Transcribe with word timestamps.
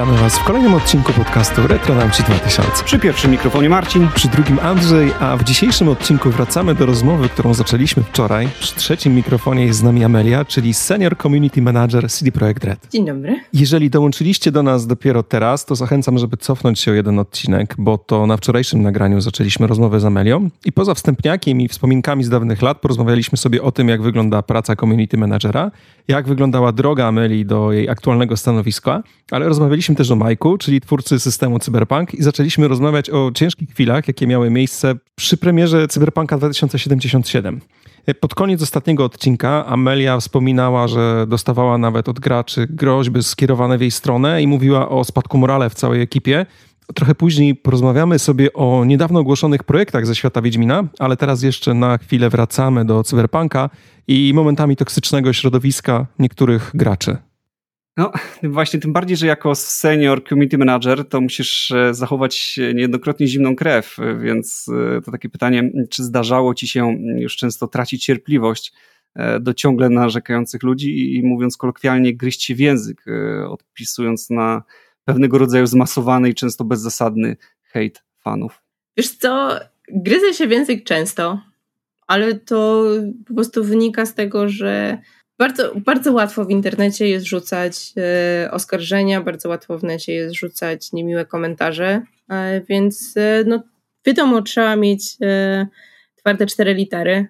Witamy 0.00 0.18
Was 0.18 0.38
w 0.38 0.44
kolejnym 0.44 0.74
odcinku 0.74 1.12
podcastu 1.12 1.66
Retronauci 1.66 2.22
2000. 2.22 2.84
Przy 2.84 2.98
pierwszym 2.98 3.30
mikrofonie 3.30 3.68
Marcin. 3.68 4.08
Przy 4.14 4.28
drugim 4.28 4.58
Andrzej, 4.58 5.12
a 5.20 5.36
w 5.36 5.44
dzisiejszym 5.44 5.88
odcinku 5.88 6.30
wracamy 6.30 6.74
do 6.74 6.86
rozmowy, 6.86 7.28
którą 7.28 7.54
zaczęliśmy 7.54 8.02
wczoraj. 8.02 8.48
Przy 8.60 8.74
trzecim 8.74 9.14
mikrofonie 9.14 9.66
jest 9.66 9.78
z 9.78 9.82
nami 9.82 10.04
Amelia, 10.04 10.44
czyli 10.44 10.74
Senior 10.74 11.18
Community 11.18 11.62
Manager 11.62 12.10
CD 12.10 12.32
Projekt 12.32 12.64
Red. 12.64 12.78
Dzień 12.90 13.06
dobry. 13.06 13.40
Jeżeli 13.52 13.90
dołączyliście 13.90 14.52
do 14.52 14.62
nas 14.62 14.86
dopiero 14.86 15.22
teraz, 15.22 15.64
to 15.64 15.74
zachęcam, 15.74 16.18
żeby 16.18 16.36
cofnąć 16.36 16.80
się 16.80 16.90
o 16.90 16.94
jeden 16.94 17.18
odcinek, 17.18 17.74
bo 17.78 17.98
to 17.98 18.26
na 18.26 18.36
wczorajszym 18.36 18.82
nagraniu 18.82 19.20
zaczęliśmy 19.20 19.66
rozmowę 19.66 20.00
z 20.00 20.04
Amelią 20.04 20.50
i 20.64 20.72
poza 20.72 20.94
wstępniakiem 20.94 21.60
i 21.60 21.68
wspominkami 21.68 22.24
z 22.24 22.28
dawnych 22.28 22.62
lat 22.62 22.80
porozmawialiśmy 22.80 23.38
sobie 23.38 23.62
o 23.62 23.72
tym, 23.72 23.88
jak 23.88 24.02
wygląda 24.02 24.42
praca 24.42 24.76
Community 24.76 25.16
Managera, 25.16 25.70
jak 26.08 26.28
wyglądała 26.28 26.72
droga 26.72 27.06
Ameli 27.06 27.46
do 27.46 27.72
jej 27.72 27.88
aktualnego 27.88 28.36
stanowiska, 28.36 29.02
ale 29.30 29.48
rozmawialiśmy 29.48 29.89
też 29.94 30.10
o 30.10 30.16
Majku, 30.16 30.58
czyli 30.58 30.80
twórcy 30.80 31.20
systemu 31.20 31.58
Cyberpunk 31.58 32.14
i 32.14 32.22
zaczęliśmy 32.22 32.68
rozmawiać 32.68 33.10
o 33.10 33.30
ciężkich 33.34 33.70
chwilach, 33.70 34.08
jakie 34.08 34.26
miały 34.26 34.50
miejsce 34.50 34.94
przy 35.16 35.36
premierze 35.36 35.88
Cyberpunka 35.88 36.38
2077. 36.38 37.60
Pod 38.20 38.34
koniec 38.34 38.62
ostatniego 38.62 39.04
odcinka 39.04 39.66
Amelia 39.66 40.20
wspominała, 40.20 40.88
że 40.88 41.26
dostawała 41.28 41.78
nawet 41.78 42.08
od 42.08 42.20
graczy 42.20 42.66
groźby 42.70 43.22
skierowane 43.22 43.78
w 43.78 43.80
jej 43.80 43.90
stronę 43.90 44.42
i 44.42 44.46
mówiła 44.46 44.88
o 44.88 45.04
spadku 45.04 45.38
morale 45.38 45.70
w 45.70 45.74
całej 45.74 46.02
ekipie. 46.02 46.46
Trochę 46.94 47.14
później 47.14 47.54
porozmawiamy 47.54 48.18
sobie 48.18 48.52
o 48.52 48.84
niedawno 48.84 49.20
ogłoszonych 49.20 49.64
projektach 49.64 50.06
ze 50.06 50.14
świata 50.14 50.42
Wiedźmina, 50.42 50.84
ale 50.98 51.16
teraz 51.16 51.42
jeszcze 51.42 51.74
na 51.74 51.98
chwilę 51.98 52.30
wracamy 52.30 52.84
do 52.84 53.04
Cyberpunka 53.04 53.70
i 54.08 54.32
momentami 54.34 54.76
toksycznego 54.76 55.32
środowiska 55.32 56.06
niektórych 56.18 56.70
graczy. 56.74 57.16
No, 58.00 58.12
właśnie 58.42 58.80
tym 58.80 58.92
bardziej, 58.92 59.16
że 59.16 59.26
jako 59.26 59.54
senior 59.54 60.28
community 60.28 60.58
manager 60.58 61.08
to 61.08 61.20
musisz 61.20 61.70
e, 61.70 61.94
zachować 61.94 62.58
niejednokrotnie 62.74 63.26
zimną 63.26 63.56
krew, 63.56 63.96
więc 64.22 64.66
e, 64.96 65.00
to 65.00 65.10
takie 65.10 65.28
pytanie, 65.28 65.70
czy 65.90 66.04
zdarzało 66.04 66.54
ci 66.54 66.68
się 66.68 66.96
już 67.16 67.36
często 67.36 67.68
tracić 67.68 68.04
cierpliwość 68.04 68.72
e, 69.14 69.40
do 69.40 69.54
ciągle 69.54 69.88
narzekających 69.88 70.62
ludzi 70.62 71.14
i 71.16 71.22
mówiąc 71.22 71.56
kolokwialnie 71.56 72.16
gryźć 72.16 72.44
się 72.44 72.54
w 72.54 72.60
język, 72.60 73.04
odpisując 73.48 74.30
na 74.30 74.62
pewnego 75.04 75.38
rodzaju 75.38 75.66
zmasowany 75.66 76.28
i 76.28 76.34
często 76.34 76.64
bezzasadny 76.64 77.36
hejt 77.62 78.02
fanów? 78.18 78.62
Wiesz 78.96 79.10
co, 79.10 79.60
gryzę 79.88 80.34
się 80.34 80.46
w 80.46 80.50
język 80.50 80.84
często, 80.84 81.40
ale 82.06 82.34
to 82.34 82.84
po 83.26 83.34
prostu 83.34 83.64
wynika 83.64 84.06
z 84.06 84.14
tego, 84.14 84.48
że 84.48 84.98
bardzo, 85.40 85.72
bardzo 85.74 86.12
łatwo 86.12 86.44
w 86.44 86.50
internecie 86.50 87.08
jest 87.08 87.26
rzucać 87.26 87.92
e, 87.96 88.50
oskarżenia, 88.50 89.20
bardzo 89.20 89.48
łatwo 89.48 89.78
w 89.78 89.84
necie 89.84 90.12
jest 90.12 90.34
rzucać 90.34 90.92
niemiłe 90.92 91.26
komentarze, 91.26 92.02
e, 92.30 92.60
więc 92.68 93.14
e, 93.16 93.44
no, 93.46 93.62
wiadomo, 94.06 94.42
trzeba 94.42 94.76
mieć 94.76 95.16
e, 95.22 95.66
twarde 96.16 96.46
cztery 96.46 96.74
litery 96.74 97.26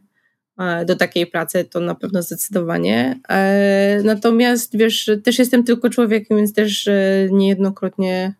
e, 0.59 0.85
do 0.85 0.97
takiej 0.97 1.27
pracy, 1.27 1.65
to 1.65 1.81
na 1.81 1.95
pewno 1.95 2.23
zdecydowanie. 2.23 3.21
E, 3.29 4.01
natomiast 4.05 4.77
wiesz, 4.77 5.11
też 5.25 5.39
jestem 5.39 5.65
tylko 5.65 5.91
człowiekiem, 5.91 6.37
więc 6.37 6.55
też 6.55 6.89
niejednokrotnie 7.31 8.35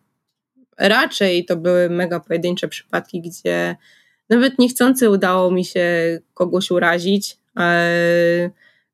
raczej 0.77 1.45
to 1.45 1.55
były 1.55 1.89
mega 1.89 2.19
pojedyncze 2.19 2.67
przypadki, 2.67 3.21
gdzie 3.21 3.75
nawet 4.29 4.59
niechcący 4.59 5.09
udało 5.09 5.51
mi 5.51 5.65
się 5.65 6.19
kogoś 6.33 6.71
urazić 6.71 7.37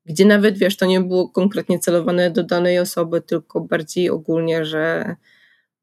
gdzie 0.08 0.26
nawet 0.26 0.58
wiesz, 0.58 0.78
to 0.78 0.86
nie 0.86 1.02
było 1.02 1.30
konkretnie 1.30 1.80
celowane 1.80 2.32
do 2.32 2.44
danej 2.44 2.80
osoby, 2.80 3.22
tylko 3.22 3.62
bardziej 3.62 4.10
ogólnie, 4.10 4.66
że 4.66 5.16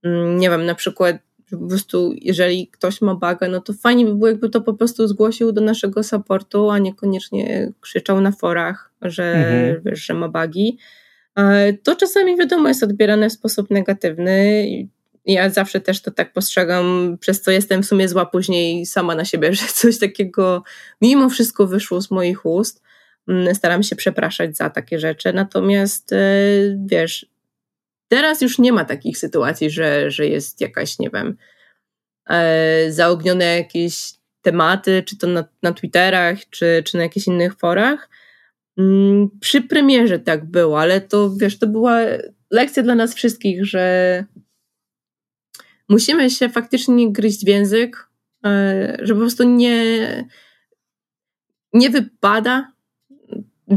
mm, 0.03 0.39
nie 0.39 0.51
wiem, 0.51 0.67
na 0.67 0.75
przykład 0.75 1.17
po 1.51 1.69
prostu 1.69 2.15
jeżeli 2.21 2.69
ktoś 2.69 3.01
ma 3.01 3.15
bagę, 3.15 3.49
no 3.49 3.61
to 3.61 3.73
fajnie 3.73 4.05
by 4.05 4.15
było, 4.15 4.29
jakby 4.29 4.49
to 4.49 4.61
po 4.61 4.75
prostu 4.75 5.07
zgłosił 5.09 5.53
do 5.53 5.61
naszego 5.61 6.03
supportu, 6.03 6.71
a 6.71 6.79
niekoniecznie 6.79 7.73
krzyczał 7.81 8.21
na 8.21 8.33
forach, 8.33 8.91
że 9.03 9.33
mhm. 9.33 9.83
wiesz, 9.85 10.07
że 10.07 10.15
ma 10.15 10.29
bagi. 10.29 10.79
To 11.83 11.97
czasami 11.97 12.37
wiadomo 12.37 12.69
jest 12.69 12.83
odbierane 12.83 13.31
w 13.31 13.33
sposób 13.33 13.71
negatywny. 13.71 14.67
Ja 15.27 15.51
zawsze 15.51 15.81
też 15.81 16.03
to 16.03 16.11
tak 16.11 16.33
postrzegam, 16.33 17.17
przez 17.21 17.43
co 17.43 17.51
jestem 17.51 17.83
w 17.83 17.87
sumie 17.87 18.09
zła 18.09 18.27
później 18.27 18.87
sama 18.87 19.15
na 19.15 19.25
siebie, 19.25 19.53
że 19.55 19.67
coś 19.67 19.99
takiego 19.99 20.63
mimo 21.01 21.29
wszystko 21.29 21.67
wyszło 21.67 22.01
z 22.01 22.11
moich 22.11 22.47
ust. 22.47 22.83
Mm, 23.29 23.55
staram 23.55 23.83
się 23.83 23.97
przepraszać 23.97 24.57
za 24.57 24.71
takie 24.71 24.99
rzeczy. 24.99 25.33
Natomiast 25.33 26.13
e, 26.13 26.19
wiesz, 26.87 27.27
teraz 28.09 28.41
już 28.43 28.59
nie 28.59 28.73
ma 28.73 28.85
takich 28.85 29.19
sytuacji, 29.19 29.71
że, 29.71 30.11
że 30.11 30.27
jest 30.27 30.61
jakaś, 30.61 30.99
nie 30.99 31.11
wiem, 31.11 31.37
e, 32.31 32.93
zaognione 32.93 33.45
jakieś 33.45 34.15
tematy, 34.43 35.03
czy 35.03 35.19
to 35.19 35.27
na, 35.27 35.45
na 35.63 35.73
Twitterach, 35.73 36.39
czy, 36.51 36.83
czy 36.87 36.97
na 36.97 37.03
jakichś 37.03 37.27
innych 37.27 37.55
forach. 37.55 38.09
Mm, 38.79 39.31
przy 39.41 39.63
premierze 39.63 40.19
tak 40.19 40.45
było, 40.45 40.81
ale 40.81 41.01
to 41.01 41.37
wiesz, 41.37 41.59
to 41.59 41.67
była 41.67 42.01
lekcja 42.51 42.83
dla 42.83 42.95
nas 42.95 43.15
wszystkich, 43.15 43.67
że 43.67 44.25
musimy 45.89 46.31
się 46.31 46.49
faktycznie 46.49 47.13
gryźć 47.13 47.45
w 47.45 47.49
język, 47.49 48.09
e, 48.45 48.97
że 49.03 49.15
po 49.15 49.21
prostu 49.21 49.45
nie, 49.45 50.29
nie 51.73 51.91
wypada 51.91 52.74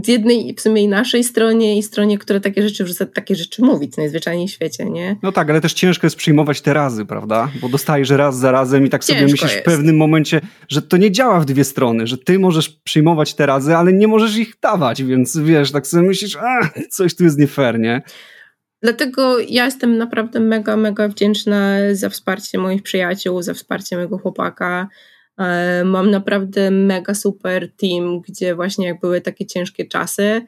z 0.04 0.08
jednej 0.08 0.56
w 0.56 0.62
sumie 0.62 0.84
i 0.84 0.88
naszej 0.88 1.24
stronie 1.24 1.78
i 1.78 1.84
stronie, 1.84 2.18
która 2.18 2.40
takie 2.40 2.62
rzeczy 2.62 2.84
wrzuca, 2.84 3.06
takie 3.06 3.36
rzeczy 3.36 3.62
mówić 3.62 3.98
najzwyczajniej 3.98 4.48
w 4.48 4.52
świecie, 4.52 4.86
nie? 4.86 5.16
No 5.24 5.32
tak, 5.32 5.50
ale 5.50 5.62
też 5.62 5.74
ciężko 5.74 6.08
jest 6.08 6.16
przyjmować 6.16 6.62
te 6.62 6.74
razy, 6.74 7.06
prawda? 7.06 7.52
Bo 7.62 7.70
dostajesz 7.70 8.10
raz 8.10 8.38
za 8.38 8.52
razem 8.52 8.86
i 8.86 8.90
tak 8.90 9.04
sobie 9.04 9.20
ciężko 9.20 9.32
myślisz 9.32 9.52
jest. 9.52 9.64
w 9.64 9.66
pewnym 9.66 9.98
momencie, 9.98 10.42
że 10.70 10.82
to 10.82 10.98
nie 10.98 11.12
działa 11.12 11.40
w 11.40 11.46
dwie 11.46 11.64
strony, 11.64 12.08
że 12.08 12.18
ty 12.18 12.40
możesz 12.40 12.70
przyjmować 12.70 13.34
te 13.34 13.46
razy, 13.46 13.76
ale 13.76 13.94
nie 13.94 14.08
możesz 14.08 14.38
ich 14.38 14.54
dawać, 14.62 15.04
więc 15.04 15.38
wiesz, 15.38 15.72
tak 15.72 15.88
sobie 15.88 16.04
myślisz, 16.04 16.36
a 16.36 16.70
coś 16.90 17.16
tu 17.16 17.24
jest 17.24 17.40
nie 17.40 17.48
fair, 17.48 17.80
nie? 17.80 18.02
Dlatego 18.82 19.40
ja 19.40 19.66
jestem 19.66 19.98
naprawdę 19.98 20.40
mega, 20.40 20.78
mega 20.78 21.08
wdzięczna 21.08 21.78
za 21.92 22.10
wsparcie 22.10 22.58
moich 22.58 22.84
przyjaciół, 22.84 23.42
za 23.42 23.54
wsparcie 23.54 23.96
mojego 23.96 24.18
chłopaka, 24.18 24.88
mam 25.86 26.12
naprawdę 26.12 26.72
mega 26.72 27.14
super 27.14 27.72
team, 27.76 28.22
gdzie 28.22 28.56
właśnie 28.56 28.88
jak 28.88 29.00
były 29.00 29.22
takie 29.22 29.46
ciężkie 29.46 29.86
czasy, 29.86 30.42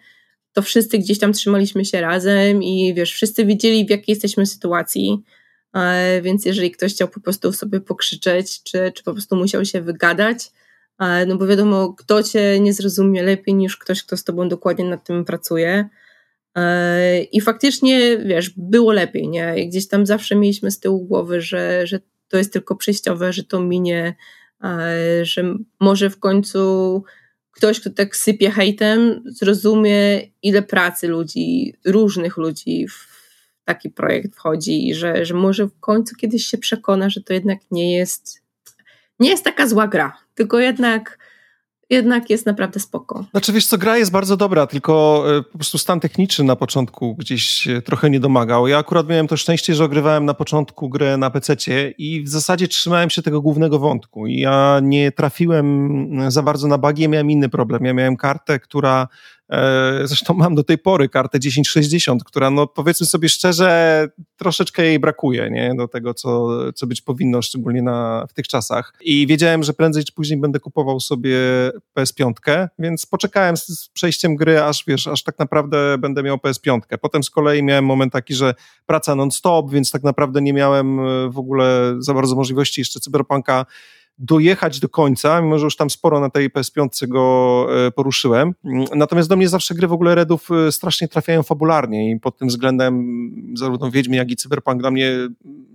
to 0.53 0.61
wszyscy 0.61 0.97
gdzieś 0.97 1.19
tam 1.19 1.33
trzymaliśmy 1.33 1.85
się 1.85 2.01
razem 2.01 2.63
i 2.63 2.93
wiesz, 2.93 3.13
wszyscy 3.13 3.45
wiedzieli 3.45 3.85
w 3.85 3.89
jakiej 3.89 4.13
jesteśmy 4.13 4.45
sytuacji, 4.45 5.23
e, 5.75 6.21
więc 6.21 6.45
jeżeli 6.45 6.71
ktoś 6.71 6.93
chciał 6.93 7.07
po 7.07 7.19
prostu 7.19 7.53
sobie 7.53 7.81
pokrzyczeć, 7.81 8.63
czy, 8.63 8.91
czy 8.95 9.03
po 9.03 9.13
prostu 9.13 9.35
musiał 9.35 9.65
się 9.65 9.81
wygadać, 9.81 10.51
e, 10.99 11.25
no 11.25 11.37
bo 11.37 11.47
wiadomo, 11.47 11.93
kto 11.93 12.23
cię 12.23 12.59
nie 12.59 12.73
zrozumie 12.73 13.23
lepiej 13.23 13.55
niż 13.55 13.77
ktoś, 13.77 14.03
kto 14.03 14.17
z 14.17 14.23
tobą 14.23 14.49
dokładnie 14.49 14.85
nad 14.85 15.03
tym 15.03 15.25
pracuje. 15.25 15.89
I 17.31 17.41
faktycznie, 17.41 18.17
wiesz, 18.17 18.53
było 18.57 18.91
lepiej, 18.91 19.27
nie? 19.27 19.67
Gdzieś 19.67 19.87
tam 19.87 20.05
zawsze 20.05 20.35
mieliśmy 20.35 20.71
z 20.71 20.79
tyłu 20.79 21.05
głowy, 21.05 21.41
że, 21.41 21.87
że 21.87 21.99
to 22.27 22.37
jest 22.37 22.53
tylko 22.53 22.75
przejściowe, 22.75 23.33
że 23.33 23.43
to 23.43 23.59
minie, 23.59 24.15
że 25.21 25.43
może 25.79 26.09
w 26.09 26.19
końcu 26.19 27.03
ktoś, 27.51 27.79
kto 27.79 27.89
tak 27.89 28.15
sypie 28.15 28.51
hejtem, 28.51 29.23
zrozumie, 29.25 30.21
ile 30.43 30.61
pracy 30.61 31.07
ludzi, 31.07 31.73
różnych 31.85 32.37
ludzi 32.37 32.87
w 32.87 33.09
taki 33.65 33.89
projekt 33.89 34.35
wchodzi 34.35 34.89
i 34.89 34.95
że, 34.95 35.25
że 35.25 35.33
może 35.33 35.65
w 35.65 35.79
końcu 35.79 36.15
kiedyś 36.15 36.45
się 36.45 36.57
przekona, 36.57 37.09
że 37.09 37.21
to 37.23 37.33
jednak 37.33 37.59
nie 37.71 37.97
jest, 37.97 38.43
nie 39.19 39.29
jest 39.29 39.43
taka 39.43 39.67
zła 39.67 39.87
gra, 39.87 40.17
tylko 40.35 40.59
jednak 40.59 41.19
jednak 41.89 42.29
jest 42.29 42.45
naprawdę 42.45 42.79
spoko. 42.79 43.25
Znaczy 43.31 43.53
wiesz 43.53 43.67
co, 43.67 43.77
gra 43.77 43.97
jest 43.97 44.11
bardzo 44.11 44.37
dobra, 44.37 44.67
tylko 44.67 45.23
e, 45.37 45.43
po 45.43 45.57
prostu 45.57 45.77
stan 45.77 45.99
techniczny 45.99 46.45
na 46.45 46.55
początku 46.55 47.15
gdzieś 47.15 47.67
trochę 47.85 48.09
nie 48.09 48.19
domagał. 48.19 48.67
Ja 48.67 48.77
akurat 48.77 49.07
miałem 49.07 49.27
to 49.27 49.37
szczęście, 49.37 49.75
że 49.75 49.83
ogrywałem 49.83 50.25
na 50.25 50.33
początku 50.33 50.89
grę 50.89 51.17
na 51.17 51.29
pc 51.29 51.55
i 51.97 52.23
w 52.23 52.29
zasadzie 52.29 52.67
trzymałem 52.67 53.09
się 53.09 53.21
tego 53.21 53.41
głównego 53.41 53.79
wątku. 53.79 54.27
Ja 54.27 54.79
nie 54.83 55.11
trafiłem 55.11 56.31
za 56.31 56.43
bardzo 56.43 56.67
na 56.67 56.77
bugi, 56.77 57.01
ja 57.01 57.07
miałem 57.07 57.31
inny 57.31 57.49
problem. 57.49 57.85
Ja 57.85 57.93
miałem 57.93 58.17
kartę, 58.17 58.59
która 58.59 59.07
E, 59.07 59.38
zresztą 60.03 60.33
mam 60.33 60.55
do 60.55 60.63
tej 60.63 60.77
pory 60.77 61.09
kartę 61.09 61.39
1060, 61.39 62.23
która 62.23 62.49
no 62.49 62.67
powiedzmy 62.67 63.05
sobie 63.05 63.29
szczerze, 63.29 64.07
troszeczkę 64.37 64.85
jej 64.85 64.99
brakuje, 64.99 65.49
nie? 65.49 65.73
Do 65.77 65.87
tego, 65.87 66.13
co, 66.13 66.47
co 66.73 66.87
być 66.87 67.01
powinno, 67.01 67.41
szczególnie 67.41 67.81
na, 67.81 68.25
w 68.29 68.33
tych 68.33 68.47
czasach. 68.47 68.93
I 69.01 69.27
wiedziałem, 69.27 69.63
że 69.63 69.73
prędzej 69.73 70.03
czy 70.03 70.13
później 70.13 70.39
będę 70.39 70.59
kupował 70.59 70.99
sobie 70.99 71.37
PS5, 71.97 72.33
więc 72.79 73.05
poczekałem 73.05 73.57
z, 73.57 73.67
z 73.67 73.89
przejściem 73.89 74.35
gry, 74.35 74.63
aż 74.63 74.83
wiesz, 74.87 75.07
aż 75.07 75.23
tak 75.23 75.39
naprawdę 75.39 75.97
będę 75.97 76.23
miał 76.23 76.37
PS5. 76.37 76.79
Potem 77.01 77.23
z 77.23 77.29
kolei 77.29 77.63
miałem 77.63 77.85
moment 77.85 78.13
taki, 78.13 78.33
że 78.33 78.53
praca 78.85 79.15
non-stop, 79.15 79.71
więc 79.71 79.91
tak 79.91 80.03
naprawdę 80.03 80.41
nie 80.41 80.53
miałem 80.53 80.99
e, 80.99 81.29
w 81.29 81.37
ogóle 81.37 81.95
za 81.99 82.13
bardzo 82.13 82.35
możliwości 82.35 82.81
jeszcze 82.81 82.99
Cyberpunka 82.99 83.65
dojechać 84.19 84.79
do 84.79 84.89
końca, 84.89 85.41
mimo 85.41 85.59
że 85.59 85.65
już 85.65 85.75
tam 85.75 85.89
sporo 85.89 86.19
na 86.19 86.29
tej 86.29 86.49
PS5 86.49 87.07
go 87.07 87.67
e, 87.87 87.91
poruszyłem. 87.91 88.53
Natomiast 88.95 89.29
do 89.29 89.35
mnie 89.35 89.49
zawsze 89.49 89.75
gry 89.75 89.87
w 89.87 89.93
ogóle 89.93 90.15
Redów 90.15 90.49
e, 90.51 90.71
strasznie 90.71 91.07
trafiają 91.07 91.43
fabularnie 91.43 92.11
i 92.11 92.19
pod 92.19 92.37
tym 92.37 92.47
względem 92.47 93.05
zarówno 93.57 93.91
Wiedźmin, 93.91 94.17
jak 94.17 94.31
i 94.31 94.35
Cyberpunk 94.35 94.81
dla 94.81 94.91
mnie 94.91 95.11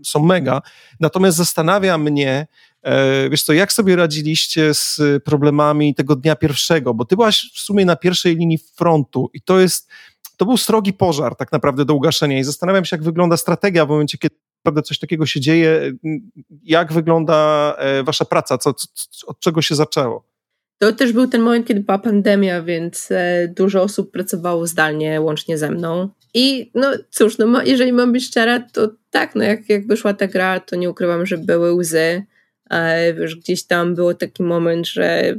są 0.04 0.22
mega. 0.22 0.62
Natomiast 1.00 1.36
zastanawia 1.36 1.98
mnie, 1.98 2.46
e, 2.82 3.30
wiesz 3.30 3.42
co, 3.42 3.52
jak 3.52 3.72
sobie 3.72 3.96
radziliście 3.96 4.74
z 4.74 5.00
problemami 5.24 5.94
tego 5.94 6.16
dnia 6.16 6.36
pierwszego, 6.36 6.94
bo 6.94 7.04
ty 7.04 7.16
byłaś 7.16 7.50
w 7.54 7.60
sumie 7.60 7.84
na 7.84 7.96
pierwszej 7.96 8.36
linii 8.36 8.58
frontu 8.58 9.30
i 9.34 9.40
to 9.40 9.60
jest, 9.60 9.90
to 10.36 10.44
był 10.44 10.56
srogi 10.56 10.92
pożar 10.92 11.36
tak 11.36 11.52
naprawdę 11.52 11.84
do 11.84 11.94
ugaszenia 11.94 12.38
i 12.38 12.44
zastanawiam 12.44 12.84
się, 12.84 12.96
jak 12.96 13.04
wygląda 13.04 13.36
strategia 13.36 13.86
w 13.86 13.88
momencie, 13.88 14.18
kiedy 14.18 14.43
naprawdę 14.64 14.82
coś 14.82 14.98
takiego 14.98 15.26
się 15.26 15.40
dzieje. 15.40 15.92
Jak 16.64 16.92
wygląda 16.92 17.74
e, 17.78 18.02
wasza 18.02 18.24
praca? 18.24 18.58
Co, 18.58 18.74
co, 18.74 19.26
od 19.26 19.40
czego 19.40 19.62
się 19.62 19.74
zaczęło? 19.74 20.24
To 20.78 20.92
też 20.92 21.12
był 21.12 21.26
ten 21.26 21.42
moment, 21.42 21.66
kiedy 21.66 21.80
była 21.80 21.98
pandemia, 21.98 22.62
więc 22.62 23.08
e, 23.10 23.48
dużo 23.56 23.82
osób 23.82 24.10
pracowało 24.10 24.66
zdalnie, 24.66 25.20
łącznie 25.20 25.58
ze 25.58 25.70
mną. 25.70 26.08
I 26.34 26.70
no 26.74 26.92
cóż, 27.10 27.38
no, 27.38 27.62
jeżeli 27.62 27.92
mam 27.92 28.12
być 28.12 28.26
szczera, 28.26 28.60
to 28.60 28.90
tak, 29.10 29.34
no 29.34 29.44
jak, 29.44 29.68
jak 29.68 29.86
wyszła 29.86 30.14
ta 30.14 30.26
gra, 30.26 30.60
to 30.60 30.76
nie 30.76 30.90
ukrywam, 30.90 31.26
że 31.26 31.38
były 31.38 31.72
łzy. 31.72 32.22
E, 32.70 33.14
wiesz, 33.14 33.36
gdzieś 33.36 33.64
tam 33.64 33.94
był 33.94 34.14
taki 34.14 34.42
moment, 34.42 34.88
że 34.88 35.34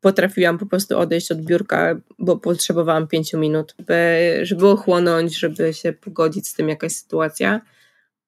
potrafiłam 0.00 0.58
po 0.58 0.66
prostu 0.66 0.98
odejść 0.98 1.32
od 1.32 1.40
biurka, 1.40 2.00
bo 2.18 2.36
potrzebowałam 2.36 3.08
pięciu 3.08 3.38
minut, 3.38 3.74
żeby, 3.78 4.40
żeby 4.42 4.68
ochłonąć, 4.68 5.38
żeby 5.38 5.74
się 5.74 5.92
pogodzić 5.92 6.48
z 6.48 6.54
tym 6.54 6.68
jakaś 6.68 6.92
sytuacja. 6.92 7.60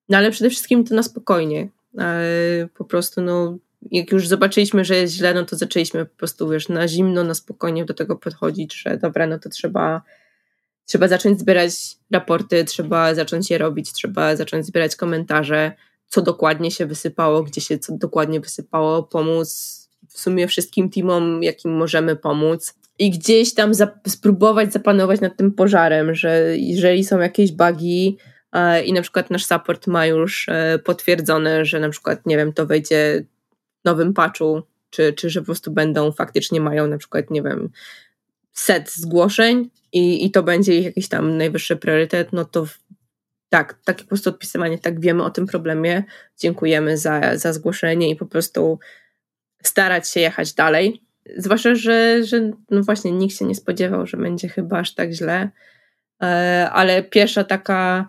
No 0.09 0.19
ale 0.19 0.31
przede 0.31 0.51
wszystkim 0.51 0.85
to 0.85 0.95
na 0.95 1.03
spokojnie. 1.03 1.69
Po 2.75 2.85
prostu, 2.85 3.23
no, 3.23 3.59
jak 3.91 4.13
już 4.13 4.29
zobaczyliśmy, 4.29 4.85
że 4.85 4.97
jest 4.97 5.15
źle, 5.15 5.35
no 5.35 5.45
to 5.45 5.57
zaczęliśmy 5.57 6.05
po 6.05 6.17
prostu, 6.17 6.49
wiesz, 6.49 6.69
na 6.69 6.89
zimno, 6.89 7.25
na 7.25 7.35
spokojnie 7.35 7.85
do 7.85 7.95
tego 7.95 8.17
podchodzić, 8.17 8.83
że 8.83 8.99
dobra, 8.99 9.27
no 9.27 9.39
to 9.39 9.49
trzeba, 9.49 10.03
trzeba 10.87 11.09
zacząć 11.09 11.41
zbierać 11.41 11.73
raporty, 12.11 12.65
trzeba 12.65 13.15
zacząć 13.15 13.51
je 13.51 13.59
robić, 13.59 13.93
trzeba 13.93 14.37
zacząć 14.37 14.67
zbierać 14.67 14.97
komentarze, 14.97 15.73
co 16.09 16.23
dokładnie 16.23 16.71
się 16.71 16.87
wysypało, 16.87 17.43
gdzie 17.43 17.61
się 17.61 17.79
co 17.79 17.97
dokładnie 17.97 18.41
wysypało, 18.41 19.03
pomóc 19.03 19.79
w 20.09 20.21
sumie 20.21 20.49
wszystkim 20.49 20.91
teamom, 20.91 21.43
jakim 21.43 21.77
możemy 21.77 22.17
pomóc. 22.17 22.75
I 22.99 23.11
gdzieś 23.11 23.55
tam 23.55 23.73
spróbować 24.09 24.73
zapanować 24.73 25.21
nad 25.21 25.37
tym 25.37 25.53
pożarem, 25.53 26.15
że 26.15 26.59
jeżeli 26.59 27.05
są 27.05 27.19
jakieś 27.19 27.53
bugi, 27.53 28.19
E, 28.19 28.32
i 28.85 28.93
na 28.93 29.03
przykład 29.03 29.31
nasz 29.31 29.47
support 29.47 29.87
ma 29.87 30.07
już 30.07 30.49
e, 30.49 30.79
potwierdzone, 30.79 31.65
że 31.65 31.81
na 31.81 31.89
przykład, 31.89 32.27
nie 32.27 32.37
wiem, 32.37 32.53
to 32.53 32.67
wejdzie 32.67 33.25
w 33.81 33.85
nowym 33.85 34.15
patchu, 34.15 34.63
czy, 34.91 35.13
czy 35.13 35.31
że 35.31 35.41
po 35.41 35.47
prostu 35.47 35.71
będą, 35.71 36.13
faktycznie 36.13 36.61
mają 36.61 36.87
na 36.87 36.99
przykład, 36.99 37.31
nie 37.31 37.43
wiem, 37.43 37.71
set 38.53 38.91
zgłoszeń 38.93 39.71
i, 39.93 40.27
i 40.27 40.31
to 40.31 40.43
będzie 40.43 40.79
ich 40.79 40.85
jakiś 40.85 41.09
tam 41.09 41.37
najwyższy 41.37 41.77
priorytet, 41.77 42.33
no 42.33 42.45
to 42.45 42.67
tak, 43.49 43.79
takie 43.85 44.03
po 44.03 44.09
prostu 44.09 44.31
odpisywanie, 44.31 44.79
tak 44.79 45.01
wiemy 45.01 45.25
o 45.25 45.31
tym 45.31 45.47
problemie, 45.47 46.05
dziękujemy 46.39 46.99
za, 46.99 47.37
za 47.37 47.53
zgłoszenie 47.53 48.11
i 48.11 48.17
po 48.17 48.27
prostu 48.27 48.79
starać 49.63 50.11
się 50.11 50.21
jechać 50.21 50.55
dalej. 50.55 51.03
Zwłaszcza, 51.37 51.75
że, 51.75 52.25
że 52.25 52.51
no 52.71 52.83
właśnie 52.83 53.13
nikt 53.13 53.37
się 53.37 53.45
nie 53.45 53.55
spodziewał, 53.55 54.07
że 54.07 54.17
będzie 54.17 54.49
chyba 54.49 54.79
aż 54.79 54.95
tak 54.95 55.13
źle, 55.13 55.51
e, 56.23 56.71
ale 56.73 57.03
pierwsza 57.03 57.45
taka 57.45 58.09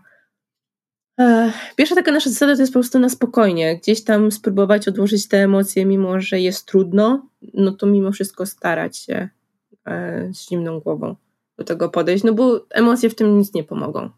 Pierwsza 1.75 1.95
taka 1.95 2.11
nasza 2.11 2.29
zasada 2.29 2.55
to 2.55 2.61
jest 2.61 2.73
po 2.73 2.79
prostu 2.79 2.99
na 2.99 3.09
spokojnie. 3.09 3.77
Gdzieś 3.77 4.03
tam 4.03 4.31
spróbować 4.31 4.87
odłożyć 4.87 5.27
te 5.27 5.37
emocje, 5.37 5.85
mimo 5.85 6.21
że 6.21 6.39
jest 6.39 6.65
trudno, 6.65 7.27
no 7.53 7.71
to 7.71 7.85
mimo 7.85 8.11
wszystko 8.11 8.45
starać 8.45 8.97
się 8.97 9.29
e, 9.85 10.29
z 10.33 10.49
zimną 10.49 10.79
głową 10.79 11.15
do 11.57 11.63
tego 11.63 11.89
podejść, 11.89 12.23
no 12.23 12.33
bo 12.33 12.65
emocje 12.69 13.09
w 13.09 13.15
tym 13.15 13.37
nic 13.37 13.53
nie 13.53 13.63
pomogą. 13.63 14.09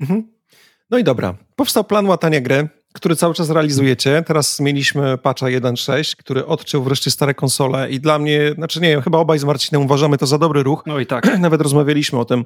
Mhm. 0.00 0.32
No 0.90 0.98
i 0.98 1.04
dobra. 1.04 1.34
Powstał 1.56 1.84
plan 1.84 2.06
łatania 2.06 2.40
gry, 2.40 2.68
który 2.92 3.16
cały 3.16 3.34
czas 3.34 3.50
realizujecie. 3.50 4.22
Teraz 4.26 4.60
mieliśmy 4.60 5.18
patcha 5.18 5.46
1.6, 5.46 6.16
który 6.16 6.46
odciął 6.46 6.82
wreszcie 6.82 7.10
stare 7.10 7.34
konsole 7.34 7.90
i 7.90 8.00
dla 8.00 8.18
mnie, 8.18 8.52
znaczy 8.54 8.80
nie 8.80 8.88
wiem, 8.88 9.02
chyba 9.02 9.18
obaj 9.18 9.38
z 9.38 9.44
Marcinem 9.44 9.82
uważamy 9.82 10.18
to 10.18 10.26
za 10.26 10.38
dobry 10.38 10.62
ruch. 10.62 10.82
No 10.86 11.00
i 11.00 11.06
tak. 11.06 11.38
Nawet 11.40 11.60
rozmawialiśmy 11.60 12.18
o 12.18 12.24
tym 12.24 12.44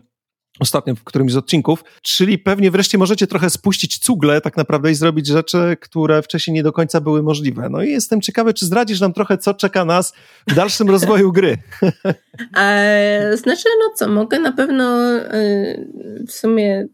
ostatnio 0.61 0.95
w 0.95 1.05
którymś 1.05 1.33
z 1.33 1.37
odcinków, 1.37 1.85
czyli 2.03 2.39
pewnie 2.39 2.71
wreszcie 2.71 2.99
możecie 2.99 3.27
trochę 3.27 3.51
spuścić 3.51 3.99
cugle 3.99 4.41
tak 4.41 4.57
naprawdę 4.57 4.91
i 4.91 4.95
zrobić 4.95 5.27
rzeczy, 5.27 5.77
które 5.81 6.23
wcześniej 6.23 6.55
nie 6.55 6.63
do 6.63 6.73
końca 6.73 7.01
były 7.01 7.23
możliwe. 7.23 7.69
No 7.71 7.83
i 7.83 7.91
jestem 7.91 8.21
ciekawy, 8.21 8.55
czy 8.55 8.67
zdradzisz 8.67 9.01
nam 9.01 9.13
trochę, 9.13 9.39
co 9.39 9.55
czeka 9.55 9.85
nas 9.85 10.13
w 10.49 10.55
dalszym 10.55 10.91
rozwoju 10.97 11.33
gry. 11.33 11.57
E, 12.57 13.37
znaczy, 13.37 13.69
no 13.79 13.95
co, 13.95 14.09
mogę 14.09 14.39
na 14.39 14.53
pewno 14.53 15.11
e, 15.11 15.31
w 16.27 16.33
sumie 16.33 16.87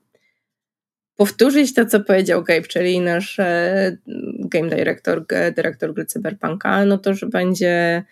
powtórzyć 1.16 1.74
to, 1.74 1.86
co 1.86 2.00
powiedział 2.00 2.44
Gabe, 2.44 2.68
czyli 2.68 3.00
nasz 3.00 3.38
e, 3.38 3.96
game 4.38 4.68
director, 4.68 5.24
dyrektor 5.56 5.94
gry 5.94 6.06
Cyberpunka, 6.06 6.84
no 6.84 6.98
to, 6.98 7.14
że 7.14 7.26
będzie 7.26 8.04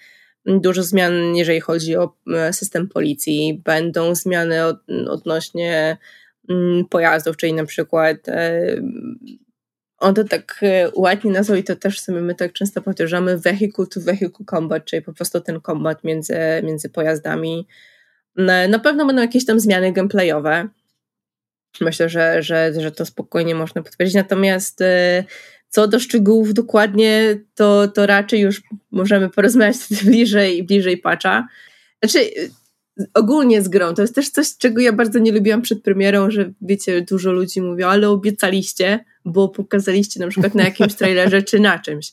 dużo 0.47 0.83
zmian, 0.83 1.37
jeżeli 1.37 1.61
chodzi 1.61 1.97
o 1.97 2.17
e, 2.35 2.53
system 2.53 2.89
policji. 2.89 3.63
Będą 3.65 4.15
zmiany 4.15 4.65
od, 4.65 4.77
odnośnie 5.09 5.97
mm, 6.49 6.85
pojazdów, 6.85 7.37
czyli 7.37 7.53
na 7.53 7.65
przykład 7.65 8.29
e, 8.29 8.61
on 9.99 10.15
to 10.15 10.25
tak 10.25 10.61
e, 10.63 10.91
ładnie 10.95 11.31
nazwał 11.31 11.59
i 11.59 11.65
to 11.65 11.77
też 11.77 12.01
sobie 12.01 12.21
my 12.21 12.35
tak 12.35 12.53
często 12.53 12.83
powtarzamy 12.83 13.39
vehicle 13.39 13.87
to 13.87 14.01
vehicle 14.01 14.45
combat, 14.51 14.85
czyli 14.85 15.03
po 15.03 15.13
prostu 15.13 15.41
ten 15.41 15.61
kombat 15.61 16.05
między, 16.05 16.37
między 16.63 16.89
pojazdami. 16.89 17.69
Na 18.69 18.79
pewno 18.79 19.07
będą 19.07 19.23
jakieś 19.23 19.47
tam 19.47 19.61
zmiany 19.61 19.93
gameplayowe. 19.93 20.69
Myślę, 21.81 22.09
że, 22.09 22.43
że, 22.43 22.73
że 22.81 22.93
to 22.93 23.07
spokojnie 23.07 23.55
można 23.55 23.83
potwierdzić. 23.83 24.15
Natomiast 24.15 24.83
co 25.69 25.89
do 25.89 26.01
szczegółów 26.01 26.55
dokładnie, 26.55 27.39
to, 27.55 27.89
to 27.89 28.07
raczej 28.07 28.41
już 28.41 28.63
możemy 28.91 29.31
porozmawiać 29.31 29.77
bliżej 30.05 30.59
i 30.59 30.63
bliżej 30.63 30.99
patcha. 30.99 31.49
Znaczy, 32.03 32.31
ogólnie 33.15 33.63
z 33.63 33.69
grą, 33.69 33.95
to 33.95 34.03
jest 34.03 34.15
też 34.15 34.31
coś, 34.31 34.57
czego 34.59 34.81
ja 34.81 34.93
bardzo 34.93 35.19
nie 35.19 35.33
lubiłam 35.33 35.63
przed 35.63 35.83
premierą, 35.83 36.31
że 36.31 36.53
wiecie, 36.63 37.03
dużo 37.03 37.33
ludzi 37.33 37.63
mówi, 37.63 37.83
ale 37.83 38.09
obiecaliście, 38.09 39.05
bo 39.25 39.49
pokazaliście 39.49 40.21
na 40.21 40.29
przykład 40.29 40.55
na 40.55 40.65
jakimś 40.65 40.95
trailerze 41.01 41.43
czy 41.43 41.61
na 41.61 41.79
czymś. 41.79 42.13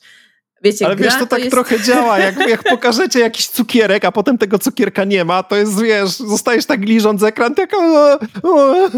Wiecie, 0.64 0.86
Ale 0.86 0.96
wiesz, 0.96 1.14
to, 1.14 1.20
to 1.20 1.26
tak 1.26 1.40
jest... 1.40 1.52
trochę 1.52 1.80
działa. 1.80 2.20
Jak, 2.20 2.50
jak 2.50 2.64
pokażecie 2.76 3.20
jakiś 3.20 3.48
cukierek, 3.48 4.06
a 4.06 4.12
potem 4.12 4.38
tego 4.38 4.60
cukierka 4.60 5.04
nie 5.04 5.26
ma, 5.26 5.44
to 5.44 5.56
jest, 5.56 5.82
wiesz, 5.82 6.10
zostajesz 6.10 6.66
tak 6.66 6.82
liżąc 6.82 7.24
ekran, 7.24 7.56
tak... 7.56 7.72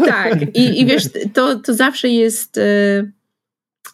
Tak, 0.06 0.42
i, 0.54 0.80
i 0.80 0.86
wiesz, 0.86 1.04
to, 1.34 1.56
to 1.58 1.74
zawsze 1.74 2.08
jest... 2.08 2.56
Yy 2.56 3.15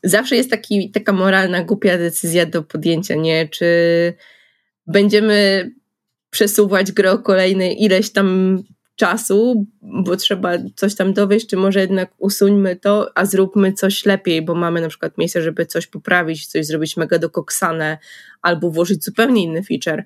zawsze 0.02 0.37
jest 0.37 0.50
taki, 0.50 0.90
taka 0.90 1.12
moralna, 1.12 1.64
głupia 1.64 1.99
decyzja 1.99 2.46
do 2.46 2.62
podjęcia, 2.62 3.14
nie? 3.14 3.49
Czy 3.49 3.66
będziemy 4.87 5.70
przesuwać 6.30 6.92
grę 6.92 7.12
o 7.12 7.18
kolejne 7.18 7.72
ileś 7.72 8.11
tam 8.12 8.58
czasu, 8.96 9.66
bo 9.82 10.16
trzeba 10.16 10.52
coś 10.76 10.94
tam 10.94 11.12
dowieść, 11.12 11.46
czy 11.46 11.56
może 11.56 11.80
jednak 11.80 12.11
usuńmy 12.18 12.76
to, 12.76 13.11
a 13.14 13.26
zróbmy 13.26 13.72
coś 13.72 14.06
lepiej, 14.06 14.42
bo 14.42 14.54
mamy 14.54 14.80
na 14.80 14.88
przykład 14.88 15.18
miejsce, 15.18 15.42
żeby 15.42 15.66
coś 15.66 15.87
poprawić, 15.87 16.46
coś 16.46 16.66
zrobić 16.66 16.96
mega 16.96 17.18
dokoksane, 17.18 17.99
albo 18.42 18.70
włożyć 18.70 19.04
zupełnie 19.04 19.42
inny 19.42 19.62
feature. 19.62 20.04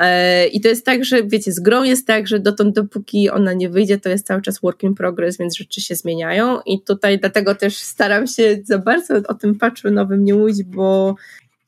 E, 0.00 0.46
I 0.46 0.60
to 0.60 0.68
jest 0.68 0.86
tak, 0.86 1.04
że 1.04 1.22
wiecie, 1.22 1.52
z 1.52 1.60
grą 1.60 1.82
jest 1.82 2.06
tak, 2.06 2.28
że 2.28 2.38
dotąd 2.38 2.74
dopóki 2.74 3.30
ona 3.30 3.52
nie 3.52 3.68
wyjdzie, 3.68 3.98
to 3.98 4.08
jest 4.08 4.26
cały 4.26 4.42
czas 4.42 4.60
work 4.60 4.82
in 4.82 4.94
progress, 4.94 5.38
więc 5.38 5.56
rzeczy 5.56 5.80
się 5.80 5.94
zmieniają. 5.94 6.60
I 6.66 6.82
tutaj 6.82 7.18
dlatego 7.18 7.54
też 7.54 7.76
staram 7.76 8.26
się 8.26 8.58
za 8.64 8.78
bardzo 8.78 9.14
o 9.28 9.34
tym 9.34 9.58
patchu 9.58 9.90
nowym 9.90 10.24
nie 10.24 10.34
mówić, 10.34 10.64
bo 10.64 11.14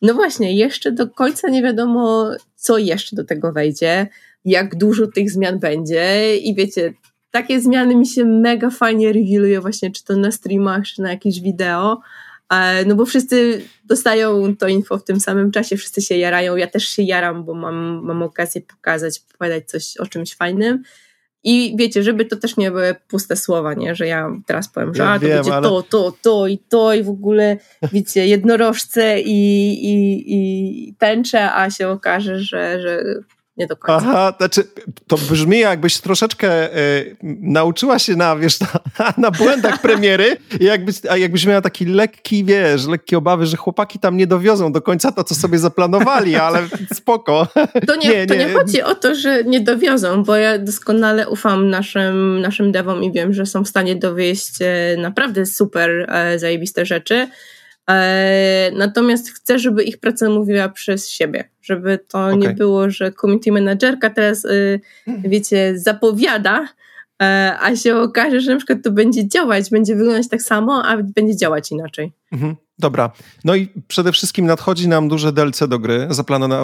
no 0.02 0.14
właśnie, 0.14 0.56
jeszcze 0.56 0.92
do 0.92 1.08
końca 1.08 1.48
nie 1.48 1.62
wiadomo, 1.62 2.30
co 2.56 2.78
jeszcze 2.78 3.16
do 3.16 3.24
tego 3.24 3.52
wejdzie, 3.52 4.08
jak 4.44 4.76
dużo 4.76 5.06
tych 5.06 5.30
zmian 5.30 5.58
będzie. 5.58 6.36
I 6.36 6.54
wiecie, 6.54 6.94
takie 7.30 7.60
zmiany 7.60 7.96
mi 7.96 8.06
się 8.06 8.24
mega 8.24 8.70
fajnie 8.70 9.12
revealuje 9.12 9.60
właśnie, 9.60 9.90
czy 9.90 10.04
to 10.04 10.16
na 10.16 10.30
streamach, 10.30 10.84
czy 10.84 11.02
na 11.02 11.10
jakieś 11.10 11.40
wideo, 11.40 12.00
no 12.86 12.94
bo 12.94 13.06
wszyscy 13.06 13.62
dostają 13.84 14.56
to 14.56 14.68
info 14.68 14.98
w 14.98 15.04
tym 15.04 15.20
samym 15.20 15.50
czasie, 15.50 15.76
wszyscy 15.76 16.02
się 16.02 16.16
jarają, 16.16 16.56
ja 16.56 16.66
też 16.66 16.84
się 16.84 17.02
jaram, 17.02 17.44
bo 17.44 17.54
mam, 17.54 18.04
mam 18.04 18.22
okazję 18.22 18.60
pokazać, 18.60 19.22
opowiadać 19.34 19.64
coś 19.64 19.96
o 19.96 20.06
czymś 20.06 20.34
fajnym. 20.34 20.82
I 21.44 21.74
wiecie, 21.78 22.02
żeby 22.02 22.24
to 22.24 22.36
też 22.36 22.56
nie 22.56 22.70
były 22.70 22.94
puste 23.08 23.36
słowa, 23.36 23.74
nie? 23.74 23.94
że 23.94 24.06
ja 24.06 24.30
teraz 24.46 24.68
powiem, 24.68 24.94
że 24.94 25.02
ja 25.02 25.10
a, 25.10 25.18
to 25.18 25.26
wiem, 25.26 25.36
będzie 25.36 25.54
ale... 25.54 25.68
to, 25.68 25.82
to, 25.82 26.12
to 26.22 26.46
i 26.46 26.58
to 26.58 26.94
i 26.94 27.02
w 27.02 27.08
ogóle, 27.08 27.56
wiecie, 27.92 28.26
jednorożce 28.26 29.20
i, 29.20 29.72
i, 29.84 30.24
i 30.26 30.94
tęcze, 30.94 31.54
a 31.54 31.70
się 31.70 31.88
okaże, 31.88 32.40
że, 32.40 32.80
że 32.80 33.04
nie 33.56 33.66
do 33.66 33.76
końca. 33.76 34.06
Aha, 34.08 34.34
znaczy, 34.38 34.64
to 35.06 35.16
brzmi 35.16 35.58
jakbyś 35.58 35.98
troszeczkę 35.98 36.76
y, 36.76 37.16
nauczyła 37.40 37.98
się 37.98 38.16
na, 38.16 38.36
wiesz, 38.36 38.60
na, 38.60 38.68
na 39.18 39.30
błędach 39.30 39.80
premiery, 39.80 40.36
jakbyś, 40.60 40.96
a 41.10 41.16
jakbyś 41.16 41.46
miała 41.46 41.60
taki 41.60 41.86
lekki, 41.86 42.44
wiesz, 42.44 42.86
lekkie 42.86 43.18
obawy, 43.18 43.46
że 43.46 43.56
chłopaki 43.56 43.98
tam 43.98 44.16
nie 44.16 44.26
dowiozą 44.26 44.72
do 44.72 44.82
końca 44.82 45.12
to, 45.12 45.24
co 45.24 45.34
sobie 45.34 45.58
zaplanowali, 45.58 46.36
ale 46.46 46.62
spoko. 46.94 47.48
To 47.86 47.96
nie, 47.96 48.08
nie, 48.14 48.26
to 48.26 48.34
nie, 48.34 48.46
nie 48.46 48.52
chodzi 48.52 48.82
o 48.82 48.94
to, 48.94 49.14
że 49.14 49.44
nie 49.44 49.60
dowiozą, 49.60 50.24
bo 50.24 50.36
ja 50.36 50.58
doskonale 50.58 51.28
ufam 51.28 51.70
naszym, 51.70 52.40
naszym 52.40 52.72
devom 52.72 53.04
i 53.04 53.12
wiem, 53.12 53.32
że 53.32 53.46
są 53.46 53.64
w 53.64 53.68
stanie 53.68 53.96
dowieść 53.96 54.54
e, 54.60 54.96
naprawdę 54.98 55.46
super 55.46 55.90
e, 56.10 56.38
zajebiste 56.38 56.86
rzeczy. 56.86 57.28
E, 57.90 58.70
natomiast 58.74 59.30
chcę, 59.30 59.58
żeby 59.58 59.82
ich 59.84 59.98
praca 59.98 60.30
mówiła 60.30 60.68
przez 60.68 61.08
siebie, 61.08 61.48
żeby 61.62 61.98
to 62.08 62.24
okay. 62.24 62.36
nie 62.36 62.50
było, 62.50 62.90
że 62.90 63.12
community 63.12 63.52
managerka 63.52 64.10
teraz, 64.10 64.44
y, 64.44 64.80
wiecie, 65.24 65.78
zapowiada, 65.78 66.68
e, 67.22 67.56
a 67.60 67.76
się 67.76 67.96
okaże, 67.96 68.40
że 68.40 68.50
na 68.50 68.56
przykład 68.56 68.78
to 68.84 68.90
będzie 68.90 69.28
działać, 69.28 69.70
będzie 69.70 69.96
wyglądać 69.96 70.28
tak 70.28 70.42
samo, 70.42 70.84
a 70.84 70.96
będzie 70.96 71.36
działać 71.36 71.72
inaczej. 71.72 72.12
Mhm. 72.32 72.56
Dobra. 72.78 73.10
No 73.44 73.54
i 73.54 73.68
przede 73.88 74.12
wszystkim 74.12 74.46
nadchodzi 74.46 74.88
nam 74.88 75.08
duże 75.08 75.32
DLC 75.32 75.68
do 75.68 75.78
gry, 75.78 76.08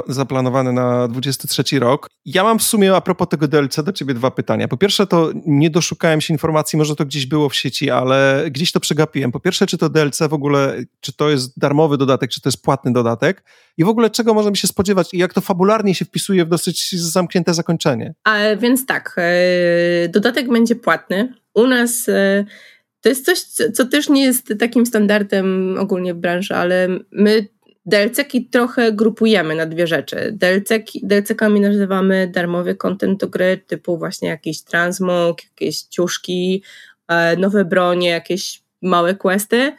zaplanowane 0.08 0.72
na 0.72 1.08
23 1.08 1.78
rok. 1.78 2.08
Ja 2.25 2.44
mam 2.44 2.58
w 2.58 2.62
sumie 2.62 2.96
a 2.96 3.00
propos 3.00 3.28
tego 3.28 3.48
DLC 3.48 3.76
do 3.84 3.92
ciebie 3.92 4.14
dwa 4.14 4.30
pytania. 4.30 4.68
Po 4.68 4.76
pierwsze 4.76 5.06
to 5.06 5.30
nie 5.46 5.70
doszukałem 5.70 6.20
się 6.20 6.34
informacji, 6.34 6.76
może 6.76 6.96
to 6.96 7.04
gdzieś 7.04 7.26
było 7.26 7.48
w 7.48 7.54
sieci, 7.54 7.90
ale 7.90 8.44
gdzieś 8.50 8.72
to 8.72 8.80
przegapiłem. 8.80 9.32
Po 9.32 9.40
pierwsze, 9.40 9.66
czy 9.66 9.78
to 9.78 9.88
DLC 9.88 10.18
w 10.30 10.32
ogóle, 10.32 10.76
czy 11.00 11.12
to 11.12 11.30
jest 11.30 11.58
darmowy 11.58 11.98
dodatek, 11.98 12.30
czy 12.30 12.40
to 12.40 12.48
jest 12.48 12.62
płatny 12.62 12.92
dodatek 12.92 13.44
i 13.76 13.84
w 13.84 13.88
ogóle 13.88 14.10
czego 14.10 14.34
możemy 14.34 14.56
się 14.56 14.68
spodziewać 14.68 15.14
i 15.14 15.18
jak 15.18 15.34
to 15.34 15.40
fabularnie 15.40 15.94
się 15.94 16.04
wpisuje 16.04 16.44
w 16.44 16.48
dosyć 16.48 16.92
zamknięte 16.92 17.54
zakończenie. 17.54 18.14
A, 18.25 18.37
więc 18.56 18.87
tak, 18.87 19.16
e, 19.18 20.08
dodatek 20.08 20.48
będzie 20.48 20.76
płatny. 20.76 21.34
U 21.54 21.66
nas 21.66 22.08
e, 22.08 22.44
to 23.08 23.10
jest 23.10 23.24
coś, 23.24 23.70
co 23.74 23.84
też 23.84 24.08
nie 24.08 24.24
jest 24.24 24.54
takim 24.58 24.86
standardem 24.86 25.76
ogólnie 25.78 26.14
w 26.14 26.16
branży, 26.16 26.54
ale 26.54 26.88
my 27.12 27.46
DLC-ki 27.86 28.44
trochę 28.44 28.92
grupujemy 28.92 29.54
na 29.54 29.66
dwie 29.66 29.86
rzeczy. 29.86 30.32
DLC-ki, 30.32 31.00
DLC-kami 31.04 31.60
nazywamy 31.60 32.30
darmowy 32.34 32.74
content 32.74 33.20
do 33.20 33.28
gry, 33.28 33.60
typu 33.66 33.98
właśnie 33.98 34.28
jakiś 34.28 34.62
transmog, 34.62 35.38
jakieś 35.44 35.82
ciuszki, 35.82 36.62
e, 37.08 37.36
nowe 37.36 37.64
bronie, 37.64 38.08
jakieś 38.08 38.62
małe 38.82 39.14
questy. 39.14 39.72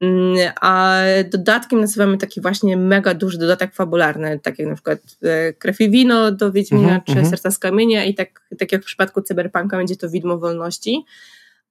Mm, 0.00 0.52
a 0.60 0.98
dodatkiem 1.30 1.80
nazywamy 1.80 2.18
taki 2.18 2.40
właśnie 2.40 2.76
mega 2.76 3.14
duży 3.14 3.38
dodatek 3.38 3.74
fabularny, 3.74 4.40
tak 4.42 4.58
jak 4.58 4.68
na 4.68 4.74
przykład 4.74 4.98
e, 5.22 5.52
Krew 5.52 5.80
i 5.80 5.90
Wino 5.90 6.32
do 6.32 6.52
Wiedźmina, 6.52 6.88
mm 6.88 7.00
-hmm, 7.00 7.04
czy 7.04 7.12
mm 7.12 7.24
-hmm. 7.24 7.30
Serca 7.30 7.50
z 7.50 7.58
Kamienia 7.58 8.04
i 8.04 8.14
tak, 8.14 8.42
tak 8.58 8.72
jak 8.72 8.82
w 8.82 8.84
przypadku 8.84 9.22
Cyberpunka 9.22 9.76
będzie 9.76 9.96
to 9.96 10.10
Widmo 10.10 10.38
Wolności. 10.38 11.04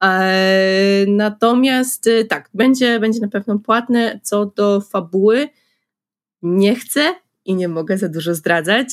E, 0.04 1.06
natomiast 1.08 2.08
y, 2.08 2.26
tak, 2.26 2.50
będzie, 2.54 3.00
będzie 3.00 3.20
na 3.20 3.28
pewno 3.28 3.60
płatne. 3.60 4.20
Co 4.24 4.46
do 4.46 4.82
fabuły, 4.82 5.48
nie 6.42 6.76
chcę 6.76 7.16
i 7.46 7.56
nie 7.56 7.68
mogę 7.68 7.98
za 7.98 8.10
dużo 8.10 8.36
zdradzać. 8.36 8.88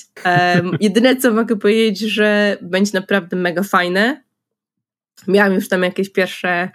jedyne 0.80 1.16
co 1.16 1.32
mogę 1.32 1.56
powiedzieć, 1.56 1.98
że 1.98 2.58
będzie 2.62 2.90
naprawdę 2.94 3.36
mega 3.36 3.62
fajne. 3.62 4.22
Miałam 5.28 5.54
już 5.54 5.68
tam 5.68 5.82
jakieś 5.82 6.12
pierwsze, 6.12 6.70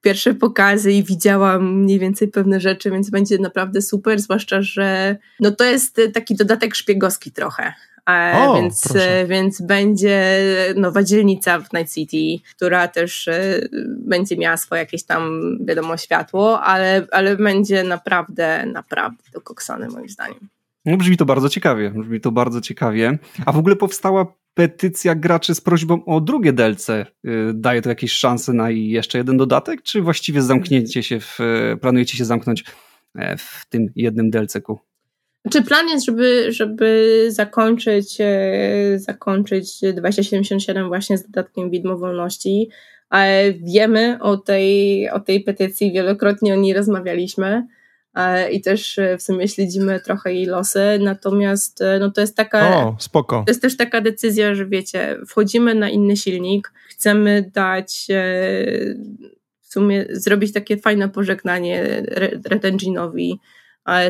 pierwsze 0.00 0.34
pokazy 0.34 0.92
i 0.92 1.04
widziałam 1.04 1.74
mniej 1.82 1.98
więcej 1.98 2.28
pewne 2.28 2.60
rzeczy, 2.60 2.90
więc 2.90 3.10
będzie 3.10 3.38
naprawdę 3.38 3.82
super, 3.82 4.20
zwłaszcza, 4.20 4.62
że 4.62 5.16
no 5.40 5.50
to 5.50 5.64
jest 5.64 6.00
taki 6.14 6.36
dodatek 6.36 6.74
szpiegowski 6.74 7.32
trochę. 7.32 7.72
O, 8.08 8.54
więc, 8.54 8.82
więc 9.28 9.62
będzie 9.62 10.44
nowa 10.76 11.02
dzielnica 11.02 11.60
w 11.60 11.72
Night 11.72 11.94
City, 11.94 12.48
która 12.56 12.88
też 12.88 13.28
e, 13.28 13.68
będzie 13.98 14.36
miała 14.36 14.56
swoje 14.56 14.80
jakieś 14.80 15.04
tam, 15.04 15.40
wiadomo, 15.60 15.96
światło, 15.96 16.60
ale, 16.60 17.06
ale 17.10 17.36
będzie 17.36 17.84
naprawdę, 17.84 18.66
naprawdę 18.66 19.22
dokoksany 19.32 19.88
moim 19.88 20.08
zdaniem. 20.08 20.48
No 20.84 20.96
brzmi 20.96 21.16
to 21.16 21.24
bardzo 21.24 21.48
ciekawie, 21.48 21.90
brzmi 21.90 22.20
to 22.20 22.32
bardzo 22.32 22.60
ciekawie. 22.60 23.18
A 23.46 23.52
w 23.52 23.58
ogóle 23.58 23.76
powstała 23.76 24.34
petycja 24.54 25.14
graczy 25.14 25.54
z 25.54 25.60
prośbą 25.60 26.04
o 26.04 26.20
drugie 26.20 26.52
DLC. 26.52 26.86
Daje 27.54 27.82
to 27.82 27.88
jakieś 27.88 28.12
szanse 28.12 28.52
na 28.52 28.70
jeszcze 28.70 29.18
jeden 29.18 29.36
dodatek, 29.36 29.82
czy 29.82 30.02
właściwie 30.02 30.42
zamknięcie 30.42 31.02
się 31.02 31.20
w, 31.20 31.38
planujecie 31.80 32.18
się 32.18 32.24
zamknąć 32.24 32.64
e, 33.14 33.36
w 33.36 33.66
tym 33.68 33.86
jednym 33.96 34.30
DLC-ku? 34.30 34.87
Czy 35.50 35.62
plan 35.62 35.88
jest, 35.88 36.06
żeby, 36.06 36.52
żeby 36.52 37.26
zakończyć, 37.28 38.16
e, 38.20 38.98
zakończyć 38.98 39.80
2077 39.94 40.88
właśnie 40.88 41.18
z 41.18 41.22
dodatkiem 41.22 41.70
widmo 41.70 41.98
wolności? 41.98 42.70
Wiemy 43.62 44.18
o 44.20 44.36
tej, 44.36 45.10
o 45.10 45.20
tej 45.20 45.44
petycji, 45.44 45.92
wielokrotnie 45.92 46.52
o 46.54 46.56
niej 46.56 46.74
rozmawialiśmy 46.74 47.66
e, 48.14 48.50
i 48.50 48.60
też 48.60 48.98
e, 48.98 49.18
w 49.18 49.22
sumie 49.22 49.48
śledzimy 49.48 50.00
trochę 50.00 50.34
jej 50.34 50.46
losy, 50.46 50.98
natomiast 51.00 51.82
no 52.00 52.10
to 52.10 52.20
jest 52.20 52.36
taka 52.36 52.86
o, 52.86 52.96
spoko. 52.98 53.42
to 53.46 53.50
jest 53.50 53.62
też 53.62 53.76
taka 53.76 54.00
decyzja, 54.00 54.54
że 54.54 54.66
wiecie, 54.66 55.16
wchodzimy 55.26 55.74
na 55.74 55.88
inny 55.88 56.16
silnik, 56.16 56.72
chcemy 56.88 57.50
dać 57.54 58.06
w 59.60 59.72
sumie 59.72 60.06
zrobić 60.10 60.52
takie 60.52 60.76
fajne 60.76 61.08
pożegnanie 61.08 62.02
Red 62.44 62.64
Engine'owi 62.64 63.34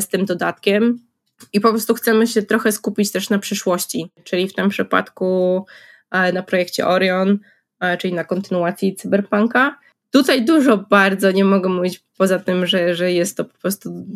z 0.01 0.09
tym 0.09 0.25
dodatkiem 0.25 1.08
i 1.53 1.61
po 1.61 1.71
prostu 1.71 1.95
chcemy 1.95 2.27
się 2.27 2.43
trochę 2.43 2.73
skupić 2.73 3.13
też 3.13 3.31
na 3.31 3.39
przyszłości, 3.39 4.11
czyli 4.25 4.49
w 4.49 4.55
tym 4.55 4.69
przypadku 4.69 5.67
e, 6.11 6.33
na 6.33 6.43
projekcie 6.43 6.87
Orion, 6.87 7.39
e, 7.81 7.97
czyli 7.97 8.15
na 8.15 8.25
kontynuacji 8.25 8.97
Cyberpunka. 8.97 9.79
Tutaj 10.11 10.45
dużo 10.45 10.77
bardzo 10.77 11.31
nie 11.31 11.45
mogę 11.45 11.69
mówić 11.69 12.01
poza 12.17 12.39
tym, 12.39 12.67
że, 12.67 12.95
że 12.95 13.13
jest 13.13 13.37
to 13.37 13.45
po 13.45 13.59
prostu 13.59 14.07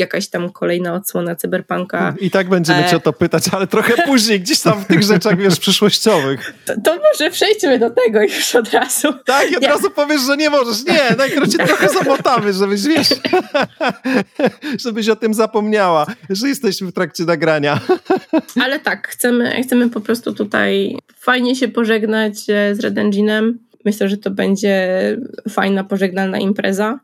jakaś 0.00 0.28
tam 0.28 0.52
kolejna 0.52 0.94
odsłona 0.94 1.36
cyberpunka. 1.36 2.14
I 2.20 2.30
tak 2.30 2.48
będziemy 2.48 2.86
e... 2.86 2.90
cię 2.90 2.96
o 2.96 3.00
to 3.00 3.12
pytać, 3.12 3.44
ale 3.52 3.66
trochę 3.66 4.02
później, 4.06 4.40
gdzieś 4.40 4.60
tam 4.60 4.84
w 4.84 4.86
tych 4.86 5.02
rzeczach, 5.02 5.36
wiesz, 5.36 5.58
przyszłościowych. 5.58 6.54
To, 6.66 6.74
to 6.84 6.98
może 7.12 7.30
przejdźmy 7.30 7.78
do 7.78 7.90
tego 7.90 8.22
już 8.22 8.54
od 8.54 8.72
razu. 8.72 9.08
Tak, 9.24 9.50
i 9.50 9.56
od 9.56 9.62
nie. 9.62 9.68
razu 9.68 9.90
powiesz, 9.90 10.20
że 10.20 10.36
nie 10.36 10.50
możesz. 10.50 10.84
Nie, 10.84 11.16
najkrótsze 11.18 11.58
cię 11.58 11.66
trochę 11.66 11.88
zamotamy, 11.88 12.52
żebyś, 12.52 12.82
wiesz, 12.82 13.08
żebyś 14.84 15.08
o 15.08 15.16
tym 15.16 15.34
zapomniała, 15.34 16.06
że 16.30 16.48
jesteśmy 16.48 16.88
w 16.88 16.92
trakcie 16.92 17.24
nagrania. 17.24 17.80
ale 18.62 18.78
tak, 18.78 19.08
chcemy, 19.08 19.62
chcemy 19.62 19.90
po 19.90 20.00
prostu 20.00 20.32
tutaj 20.32 20.96
fajnie 21.16 21.56
się 21.56 21.68
pożegnać 21.68 22.34
e, 22.48 22.74
z 22.74 22.80
Red 22.80 22.94
Engine'em. 22.94 23.52
Myślę, 23.84 24.08
że 24.08 24.16
to 24.16 24.30
będzie 24.30 24.88
fajna, 25.48 25.84
pożegnalna 25.84 26.38
impreza. 26.38 26.98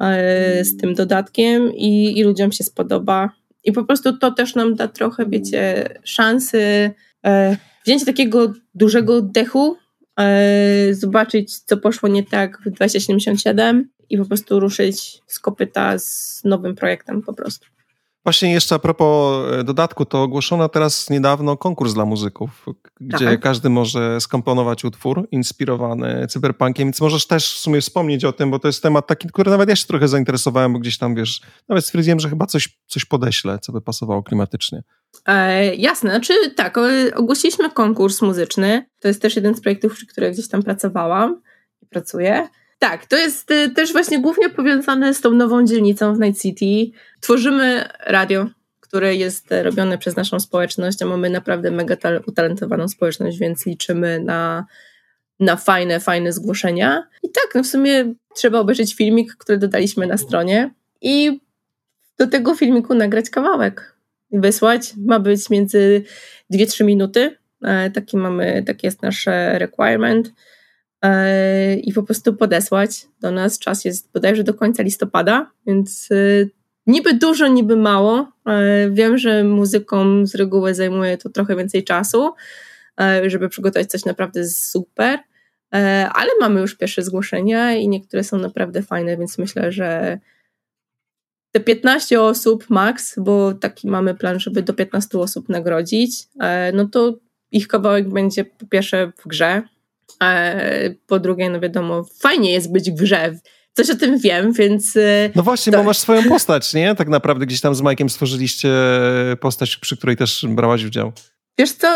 E, 0.00 0.64
z 0.64 0.76
tym 0.76 0.94
dodatkiem 0.94 1.72
i, 1.74 2.18
i 2.18 2.24
ludziom 2.24 2.52
się 2.52 2.64
spodoba. 2.64 3.30
I 3.64 3.72
po 3.72 3.84
prostu 3.84 4.18
to 4.18 4.30
też 4.30 4.54
nam 4.54 4.74
da 4.74 4.88
trochę, 4.88 5.26
wiecie, 5.26 5.88
szansy 6.04 6.90
e, 7.26 7.56
wziąć 7.84 8.04
takiego 8.04 8.52
dużego 8.74 9.16
oddechu, 9.16 9.76
e, 10.20 10.94
zobaczyć, 10.94 11.58
co 11.58 11.76
poszło 11.76 12.08
nie 12.08 12.22
tak 12.22 12.60
w 12.66 12.70
2077 12.70 13.88
i 14.10 14.18
po 14.18 14.24
prostu 14.24 14.60
ruszyć 14.60 15.22
z 15.26 15.38
kopyta 15.38 15.98
z 15.98 16.40
nowym 16.44 16.74
projektem 16.74 17.22
po 17.22 17.32
prostu. 17.32 17.66
Właśnie 18.28 18.52
jeszcze 18.52 18.74
a 18.74 18.78
propos 18.78 19.44
e, 19.52 19.64
dodatku, 19.64 20.04
to 20.04 20.22
ogłoszono 20.22 20.68
teraz 20.68 21.10
niedawno 21.10 21.56
konkurs 21.56 21.94
dla 21.94 22.04
muzyków, 22.04 22.66
gdzie 23.00 23.28
Aha. 23.28 23.36
każdy 23.36 23.68
może 23.68 24.20
skomponować 24.20 24.84
utwór 24.84 25.28
inspirowany 25.30 26.26
cyberpunkiem, 26.26 26.86
więc 26.86 27.00
możesz 27.00 27.26
też 27.26 27.54
w 27.54 27.58
sumie 27.58 27.80
wspomnieć 27.80 28.24
o 28.24 28.32
tym, 28.32 28.50
bo 28.50 28.58
to 28.58 28.68
jest 28.68 28.82
temat 28.82 29.06
taki, 29.06 29.28
który 29.28 29.50
nawet 29.50 29.68
ja 29.68 29.76
się 29.76 29.86
trochę 29.86 30.08
zainteresowałem, 30.08 30.72
bo 30.72 30.78
gdzieś 30.78 30.98
tam, 30.98 31.14
wiesz, 31.14 31.40
nawet 31.68 31.84
stwierdziłem, 31.84 32.20
że 32.20 32.28
chyba 32.28 32.46
coś, 32.46 32.78
coś 32.86 33.04
podeślę, 33.04 33.58
co 33.58 33.72
by 33.72 33.80
pasowało 33.80 34.22
klimatycznie. 34.22 34.82
E, 35.26 35.74
jasne, 35.74 36.10
znaczy 36.10 36.34
tak, 36.56 36.78
ogłosiliśmy 37.14 37.70
konkurs 37.70 38.22
muzyczny, 38.22 38.86
to 39.00 39.08
jest 39.08 39.22
też 39.22 39.36
jeden 39.36 39.54
z 39.54 39.60
projektów, 39.60 39.94
przy 39.94 40.06
których 40.06 40.32
gdzieś 40.32 40.48
tam 40.48 40.62
pracowałam 40.62 41.40
i 41.82 41.86
pracuję. 41.86 42.48
Tak, 42.78 43.06
to 43.06 43.16
jest 43.16 43.50
y, 43.50 43.70
też 43.70 43.92
właśnie 43.92 44.20
głównie 44.20 44.50
powiązane 44.50 45.14
z 45.14 45.20
tą 45.20 45.30
nową 45.30 45.64
dzielnicą 45.64 46.14
w 46.14 46.20
Night 46.20 46.42
City. 46.42 46.98
Tworzymy 47.20 47.88
radio, 48.06 48.46
które 48.80 49.14
jest 49.14 49.46
robione 49.62 49.98
przez 49.98 50.16
naszą 50.16 50.40
społeczność, 50.40 51.02
a 51.02 51.06
mamy 51.06 51.30
naprawdę 51.30 51.70
mega 51.70 51.96
utalentowaną 52.26 52.88
społeczność, 52.88 53.38
więc 53.38 53.66
liczymy 53.66 54.20
na, 54.20 54.66
na 55.40 55.56
fajne, 55.56 56.00
fajne 56.00 56.32
zgłoszenia. 56.32 57.08
I 57.22 57.30
tak, 57.30 57.54
no 57.54 57.62
w 57.62 57.66
sumie 57.66 58.14
trzeba 58.34 58.58
obejrzeć 58.58 58.94
filmik, 58.94 59.34
który 59.36 59.58
dodaliśmy 59.58 60.06
na 60.06 60.16
stronie 60.16 60.74
i 61.00 61.40
do 62.18 62.26
tego 62.26 62.54
filmiku 62.54 62.94
nagrać 62.94 63.30
kawałek 63.30 63.96
i 64.30 64.40
wysłać. 64.40 64.92
Ma 64.96 65.20
być 65.20 65.50
między 65.50 66.04
2-3 66.54 66.84
minuty. 66.84 67.36
E, 67.62 67.90
taki 67.90 68.16
mamy, 68.16 68.62
taki 68.66 68.86
jest 68.86 69.02
nasz 69.02 69.26
requirement. 69.52 70.32
E, 71.02 71.74
i 71.74 71.92
po 71.92 72.02
prostu 72.02 72.34
podesłać 72.34 73.06
do 73.20 73.30
nas. 73.30 73.58
Czas 73.58 73.84
jest 73.84 74.12
bodajże 74.12 74.44
do 74.44 74.54
końca 74.54 74.82
listopada, 74.82 75.50
więc 75.66 76.08
e, 76.10 76.14
niby 76.86 77.14
dużo, 77.14 77.46
niby 77.46 77.76
mało. 77.76 78.32
Wiem, 78.90 79.18
że 79.18 79.44
muzyką 79.44 80.26
z 80.26 80.34
reguły 80.34 80.74
zajmuje 80.74 81.18
to 81.18 81.28
trochę 81.28 81.56
więcej 81.56 81.84
czasu, 81.84 82.34
żeby 83.26 83.48
przygotować 83.48 83.90
coś 83.90 84.04
naprawdę 84.04 84.48
super, 84.48 85.18
ale 86.14 86.30
mamy 86.40 86.60
już 86.60 86.74
pierwsze 86.74 87.02
zgłoszenia 87.02 87.74
i 87.74 87.88
niektóre 87.88 88.24
są 88.24 88.38
naprawdę 88.38 88.82
fajne, 88.82 89.16
więc 89.16 89.38
myślę, 89.38 89.72
że 89.72 90.18
te 91.52 91.60
15 91.60 92.20
osób 92.20 92.70
max, 92.70 93.14
bo 93.18 93.52
taki 93.52 93.88
mamy 93.88 94.14
plan, 94.14 94.40
żeby 94.40 94.62
do 94.62 94.74
15 94.74 95.18
osób 95.18 95.48
nagrodzić, 95.48 96.28
no 96.74 96.88
to 96.88 97.14
ich 97.52 97.68
kawałek 97.68 98.08
będzie 98.08 98.44
po 98.44 98.66
pierwsze 98.66 99.12
w 99.16 99.28
grze, 99.28 99.62
po 101.06 101.20
drugie, 101.20 101.50
no 101.50 101.60
wiadomo, 101.60 102.04
fajnie 102.20 102.52
jest 102.52 102.72
być 102.72 102.90
w 102.90 102.94
grze. 102.94 103.34
Coś 103.72 103.90
o 103.90 103.96
tym 103.96 104.18
wiem, 104.18 104.52
więc. 104.52 104.96
E, 104.96 105.30
no 105.34 105.42
właśnie, 105.42 105.72
to... 105.72 105.78
bo 105.78 105.84
masz 105.84 105.98
swoją 105.98 106.22
postać, 106.34 106.74
nie? 106.74 106.94
Tak 106.94 107.08
naprawdę 107.08 107.46
gdzieś 107.46 107.60
tam 107.60 107.74
z 107.74 107.80
Majkiem 107.80 108.08
stworzyliście 108.08 108.70
postać, 109.40 109.76
przy 109.76 109.96
której 109.96 110.16
też 110.16 110.46
brałaś 110.48 110.84
udział. 110.84 111.12
Wiesz 111.58 111.72
co, 111.72 111.88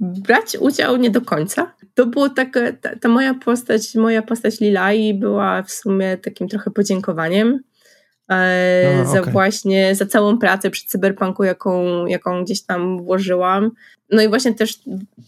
brać 0.00 0.56
udział 0.60 0.96
nie 0.96 1.10
do 1.10 1.20
końca. 1.20 1.74
To 1.94 2.06
było 2.06 2.28
taka, 2.28 2.72
ta, 2.72 2.96
ta 2.96 3.08
moja 3.08 3.34
postać, 3.34 3.94
moja 3.94 4.22
postać 4.22 4.60
Lilai 4.60 5.14
była 5.14 5.62
w 5.62 5.70
sumie 5.70 6.16
takim 6.16 6.48
trochę 6.48 6.70
podziękowaniem 6.70 7.60
e, 8.30 9.04
za 9.12 9.20
okay. 9.20 9.32
właśnie, 9.32 9.94
za 9.94 10.06
całą 10.06 10.38
pracę 10.38 10.70
przy 10.70 10.86
cyberpunku, 10.86 11.44
jaką, 11.44 12.06
jaką 12.06 12.44
gdzieś 12.44 12.62
tam 12.62 13.04
włożyłam. 13.04 13.70
No 14.10 14.22
i 14.22 14.28
właśnie 14.28 14.54
też 14.54 14.78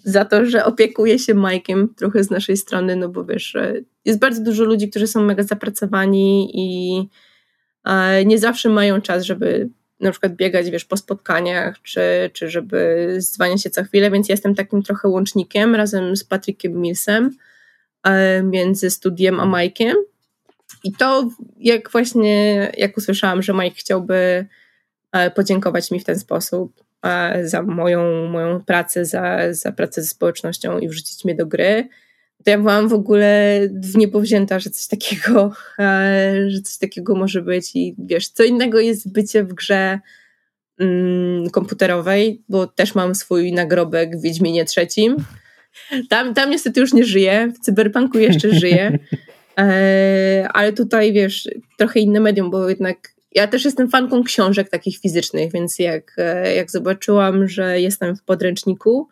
za 0.05 0.25
to, 0.25 0.47
że 0.47 0.65
opiekuję 0.65 1.19
się 1.19 1.35
Majkiem 1.35 1.95
trochę 1.95 2.25
z 2.25 2.31
naszej 2.31 2.57
strony, 2.57 2.97
no 2.97 3.09
bo 3.09 3.25
wiesz, 3.25 3.57
jest 4.05 4.19
bardzo 4.19 4.43
dużo 4.43 4.65
ludzi, 4.65 4.91
którzy 4.91 5.07
są 5.07 5.23
mega 5.23 5.43
zapracowani 5.43 6.51
i 6.55 7.09
e, 7.85 8.25
nie 8.25 8.39
zawsze 8.39 8.69
mają 8.69 9.01
czas, 9.01 9.25
żeby 9.25 9.69
na 10.01 10.11
przykład 10.11 10.37
biegać, 10.37 10.71
wiesz, 10.71 10.85
po 10.85 10.97
spotkaniach, 10.97 11.83
czy, 11.83 12.31
czy 12.33 12.51
żeby 12.51 13.07
zwaniać 13.19 13.63
się 13.63 13.71
co 13.71 13.85
chwilę, 13.85 14.11
więc 14.11 14.29
jestem 14.29 14.55
takim 14.55 14.83
trochę 14.83 15.09
łącznikiem 15.09 15.75
razem 15.75 16.17
z 16.17 16.25
Patrykiem 16.25 16.81
Millsem 16.81 17.31
e, 18.05 18.43
między 18.43 18.91
studiem 18.91 19.41
a 19.41 19.47
Majkiem. 19.47 19.97
I 20.85 20.93
to, 20.93 21.31
jak 21.59 21.91
właśnie, 21.91 22.57
jak 22.77 22.97
usłyszałam, 22.97 23.43
że 23.43 23.53
Mike 23.53 23.77
chciałby 23.77 24.47
e, 25.13 25.31
podziękować 25.31 25.91
mi 25.91 26.01
w 26.01 26.05
ten 26.05 26.19
sposób, 26.19 26.85
za 27.45 27.63
moją, 27.63 28.29
moją 28.29 28.65
pracę, 28.65 29.05
za, 29.05 29.39
za 29.51 29.73
pracę 29.73 30.03
ze 30.03 30.09
społecznością 30.09 30.79
i 30.79 30.89
wrzucić 30.89 31.25
mnie 31.25 31.35
do 31.35 31.47
gry, 31.47 31.89
to 32.45 32.51
ja 32.51 32.59
byłam 32.59 32.89
w 32.89 32.93
ogóle 32.93 33.61
w 33.73 33.97
niebo 33.97 34.21
wzięta, 34.21 34.59
że 34.59 34.71
coś 34.71 34.87
takiego, 34.87 35.53
że 36.49 36.63
coś 36.63 36.79
takiego 36.79 37.15
może 37.15 37.43
być. 37.43 37.71
I 37.77 37.95
wiesz, 37.99 38.29
co 38.29 38.45
innego 38.45 38.81
jest 38.81 39.13
bycie 39.13 39.45
w 39.45 39.55
grze 39.55 39.99
mm, 40.79 41.51
komputerowej, 41.51 42.43
bo 42.49 42.67
też 42.67 42.95
mam 42.95 43.15
swój 43.15 43.53
nagrobek 43.53 44.19
w 44.19 44.23
Wiedźminie 44.23 44.65
trzecim. 44.65 45.17
Tam, 46.09 46.35
tam 46.35 46.51
niestety 46.51 46.81
już 46.81 46.93
nie 46.93 47.05
żyję, 47.05 47.53
w 47.55 47.59
Cyberpunku 47.65 48.19
jeszcze 48.19 48.55
żyję, 48.55 48.87
e, 48.87 48.99
ale 50.55 50.73
tutaj 50.73 51.13
wiesz, 51.13 51.49
trochę 51.79 52.01
inne 52.01 52.21
medium, 52.21 52.51
bo 52.51 52.69
jednak 52.69 52.99
ja 53.35 53.47
też 53.47 53.65
jestem 53.65 53.91
fanką 53.91 54.25
książek 54.25 54.71
takich 54.71 54.99
fizycznych, 54.99 55.53
więc 55.53 55.79
jak, 55.79 56.15
e, 56.19 56.55
jak 56.55 56.71
zobaczyłam, 56.71 57.49
że 57.49 57.81
jestem 57.81 58.17
w 58.17 58.23
podręczniku, 58.23 59.09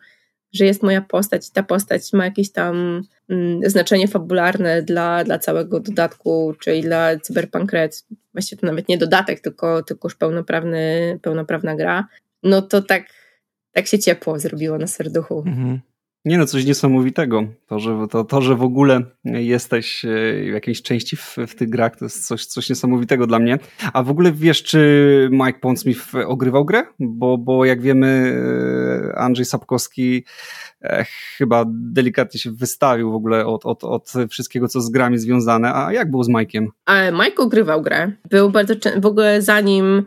że 0.53 0.65
jest 0.65 0.83
moja 0.83 1.01
postać 1.01 1.47
i 1.47 1.51
ta 1.51 1.63
postać 1.63 2.13
ma 2.13 2.25
jakieś 2.25 2.51
tam 2.51 3.03
mm, 3.29 3.69
znaczenie 3.69 4.07
fabularne 4.07 4.81
dla, 4.81 5.23
dla 5.23 5.39
całego 5.39 5.79
dodatku, 5.79 6.53
czyli 6.59 6.81
dla 6.81 7.19
Cyberpunk 7.19 7.73
Red, 7.73 8.05
właściwie 8.33 8.59
to 8.59 8.67
nawet 8.67 8.89
nie 8.89 8.97
dodatek, 8.97 9.39
tylko, 9.39 9.83
tylko 9.83 10.07
już 10.07 10.15
pełnoprawny, 10.15 11.19
pełnoprawna 11.21 11.75
gra, 11.75 12.07
no 12.43 12.61
to 12.61 12.81
tak, 12.81 13.03
tak 13.71 13.87
się 13.87 13.99
ciepło 13.99 14.39
zrobiło 14.39 14.77
na 14.77 14.87
serduchu. 14.87 15.43
Mhm. 15.47 15.79
Nie 16.27 16.37
no, 16.37 16.45
coś 16.45 16.65
niesamowitego. 16.65 17.43
To, 17.67 17.79
że, 17.79 18.07
to, 18.11 18.23
to, 18.23 18.41
że 18.41 18.55
w 18.55 18.63
ogóle 18.63 19.01
jesteś 19.25 20.05
e, 20.05 20.09
w 20.43 20.53
jakiejś 20.53 20.81
części 20.81 21.15
w, 21.15 21.35
w 21.47 21.55
tych 21.55 21.69
grach, 21.69 21.95
to 21.95 22.05
jest 22.05 22.27
coś, 22.27 22.45
coś 22.45 22.69
niesamowitego 22.69 23.27
dla 23.27 23.39
mnie. 23.39 23.59
A 23.93 24.03
w 24.03 24.09
ogóle 24.09 24.31
wiesz, 24.31 24.63
czy 24.63 25.29
Mike 25.31 25.59
Pondsmith 25.59 26.15
ogrywał 26.25 26.65
grę? 26.65 26.83
Bo, 26.99 27.37
bo 27.37 27.65
jak 27.65 27.81
wiemy, 27.81 28.07
e, 29.13 29.17
Andrzej 29.19 29.45
Sapkowski 29.45 30.25
e, 30.81 31.05
chyba 31.37 31.65
delikatnie 31.67 32.39
się 32.39 32.51
wystawił 32.51 33.11
w 33.11 33.15
ogóle 33.15 33.45
od, 33.45 33.65
od, 33.65 33.83
od 33.83 34.13
wszystkiego, 34.29 34.67
co 34.67 34.81
z 34.81 34.89
grami 34.89 35.17
związane. 35.17 35.73
A 35.73 35.93
jak 35.93 36.11
było 36.11 36.23
z 36.23 36.29
Mike'iem? 36.29 36.65
Mike 37.11 37.43
ogrywał 37.43 37.81
grę. 37.81 38.11
Był 38.29 38.49
bardzo 38.49 38.73
w 38.97 39.05
ogóle 39.05 39.41
zanim 39.41 40.03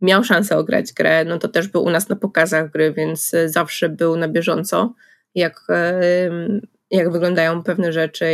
miał 0.00 0.24
szansę 0.24 0.58
ograć 0.58 0.92
grę, 0.92 1.24
no 1.24 1.38
to 1.38 1.48
też 1.48 1.68
był 1.68 1.84
u 1.84 1.90
nas 1.90 2.08
na 2.08 2.16
pokazach 2.16 2.70
gry, 2.70 2.92
więc 2.92 3.34
zawsze 3.46 3.88
był 3.88 4.16
na 4.16 4.28
bieżąco 4.28 4.94
jak, 5.34 5.66
jak 6.90 7.12
wyglądają 7.12 7.62
pewne 7.62 7.92
rzeczy, 7.92 8.26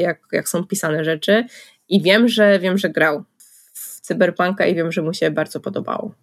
jak, 0.00 0.20
jak 0.32 0.48
są 0.48 0.64
pisane 0.64 1.04
rzeczy. 1.04 1.44
I 1.88 2.02
wiem, 2.02 2.28
że 2.28 2.58
wiem, 2.58 2.78
że 2.78 2.90
grał 2.90 3.24
w 3.74 4.00
Cyberpunka 4.00 4.66
i 4.66 4.74
wiem, 4.74 4.92
że 4.92 5.02
mu 5.02 5.14
się 5.14 5.30
bardzo 5.30 5.60
podobało. 5.60 6.14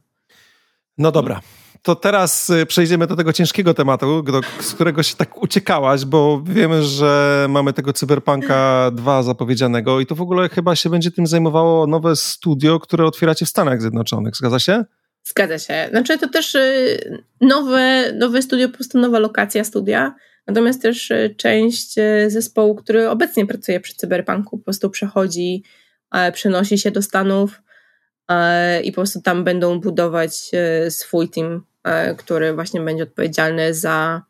No 0.97 1.11
dobra. 1.11 1.41
To 1.81 1.95
teraz 1.95 2.49
y, 2.49 2.65
przejdziemy 2.65 3.07
do 3.07 3.15
tego 3.15 3.33
ciężkiego 3.33 3.73
tematu, 3.73 4.23
do, 4.23 4.41
z 4.59 4.73
którego 4.73 5.03
się 5.03 5.15
tak 5.15 5.43
uciekałaś, 5.43 6.05
bo 6.05 6.41
wiemy, 6.45 6.83
że 6.83 7.45
mamy 7.49 7.73
tego 7.73 7.93
Cyberpunka 7.93 8.91
2 8.93 9.23
zapowiedzianego 9.23 9.99
i 9.99 10.05
to 10.05 10.15
w 10.15 10.21
ogóle 10.21 10.49
chyba 10.49 10.75
się 10.75 10.89
będzie 10.89 11.11
tym 11.11 11.27
zajmowało 11.27 11.87
nowe 11.87 12.15
studio, 12.15 12.79
które 12.79 13.05
otwieracie 13.05 13.45
w 13.45 13.49
Stanach 13.49 13.81
Zjednoczonych. 13.81 14.35
Zgadza 14.35 14.59
się? 14.59 14.85
Zgadza 15.23 15.59
się. 15.59 15.87
Znaczy 15.89 16.17
to 16.17 16.29
też 16.29 16.55
y, 16.55 17.23
nowe, 17.41 18.13
nowe 18.13 18.41
studio, 18.41 18.69
po 18.69 18.75
prostu 18.75 18.99
nowa 18.99 19.19
lokacja 19.19 19.63
studia, 19.63 20.15
natomiast 20.47 20.81
też 20.81 21.11
y, 21.11 21.35
część 21.37 21.97
y, 21.97 22.29
zespołu, 22.29 22.75
który 22.75 23.09
obecnie 23.09 23.45
pracuje 23.45 23.79
przy 23.79 23.95
Cyberpunku, 23.95 24.57
po 24.57 24.63
prostu 24.63 24.89
przechodzi, 24.89 25.63
przenosi 26.33 26.77
się 26.77 26.91
do 26.91 27.01
Stanów 27.01 27.61
i 28.83 28.91
po 28.91 28.95
prostu 28.95 29.21
tam 29.21 29.43
będą 29.43 29.79
budować 29.79 30.51
swój 30.89 31.29
team, 31.29 31.63
który 32.17 32.53
właśnie 32.53 32.81
będzie 32.81 33.03
odpowiedzialny 33.03 33.73
za, 33.73 34.21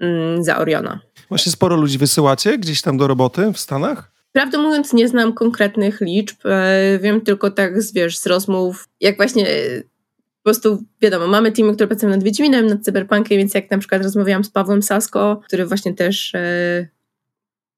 mm, 0.00 0.44
za 0.44 0.58
Oriona. 0.58 1.00
Właśnie 1.28 1.52
sporo 1.52 1.76
ludzi 1.76 1.98
wysyłacie 1.98 2.58
gdzieś 2.58 2.82
tam 2.82 2.98
do 2.98 3.06
roboty 3.06 3.52
w 3.52 3.58
Stanach? 3.58 4.12
Prawdę 4.32 4.58
mówiąc, 4.58 4.92
nie 4.92 5.08
znam 5.08 5.32
konkretnych 5.32 6.00
liczb. 6.00 6.36
Wiem 7.00 7.20
tylko 7.20 7.50
tak, 7.50 7.82
z, 7.82 7.92
wiesz, 7.92 8.18
z 8.18 8.26
rozmów, 8.26 8.88
jak 9.00 9.16
właśnie 9.16 9.46
prostu 10.48 10.84
wiadomo, 11.00 11.26
mamy 11.26 11.52
teamy, 11.52 11.74
które 11.74 11.86
pracują 11.86 12.12
nad 12.12 12.22
Wiedźminem, 12.22 12.66
nad 12.66 12.84
Cyberpunkiem, 12.84 13.38
więc 13.38 13.54
jak 13.54 13.70
na 13.70 13.78
przykład 13.78 14.02
rozmawiałam 14.02 14.44
z 14.44 14.50
Pawłem 14.50 14.82
Sasko, 14.82 15.40
który 15.46 15.66
właśnie 15.66 15.94
też 15.94 16.34
e, 16.34 16.88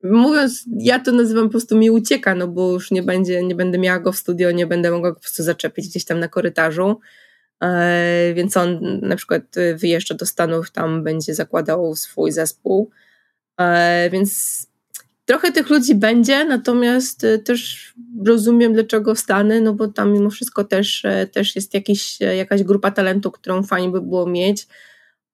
mówiąc, 0.03 0.65
ja 0.79 0.99
to 0.99 1.13
nazywam 1.13 1.45
po 1.45 1.51
prostu 1.51 1.77
mi 1.77 1.91
ucieka, 1.91 2.35
no 2.35 2.49
bo 2.49 2.73
już 2.73 2.91
nie 2.91 3.03
będzie, 3.03 3.43
nie 3.43 3.55
będę 3.55 3.79
miała 3.79 3.99
go 3.99 4.13
w 4.13 4.17
studio, 4.17 4.51
nie 4.51 4.67
będę 4.67 4.91
mogła 4.91 5.11
go 5.11 5.15
po 5.15 5.21
prostu 5.21 5.43
zaczepić 5.43 5.89
gdzieś 5.89 6.05
tam 6.05 6.21
na 6.21 6.29
korytarzu. 6.29 7.01
E, 7.63 8.33
więc 8.35 8.57
on 8.57 9.01
na 9.03 9.17
przykład 9.17 9.43
wyjeżdża 9.75 10.15
do 10.15 10.27
Stanów, 10.27 10.71
tam 10.71 11.05
będzie 11.05 11.35
zakładał 11.35 11.97
swój 11.97 12.33
zespół. 12.33 12.91
E, 13.61 14.11
więc 14.11 14.70
Trochę 15.31 15.53
tych 15.53 15.71
ludzi 15.71 15.95
będzie, 15.95 16.45
natomiast 16.45 17.25
y, 17.25 17.39
też 17.39 17.93
rozumiem, 18.27 18.73
dlaczego 18.73 19.15
Stany, 19.17 19.61
no 19.61 19.73
bo 19.73 19.89
tam 19.89 20.13
mimo 20.13 20.31
wszystko 20.31 20.65
też, 20.65 21.05
e, 21.05 21.27
też 21.27 21.57
jest 21.57 21.75
jakiś, 21.75 22.23
e, 22.23 22.37
jakaś 22.37 22.63
grupa 22.63 22.91
talentu, 22.91 23.31
którą 23.31 23.63
fajnie 23.63 23.89
by 23.89 24.01
było 24.01 24.27
mieć. 24.27 24.67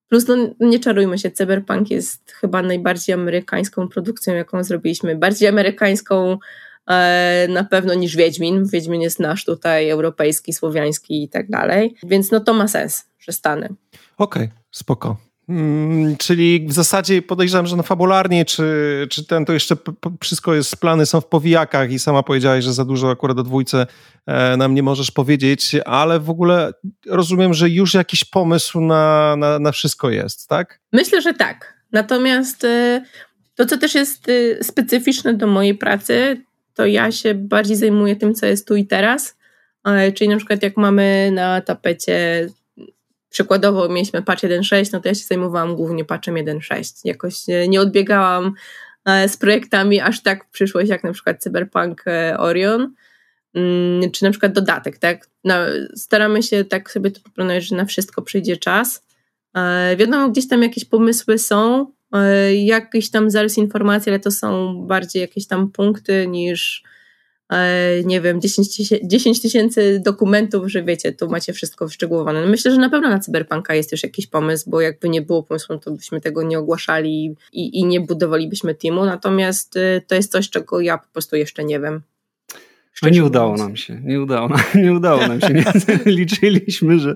Plus, 0.07 0.27
no, 0.27 0.35
nie 0.59 0.79
czarujmy 0.79 1.17
się, 1.17 1.31
Cyberpunk 1.31 1.91
jest 1.91 2.31
chyba 2.31 2.61
najbardziej 2.61 3.13
amerykańską 3.13 3.87
produkcją, 3.87 4.35
jaką 4.35 4.63
zrobiliśmy. 4.63 5.15
Bardziej 5.15 5.47
amerykańską 5.47 6.37
e, 6.87 7.47
na 7.49 7.63
pewno 7.63 7.93
niż 7.93 8.15
Wiedźmin. 8.15 8.65
Wiedźmin 8.65 9.01
jest 9.01 9.19
nasz 9.19 9.45
tutaj, 9.45 9.89
europejski, 9.89 10.53
słowiański 10.53 11.23
i 11.23 11.29
tak 11.29 11.49
dalej. 11.49 11.95
Więc 12.03 12.31
no 12.31 12.39
to 12.39 12.53
ma 12.53 12.67
sens, 12.67 13.05
że 13.19 13.31
Stany. 13.31 13.65
Okej, 14.17 14.43
okay, 14.43 14.49
spoko. 14.71 15.26
Mm, 15.49 16.17
czyli 16.17 16.65
w 16.67 16.73
zasadzie 16.73 17.21
podejrzewam, 17.21 17.67
że 17.67 17.75
no 17.75 17.83
fabularnie, 17.83 18.45
czy, 18.45 19.07
czy 19.09 19.25
ten 19.25 19.45
to 19.45 19.53
jeszcze 19.53 19.75
wszystko 20.23 20.53
jest, 20.53 20.77
plany 20.77 21.05
są 21.05 21.21
w 21.21 21.25
powijakach 21.25 21.91
i 21.91 21.99
sama 21.99 22.23
powiedziałaś, 22.23 22.63
że 22.63 22.73
za 22.73 22.85
dużo 22.85 23.11
akurat 23.11 23.37
o 23.37 23.43
dwójce 23.43 23.87
e, 24.25 24.57
nam 24.57 24.73
nie 24.73 24.83
możesz 24.83 25.11
powiedzieć, 25.11 25.75
ale 25.85 26.19
w 26.19 26.29
ogóle 26.29 26.73
rozumiem, 27.05 27.53
że 27.53 27.69
już 27.69 27.93
jakiś 27.93 28.23
pomysł 28.25 28.81
na, 28.81 29.35
na, 29.35 29.59
na 29.59 29.71
wszystko 29.71 30.09
jest, 30.09 30.47
tak? 30.47 30.79
Myślę, 30.93 31.21
że 31.21 31.33
tak. 31.33 31.73
Natomiast 31.91 32.63
e, 32.63 33.05
to, 33.55 33.65
co 33.65 33.77
też 33.77 33.95
jest 33.95 34.29
e, 34.29 34.63
specyficzne 34.63 35.33
do 35.33 35.47
mojej 35.47 35.75
pracy, 35.75 36.41
to 36.73 36.85
ja 36.85 37.11
się 37.11 37.33
bardziej 37.33 37.75
zajmuję 37.75 38.15
tym, 38.15 38.33
co 38.33 38.45
jest 38.45 38.67
tu 38.67 38.75
i 38.75 38.87
teraz. 38.87 39.37
Czyli 40.15 40.29
na 40.29 40.37
przykład 40.37 40.63
jak 40.63 40.77
mamy 40.77 41.31
na 41.31 41.61
tapecie 41.61 42.47
przykładowo 43.29 43.89
mieliśmy 43.89 44.21
patch 44.21 44.43
1.6, 44.43 44.93
no 44.93 44.99
to 44.99 45.07
ja 45.07 45.15
się 45.15 45.25
zajmowałam 45.25 45.75
głównie 45.75 46.05
patchem 46.05 46.35
1.6. 46.35 47.01
Jakoś 47.03 47.35
nie 47.67 47.81
odbiegałam 47.81 48.53
e, 49.05 49.29
z 49.29 49.37
projektami 49.37 49.99
aż 50.01 50.23
tak 50.23 50.45
w 50.45 50.49
przyszłość, 50.49 50.89
jak 50.89 51.03
na 51.03 51.13
przykład 51.13 51.43
Cyberpunk 51.43 52.03
e, 52.07 52.37
Orion. 52.37 52.93
mm, 53.53 54.11
czy 54.11 54.23
na 54.23 54.31
przykład 54.31 54.53
dodatek, 54.53 54.97
tak? 54.97 55.29
staramy 55.95 56.43
się 56.43 56.65
tak 56.65 56.91
sobie 56.91 57.11
to 57.11 57.21
poplanować, 57.21 57.63
że 57.63 57.75
na 57.75 57.85
wszystko 57.85 58.21
przyjdzie 58.21 58.57
czas. 58.57 59.05
E, 59.55 59.95
wiadomo, 59.95 60.29
gdzieś 60.29 60.47
tam 60.47 60.63
jakieś 60.63 60.85
pomysły 60.85 61.37
są, 61.37 61.87
e, 62.13 62.55
jakiś 62.55 63.11
tam 63.11 63.31
zarys 63.31 63.57
informacji, 63.57 64.09
ale 64.09 64.19
to 64.19 64.31
są 64.31 64.75
bardziej 64.87 65.21
jakieś 65.21 65.47
tam 65.47 65.71
punkty 65.71 66.27
niż 66.27 66.83
E, 66.83 66.96
nie 68.05 68.21
wiem, 68.21 68.41
10 69.03 69.41
tysięcy 69.41 70.01
dokumentów, 70.05 70.67
że 70.67 70.83
wiecie, 70.83 71.11
tu 71.11 71.29
macie 71.29 71.53
wszystko 71.53 71.87
wyszczegółowane. 71.87 72.41
No 72.41 72.47
myślę, 72.47 72.71
że 72.71 72.77
na 72.77 72.89
pewno 72.89 73.09
na 73.09 73.19
Cyberpunka 73.19 73.75
jest 73.75 73.91
już 73.91 74.03
jakiś 74.03 74.27
pomysł, 74.27 74.69
bo 74.69 74.81
jakby 74.81 75.09
nie 75.09 75.21
było 75.21 75.43
pomysłu, 75.43 75.77
to 75.77 75.91
byśmy 75.91 76.21
tego 76.21 76.43
nie 76.43 76.59
ogłaszali 76.59 77.35
i, 77.53 77.79
i 77.79 77.85
nie 77.85 78.01
budowalibyśmy 78.01 78.75
teamu, 78.75 79.05
natomiast 79.05 79.75
y, 79.75 80.01
to 80.07 80.15
jest 80.15 80.31
coś, 80.31 80.49
czego 80.49 80.81
ja 80.81 80.97
po 80.97 81.07
prostu 81.13 81.35
jeszcze 81.35 81.63
nie 81.63 81.79
wiem. 81.79 82.01
No 83.03 83.09
nie 83.15 83.23
udało 83.23 83.55
nam 83.55 83.75
się, 83.75 84.01
nie 84.03 84.21
udało, 84.21 84.47
nam, 84.47 84.59
nie 84.75 84.93
udało 84.93 85.27
nam 85.27 85.41
się. 85.41 85.53
Nie, 85.53 85.63
liczyliśmy, 86.05 86.99
że, 86.99 87.15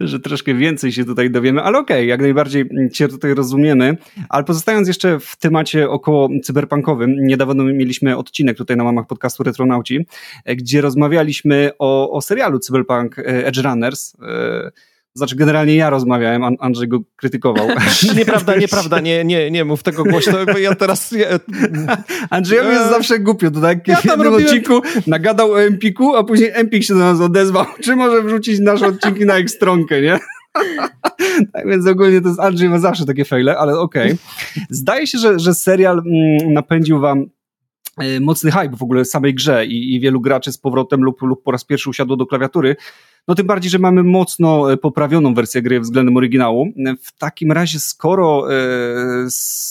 że 0.00 0.20
troszkę 0.20 0.54
więcej 0.54 0.92
się 0.92 1.04
tutaj 1.04 1.30
dowiemy, 1.30 1.62
ale 1.62 1.78
okej, 1.78 1.96
okay, 1.96 2.06
jak 2.06 2.20
najbardziej 2.20 2.68
Cię 2.92 3.08
tutaj 3.08 3.34
rozumiemy. 3.34 3.96
Ale 4.28 4.44
pozostając 4.44 4.88
jeszcze 4.88 5.20
w 5.20 5.36
temacie 5.36 5.90
około 5.90 6.28
cyberpunkowym, 6.42 7.14
niedawno 7.16 7.64
mieliśmy 7.64 8.16
odcinek 8.16 8.56
tutaj 8.56 8.76
na 8.76 8.84
mamach 8.84 9.06
podcastu 9.06 9.42
Retronauci, 9.42 10.06
gdzie 10.46 10.80
rozmawialiśmy 10.80 11.70
o, 11.78 12.10
o 12.10 12.20
serialu 12.20 12.58
Cyberpunk 12.58 13.18
e, 13.18 13.46
Edge 13.46 13.58
Runners. 13.58 14.16
E, 15.14 15.18
znaczy, 15.18 15.36
generalnie 15.36 15.74
ja 15.76 15.90
rozmawiałem, 15.90 16.56
Andrzej 16.60 16.88
go 16.88 17.00
krytykował. 17.16 17.68
nieprawda, 18.16 18.56
nieprawda, 18.64 19.00
nie, 19.00 19.24
nie, 19.24 19.50
nie 19.50 19.64
mów 19.64 19.82
tego 19.82 20.04
głośno, 20.04 20.32
bo 20.52 20.58
ja 20.58 20.74
teraz... 20.74 21.12
Ja... 21.12 21.26
Andrzejowi 22.30 22.68
jest 22.68 22.90
zawsze 22.90 23.18
głupio, 23.18 23.50
to 23.50 23.60
tak? 23.60 23.88
Ja 23.88 23.96
jednym 24.04 24.22
robiłem... 24.22 24.44
odcinku 24.44 24.80
nagadał 25.06 25.52
o 25.52 25.62
Empiku, 25.62 26.16
a 26.16 26.24
później 26.24 26.50
Empik 26.54 26.84
się 26.84 26.94
do 26.94 27.00
nas 27.00 27.20
odezwał, 27.20 27.64
czy 27.84 27.96
może 27.96 28.22
wrzucić 28.22 28.60
nasze 28.60 28.86
odcinki 28.86 29.26
na 29.26 29.38
ich 29.38 29.50
stronkę, 29.50 30.02
nie? 30.02 30.18
tak 31.52 31.68
więc 31.68 31.86
ogólnie 31.86 32.20
to 32.20 32.28
jest 32.28 32.40
Andrzej 32.40 32.68
ma 32.68 32.78
zawsze 32.78 33.06
takie 33.06 33.24
fejle, 33.24 33.58
ale 33.58 33.78
okej. 33.78 34.12
Okay. 34.12 34.66
Zdaje 34.70 35.06
się, 35.06 35.18
że, 35.18 35.38
że 35.38 35.54
serial 35.54 35.98
mm, 35.98 36.52
napędził 36.52 37.00
wam 37.00 37.26
e, 37.98 38.20
mocny 38.20 38.50
hype 38.50 38.76
w 38.76 38.82
ogóle 38.82 39.04
w 39.04 39.08
samej 39.08 39.34
grze 39.34 39.66
i, 39.66 39.94
i 39.94 40.00
wielu 40.00 40.20
graczy 40.20 40.52
z 40.52 40.58
powrotem 40.58 41.02
lub, 41.02 41.22
lub 41.22 41.42
po 41.42 41.50
raz 41.50 41.64
pierwszy 41.64 41.90
usiadło 41.90 42.16
do 42.16 42.26
klawiatury. 42.26 42.76
No 43.28 43.34
tym 43.34 43.46
bardziej, 43.46 43.70
że 43.70 43.78
mamy 43.78 44.02
mocno 44.02 44.72
e, 44.72 44.76
poprawioną 44.76 45.34
wersję 45.34 45.62
gry 45.62 45.80
względem 45.80 46.16
oryginału. 46.16 46.66
W 47.02 47.18
takim 47.18 47.52
razie, 47.52 47.80
skoro 47.80 48.52
e, 48.52 48.56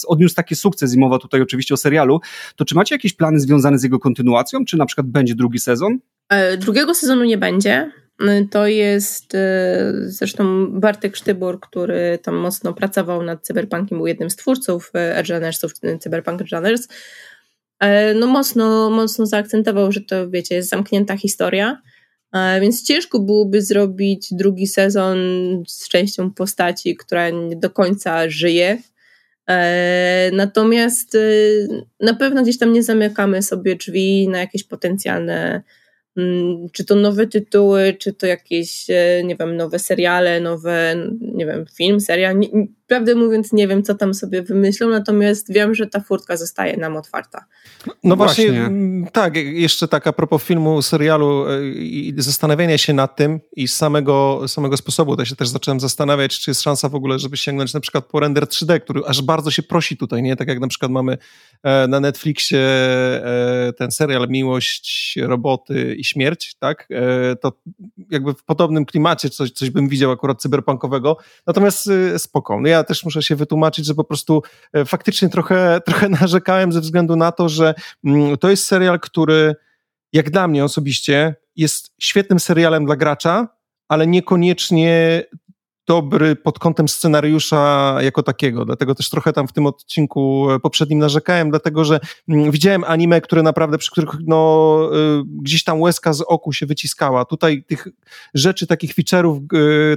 odniósł 0.06 0.34
taki 0.34 0.56
sukces 0.56 0.94
i 0.94 0.98
mowa 0.98 1.18
tutaj 1.18 1.40
oczywiście 1.40 1.74
o 1.74 1.76
serialu, 1.76 2.20
to 2.56 2.64
czy 2.64 2.74
macie 2.74 2.94
jakieś 2.94 3.12
plany 3.12 3.40
związane 3.40 3.78
z 3.78 3.82
jego 3.82 3.98
kontynuacją? 3.98 4.64
Czy 4.64 4.76
na 4.76 4.86
przykład 4.86 5.06
będzie 5.06 5.34
drugi 5.34 5.58
sezon? 5.58 5.98
E, 6.28 6.56
drugiego 6.56 6.94
sezonu 6.94 7.24
nie 7.24 7.38
będzie. 7.38 7.90
E, 8.20 8.44
to 8.50 8.66
jest 8.66 9.34
e, 9.34 9.92
zresztą 10.06 10.66
Bartek 10.80 11.16
Sztybor, 11.16 11.60
który 11.60 12.18
tam 12.22 12.34
mocno 12.34 12.72
pracował 12.72 13.22
nad 13.22 13.46
Cyberpunkiem, 13.46 13.98
był 13.98 14.06
jednym 14.06 14.30
z 14.30 14.36
twórców 14.36 14.90
Edge 14.94 15.32
Cyberpunk 16.00 16.40
Edge. 16.40 16.80
No 18.14 18.26
mocno, 18.26 18.90
mocno 18.90 19.26
zaakcentował, 19.26 19.92
że 19.92 20.00
to 20.00 20.30
wiecie, 20.30 20.54
jest 20.54 20.68
zamknięta 20.68 21.16
historia 21.16 21.76
E, 21.76 21.93
więc 22.60 22.82
ciężko 22.82 23.18
byłoby 23.18 23.62
zrobić 23.62 24.28
drugi 24.30 24.66
sezon 24.66 25.18
z 25.68 25.88
częścią 25.88 26.30
postaci, 26.30 26.96
która 26.96 27.30
nie 27.30 27.56
do 27.56 27.70
końca 27.70 28.30
żyje. 28.30 28.78
E, 29.48 30.30
natomiast 30.32 31.14
e, 31.14 31.18
na 32.00 32.14
pewno 32.14 32.42
gdzieś 32.42 32.58
tam 32.58 32.72
nie 32.72 32.82
zamykamy 32.82 33.42
sobie 33.42 33.76
drzwi 33.76 34.28
na 34.28 34.38
jakieś 34.38 34.64
potencjalne 34.64 35.62
czy 36.72 36.84
to 36.84 36.94
nowe 36.94 37.26
tytuły, 37.26 37.96
czy 37.98 38.12
to 38.12 38.26
jakieś, 38.26 38.90
e, 38.90 39.22
nie 39.24 39.36
wiem, 39.36 39.56
nowe 39.56 39.78
seriale, 39.78 40.40
nowe, 40.40 40.96
nie 41.20 41.46
wiem, 41.46 41.64
film, 41.76 42.00
serial. 42.00 42.38
Nie, 42.38 42.48
prawdę 42.86 43.14
mówiąc, 43.14 43.52
nie 43.52 43.68
wiem, 43.68 43.82
co 43.82 43.94
tam 43.94 44.14
sobie 44.14 44.42
wymyślą, 44.42 44.88
natomiast 44.88 45.52
wiem, 45.52 45.74
że 45.74 45.86
ta 45.86 46.00
furtka 46.00 46.36
zostaje 46.36 46.76
nam 46.76 46.96
otwarta. 46.96 47.44
No 48.04 48.16
właśnie, 48.16 48.46
właśnie, 48.46 48.64
mm, 48.64 49.06
tak, 49.12 49.36
jeszcze 49.36 49.88
tak 49.88 50.06
a 50.06 50.12
propos 50.12 50.42
filmu, 50.42 50.82
serialu 50.82 51.48
e, 51.48 51.68
i 51.74 52.14
zastanawiania 52.16 52.78
się 52.78 52.92
nad 52.92 53.16
tym 53.16 53.40
i 53.56 53.68
z 53.68 53.76
samego, 53.76 54.42
samego 54.46 54.76
sposobu, 54.76 55.16
to 55.16 55.24
się 55.24 55.36
też 55.36 55.48
zacząłem 55.48 55.80
zastanawiać, 55.80 56.40
czy 56.40 56.50
jest 56.50 56.62
szansa 56.62 56.88
w 56.88 56.94
ogóle, 56.94 57.18
żeby 57.18 57.36
sięgnąć 57.36 57.74
na 57.74 57.80
przykład 57.80 58.04
po 58.04 58.20
render 58.20 58.44
3D, 58.44 58.80
który 58.80 59.00
aż 59.06 59.22
bardzo 59.22 59.50
się 59.50 59.62
prosi 59.62 59.96
tutaj, 59.96 60.22
nie? 60.22 60.36
Tak 60.36 60.48
jak 60.48 60.60
na 60.60 60.68
przykład 60.68 60.90
mamy 60.90 61.18
e, 61.62 61.88
na 61.88 62.00
Netflixie 62.00 62.64
ten 63.78 63.90
serial 63.90 64.28
Miłość, 64.28 65.18
Roboty 65.22 65.96
Śmierć, 66.04 66.54
tak? 66.58 66.88
To 67.40 67.52
jakby 68.10 68.34
w 68.34 68.44
podobnym 68.44 68.84
klimacie 68.84 69.30
coś, 69.30 69.50
coś 69.50 69.70
bym 69.70 69.88
widział 69.88 70.10
akurat 70.10 70.42
cyberpunkowego, 70.42 71.16
natomiast 71.46 71.90
spokojnie. 72.18 72.70
Ja 72.70 72.84
też 72.84 73.04
muszę 73.04 73.22
się 73.22 73.36
wytłumaczyć, 73.36 73.86
że 73.86 73.94
po 73.94 74.04
prostu 74.04 74.42
faktycznie 74.86 75.28
trochę, 75.28 75.80
trochę 75.86 76.08
narzekałem 76.08 76.72
ze 76.72 76.80
względu 76.80 77.16
na 77.16 77.32
to, 77.32 77.48
że 77.48 77.74
Mm, 78.04 78.38
to 78.38 78.50
jest 78.50 78.66
serial, 78.66 79.00
który 79.00 79.54
jak 80.12 80.30
dla 80.30 80.48
mnie 80.48 80.64
osobiście 80.64 81.34
jest 81.56 81.94
świetnym 81.98 82.40
serialem 82.40 82.86
dla 82.86 82.96
gracza, 82.96 83.48
ale 83.88 84.06
niekoniecznie 84.06 85.22
dobry 85.86 86.36
pod 86.36 86.58
kątem 86.58 86.88
scenariusza 86.88 87.96
jako 88.00 88.22
takiego. 88.22 88.64
Dlatego 88.64 88.94
też 88.94 89.10
trochę 89.10 89.32
tam 89.32 89.48
w 89.48 89.52
tym 89.52 89.66
odcinku 89.66 90.46
poprzednim 90.62 90.98
narzekałem, 90.98 91.50
dlatego 91.50 91.84
że 91.84 92.00
mm, 92.28 92.50
widziałem 92.50 92.84
anime, 92.84 93.20
które 93.20 93.42
naprawdę, 93.42 93.78
przy 93.78 93.90
których 93.90 94.10
no, 94.26 94.90
y, 95.20 95.22
gdzieś 95.42 95.64
tam 95.64 95.80
łezka 95.80 96.12
z 96.12 96.20
oku 96.20 96.52
się 96.52 96.66
wyciskała. 96.66 97.24
Tutaj 97.24 97.64
tych 97.64 97.88
rzeczy, 98.34 98.66
takich 98.66 98.94
feature'ów 98.94 99.40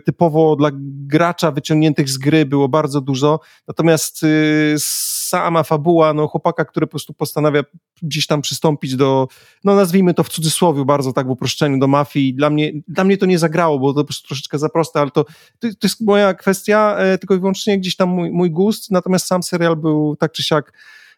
typowo 0.05 0.55
dla 0.55 0.69
gracza 1.07 1.51
wyciągniętych 1.51 2.09
z 2.09 2.17
gry 2.17 2.45
było 2.45 2.69
bardzo 2.69 3.01
dużo. 3.01 3.39
Natomiast 3.67 4.23
y, 4.23 4.75
sama 4.79 5.63
fabuła, 5.63 6.13
no 6.13 6.27
chłopaka, 6.27 6.65
który 6.65 6.87
po 6.87 6.91
prostu 6.91 7.13
postanawia 7.13 7.63
gdzieś 8.01 8.27
tam 8.27 8.41
przystąpić 8.41 8.95
do, 8.95 9.27
no 9.63 9.75
nazwijmy 9.75 10.13
to 10.13 10.23
w 10.23 10.29
cudzysłowie 10.29 10.85
bardzo 10.85 11.13
tak 11.13 11.27
w 11.27 11.29
uproszczeniu, 11.29 11.79
do 11.79 11.87
mafii. 11.87 12.33
Dla 12.33 12.49
mnie, 12.49 12.71
dla 12.87 13.03
mnie 13.03 13.17
to 13.17 13.25
nie 13.25 13.39
zagrało, 13.39 13.79
bo 13.79 13.93
to 13.93 14.03
troszeczkę 14.03 14.59
za 14.59 14.69
proste, 14.69 14.99
ale 14.99 15.11
to, 15.11 15.23
to, 15.23 15.67
to 15.67 15.67
jest 15.83 16.01
moja 16.01 16.33
kwestia, 16.33 16.95
e, 16.97 17.17
tylko 17.17 17.35
i 17.35 17.39
wyłącznie 17.39 17.79
gdzieś 17.79 17.95
tam 17.95 18.09
mój, 18.09 18.31
mój 18.31 18.51
gust, 18.51 18.91
natomiast 18.91 19.27
sam 19.27 19.43
serial 19.43 19.75
był 19.75 20.15
tak 20.15 20.31
czy 20.31 20.43
siak 20.43 20.73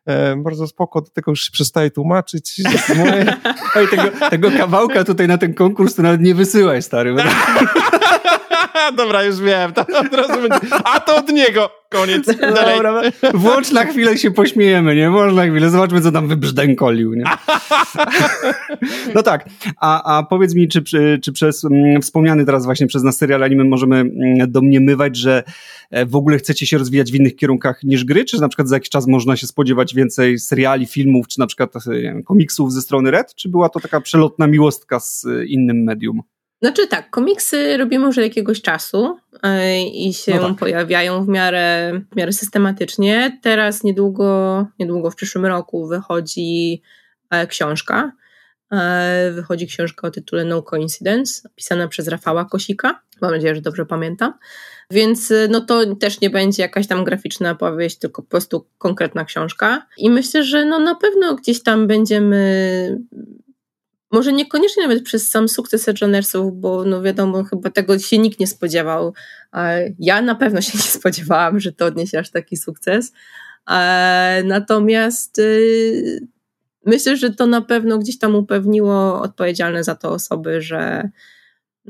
e, 0.05 0.35
bardzo 0.35 0.67
spoko, 0.67 1.01
do 1.01 1.09
tego 1.09 1.31
już 1.31 1.43
się 1.43 1.51
przestaje 1.51 1.91
tłumaczyć. 1.91 2.61
Moje... 2.97 3.37
Oj, 3.75 3.87
tego, 3.87 4.29
tego 4.29 4.51
kawałka 4.51 5.03
tutaj 5.03 5.27
na 5.27 5.37
ten 5.37 5.53
konkurs 5.53 5.95
to 5.95 6.01
nawet 6.01 6.21
nie 6.21 6.35
wysyłaj, 6.35 6.81
stary. 6.81 7.15
Dobra, 8.97 9.23
już 9.23 9.39
wiem. 9.39 9.73
To 9.73 9.81
od 9.81 10.13
razu 10.13 10.33
będzie. 10.33 10.75
A 10.83 10.99
to 10.99 11.15
od 11.15 11.29
niego. 11.29 11.69
Koniec. 11.89 12.25
Dobra, 12.41 13.01
włącz 13.33 13.71
na 13.71 13.85
chwilę 13.85 14.17
się 14.17 14.31
pośmiejemy, 14.31 14.95
nie? 14.95 15.09
Włącz 15.09 15.35
na 15.35 15.47
chwilę, 15.47 15.69
zobaczmy, 15.69 16.01
co 16.01 16.11
tam 16.11 16.27
wybrzdękolił, 16.27 17.13
nie? 17.13 17.23
No 19.15 19.23
tak, 19.23 19.45
a, 19.81 20.17
a 20.17 20.23
powiedz 20.23 20.55
mi, 20.55 20.67
czy, 20.67 20.83
czy 21.23 21.31
przez 21.33 21.65
mm, 21.65 22.01
wspomniany 22.01 22.45
teraz 22.45 22.65
właśnie 22.65 22.87
przez 22.87 23.03
nas 23.03 23.17
serial 23.17 23.43
anime 23.43 23.63
możemy 23.63 23.95
mm, 23.95 24.51
domniemywać, 24.51 25.17
że 25.17 25.43
e, 25.91 26.05
w 26.05 26.15
ogóle 26.15 26.37
chcecie 26.37 26.67
się 26.67 26.77
rozwijać 26.77 27.11
w 27.11 27.15
innych 27.15 27.35
kierunkach 27.35 27.83
niż 27.83 28.05
gry, 28.05 28.25
czy 28.25 28.41
na 28.41 28.47
przykład 28.47 28.69
za 28.69 28.75
jakiś 28.75 28.89
czas 28.89 29.07
można 29.07 29.35
się 29.35 29.47
spodziewać 29.47 29.95
więcej 29.95 30.39
seriali, 30.39 30.85
filmów, 30.85 31.27
czy 31.27 31.39
na 31.39 31.47
przykład 31.47 31.73
wiem, 31.91 32.23
komiksów 32.23 32.73
ze 32.73 32.81
strony 32.81 33.11
Red, 33.11 33.35
czy 33.35 33.49
była 33.49 33.69
to 33.69 33.79
taka 33.79 34.01
przelotna 34.01 34.47
miłostka 34.47 34.99
z 34.99 35.25
e, 35.25 35.45
innym 35.45 35.83
medium? 35.83 36.21
Znaczy 36.61 36.87
tak, 36.87 37.09
komiksy 37.09 37.77
robimy 37.77 38.05
już 38.05 38.17
od 38.17 38.23
jakiegoś 38.23 38.61
czasu 38.61 39.17
yy, 39.43 39.83
i 39.83 40.13
się 40.13 40.35
no 40.35 40.49
tak. 40.49 40.57
pojawiają 40.57 41.25
w 41.25 41.27
miarę, 41.27 41.93
w 42.11 42.15
miarę 42.15 42.33
systematycznie. 42.33 43.39
Teraz 43.41 43.83
niedługo, 43.83 44.67
niedługo 44.79 45.11
w 45.11 45.15
przyszłym 45.15 45.45
roku 45.45 45.87
wychodzi 45.87 46.81
e, 47.29 47.47
książka. 47.47 48.11
E, 48.71 49.31
wychodzi 49.35 49.67
książka 49.67 50.07
o 50.07 50.11
tytule 50.11 50.45
No 50.45 50.61
Coincidence, 50.61 51.49
pisana 51.55 51.87
przez 51.87 52.07
Rafała 52.07 52.45
Kosika. 52.45 53.01
Mam 53.21 53.31
nadzieję, 53.31 53.55
że 53.55 53.61
dobrze 53.61 53.85
pamiętam. 53.85 54.33
Więc 54.91 55.33
no 55.49 55.61
to 55.61 55.95
też 55.95 56.21
nie 56.21 56.29
będzie 56.29 56.63
jakaś 56.63 56.87
tam 56.87 57.03
graficzna 57.03 57.55
powieść, 57.55 57.99
tylko 57.99 58.21
po 58.21 58.29
prostu 58.29 58.67
konkretna 58.77 59.25
książka. 59.25 59.87
I 59.97 60.09
myślę, 60.09 60.43
że 60.43 60.65
no 60.65 60.79
na 60.79 60.95
pewno 60.95 61.35
gdzieś 61.35 61.63
tam 61.63 61.87
będziemy 61.87 62.99
może 64.11 64.33
niekoniecznie 64.33 64.83
nawet 64.83 65.03
przez 65.03 65.29
sam 65.29 65.49
sukces 65.49 65.87
Edgerunersów, 65.87 66.59
bo 66.59 66.85
no 66.85 67.01
wiadomo, 67.01 67.43
chyba 67.43 67.69
tego 67.69 67.99
się 67.99 68.17
nikt 68.17 68.39
nie 68.39 68.47
spodziewał. 68.47 69.13
Ja 69.99 70.21
na 70.21 70.35
pewno 70.35 70.61
się 70.61 70.77
nie 70.77 70.83
spodziewałam, 70.83 71.59
że 71.59 71.71
to 71.71 71.85
odniesie 71.85 72.19
aż 72.19 72.31
taki 72.31 72.57
sukces. 72.57 73.11
Natomiast 74.43 75.39
y, 75.39 76.27
myślę, 76.85 77.17
że 77.17 77.33
to 77.33 77.45
na 77.45 77.61
pewno 77.61 77.97
gdzieś 77.97 78.19
tam 78.19 78.35
upewniło 78.35 79.21
odpowiedzialne 79.21 79.83
za 79.83 79.95
to 79.95 80.11
osoby, 80.11 80.61
że, 80.61 81.09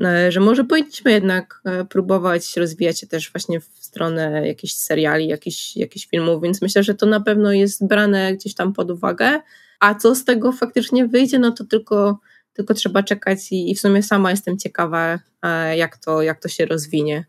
e, 0.04 0.32
że 0.32 0.40
może 0.40 0.64
powinniśmy 0.64 1.12
jednak 1.12 1.60
e, 1.64 1.84
próbować 1.84 2.56
rozwijać 2.56 3.00
się 3.00 3.06
też 3.06 3.32
właśnie 3.32 3.60
w 3.60 3.68
stronę 3.78 4.48
jakichś 4.48 4.74
seriali, 4.74 5.28
jakichś, 5.28 5.76
jakichś 5.76 6.06
filmów, 6.06 6.42
więc 6.42 6.62
myślę, 6.62 6.82
że 6.82 6.94
to 6.94 7.06
na 7.06 7.20
pewno 7.20 7.52
jest 7.52 7.86
brane 7.86 8.34
gdzieś 8.34 8.54
tam 8.54 8.72
pod 8.72 8.90
uwagę. 8.90 9.40
A 9.80 9.94
co 9.94 10.14
z 10.14 10.24
tego 10.24 10.52
faktycznie 10.52 11.06
wyjdzie, 11.06 11.38
no 11.38 11.50
to 11.50 11.64
tylko 11.64 12.18
tylko 12.52 12.74
trzeba 12.74 13.02
czekać 13.02 13.52
i, 13.52 13.70
i 13.70 13.74
w 13.74 13.80
sumie 13.80 14.02
sama 14.02 14.30
jestem 14.30 14.58
ciekawa, 14.58 15.18
e, 15.42 15.76
jak 15.76 15.96
to, 15.96 16.22
jak 16.22 16.40
to 16.40 16.48
się 16.48 16.66
rozwinie. 16.66 17.24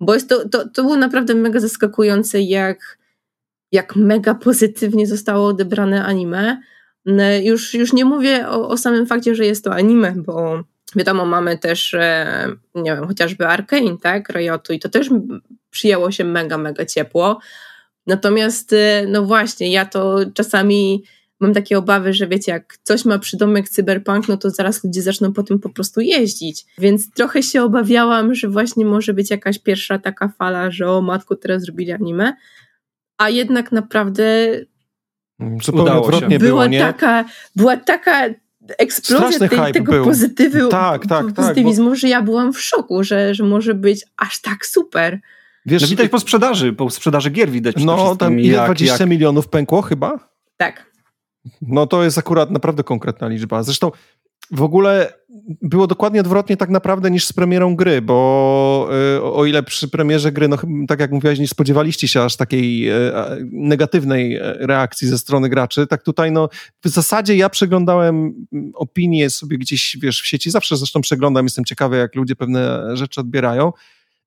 Bo 0.00 0.14
jest 0.14 0.28
to, 0.28 0.48
to, 0.48 0.68
to 0.68 0.82
było 0.82 0.96
naprawdę 0.96 1.34
mega 1.34 1.60
zaskakujące, 1.60 2.40
jak, 2.40 2.98
jak 3.72 3.96
mega 3.96 4.34
pozytywnie 4.34 5.06
zostało 5.06 5.46
odebrane 5.46 6.04
anime. 6.04 6.60
Już, 7.42 7.74
już 7.74 7.92
nie 7.92 8.04
mówię 8.04 8.48
o, 8.48 8.68
o 8.68 8.76
samym 8.76 9.06
fakcie, 9.06 9.34
że 9.34 9.46
jest 9.46 9.64
to 9.64 9.74
anime, 9.74 10.12
bo 10.16 10.64
wiadomo, 10.96 11.26
mamy 11.26 11.58
też, 11.58 11.94
e, 11.94 12.48
nie 12.74 12.96
wiem, 12.96 13.06
chociażby 13.06 13.46
Arkane, 13.46 13.98
tak, 14.02 14.28
Riotu 14.28 14.72
i 14.72 14.78
to 14.78 14.88
też 14.88 15.10
przyjęło 15.70 16.10
się 16.10 16.24
mega, 16.24 16.58
mega 16.58 16.86
ciepło. 16.86 17.40
Natomiast, 18.06 18.72
e, 18.72 19.06
no 19.08 19.22
właśnie, 19.22 19.72
ja 19.72 19.86
to 19.86 20.18
czasami 20.34 21.04
mam 21.44 21.54
takie 21.54 21.78
obawy, 21.78 22.12
że 22.12 22.26
wiecie, 22.26 22.52
jak 22.52 22.78
coś 22.82 23.04
ma 23.04 23.18
przydomek 23.18 23.68
cyberpunk, 23.68 24.28
no 24.28 24.36
to 24.36 24.50
zaraz 24.50 24.84
ludzie 24.84 25.02
zaczną 25.02 25.32
po 25.32 25.42
tym 25.42 25.58
po 25.58 25.68
prostu 25.68 26.00
jeździć. 26.00 26.64
Więc 26.78 27.10
trochę 27.10 27.42
się 27.42 27.62
obawiałam, 27.62 28.34
że 28.34 28.48
właśnie 28.48 28.84
może 28.84 29.14
być 29.14 29.30
jakaś 29.30 29.58
pierwsza 29.58 29.98
taka 29.98 30.28
fala, 30.28 30.70
że 30.70 30.90
o 30.90 31.02
matku, 31.02 31.36
teraz 31.36 31.62
zrobili 31.62 31.92
anime. 31.92 32.36
A 33.18 33.28
jednak 33.30 33.72
naprawdę 33.72 34.24
mm, 35.40 35.58
Zupełnie 35.62 35.92
odwrotnie 35.92 36.38
było, 36.38 36.50
była 36.50 36.66
nie? 36.66 36.80
Taka, 36.80 37.24
była 37.56 37.76
taka 37.76 38.28
eksplozja 38.78 39.48
tej, 39.48 39.72
tego 39.72 39.92
był. 39.92 40.04
pozytywu, 40.04 40.68
tak, 40.68 41.06
tak, 41.06 41.26
tak 41.26 41.34
pozytywizmu, 41.34 41.84
tak, 41.84 41.94
bo... 41.94 41.96
że 41.96 42.08
ja 42.08 42.22
byłam 42.22 42.52
w 42.52 42.60
szoku, 42.60 43.04
że, 43.04 43.34
że 43.34 43.44
może 43.44 43.74
być 43.74 44.04
aż 44.16 44.40
tak 44.40 44.66
super. 44.66 45.20
Wiesz, 45.66 45.82
no 45.82 45.88
widać 45.88 46.10
po 46.10 46.20
sprzedaży, 46.20 46.72
po 46.72 46.90
sprzedaży 46.90 47.30
gier 47.30 47.50
widać. 47.50 47.76
No, 47.84 48.16
tam 48.16 48.40
ile, 48.40 48.56
jak, 48.56 48.66
20 48.66 48.96
jak... 48.98 49.10
milionów 49.10 49.48
pękło 49.48 49.82
chyba? 49.82 50.18
Tak. 50.56 50.93
No 51.62 51.86
to 51.86 52.04
jest 52.04 52.18
akurat 52.18 52.50
naprawdę 52.50 52.84
konkretna 52.84 53.28
liczba. 53.28 53.62
Zresztą 53.62 53.90
w 54.50 54.62
ogóle 54.62 55.12
było 55.62 55.86
dokładnie 55.86 56.20
odwrotnie 56.20 56.56
tak 56.56 56.70
naprawdę 56.70 57.10
niż 57.10 57.26
z 57.26 57.32
premierą 57.32 57.76
gry, 57.76 58.02
bo 58.02 58.88
y, 59.16 59.22
o 59.22 59.44
ile 59.44 59.62
przy 59.62 59.88
premierze 59.88 60.32
gry, 60.32 60.48
no 60.48 60.56
tak 60.88 61.00
jak 61.00 61.12
mówiłaś, 61.12 61.38
nie 61.38 61.48
spodziewaliście 61.48 62.08
się 62.08 62.22
aż 62.22 62.36
takiej 62.36 62.90
y, 62.90 63.12
negatywnej 63.52 64.36
e, 64.36 64.40
reakcji 64.60 65.08
ze 65.08 65.18
strony 65.18 65.48
graczy, 65.48 65.86
tak 65.86 66.02
tutaj 66.02 66.32
no 66.32 66.48
w 66.84 66.88
zasadzie 66.88 67.36
ja 67.36 67.48
przeglądałem 67.48 68.46
opinie 68.74 69.30
sobie 69.30 69.58
gdzieś, 69.58 69.96
wiesz, 70.02 70.22
w 70.22 70.26
sieci, 70.26 70.50
zawsze 70.50 70.76
zresztą 70.76 71.00
przeglądam, 71.00 71.46
jestem 71.46 71.64
ciekawy 71.64 71.96
jak 71.96 72.14
ludzie 72.14 72.36
pewne 72.36 72.90
rzeczy 72.96 73.20
odbierają 73.20 73.72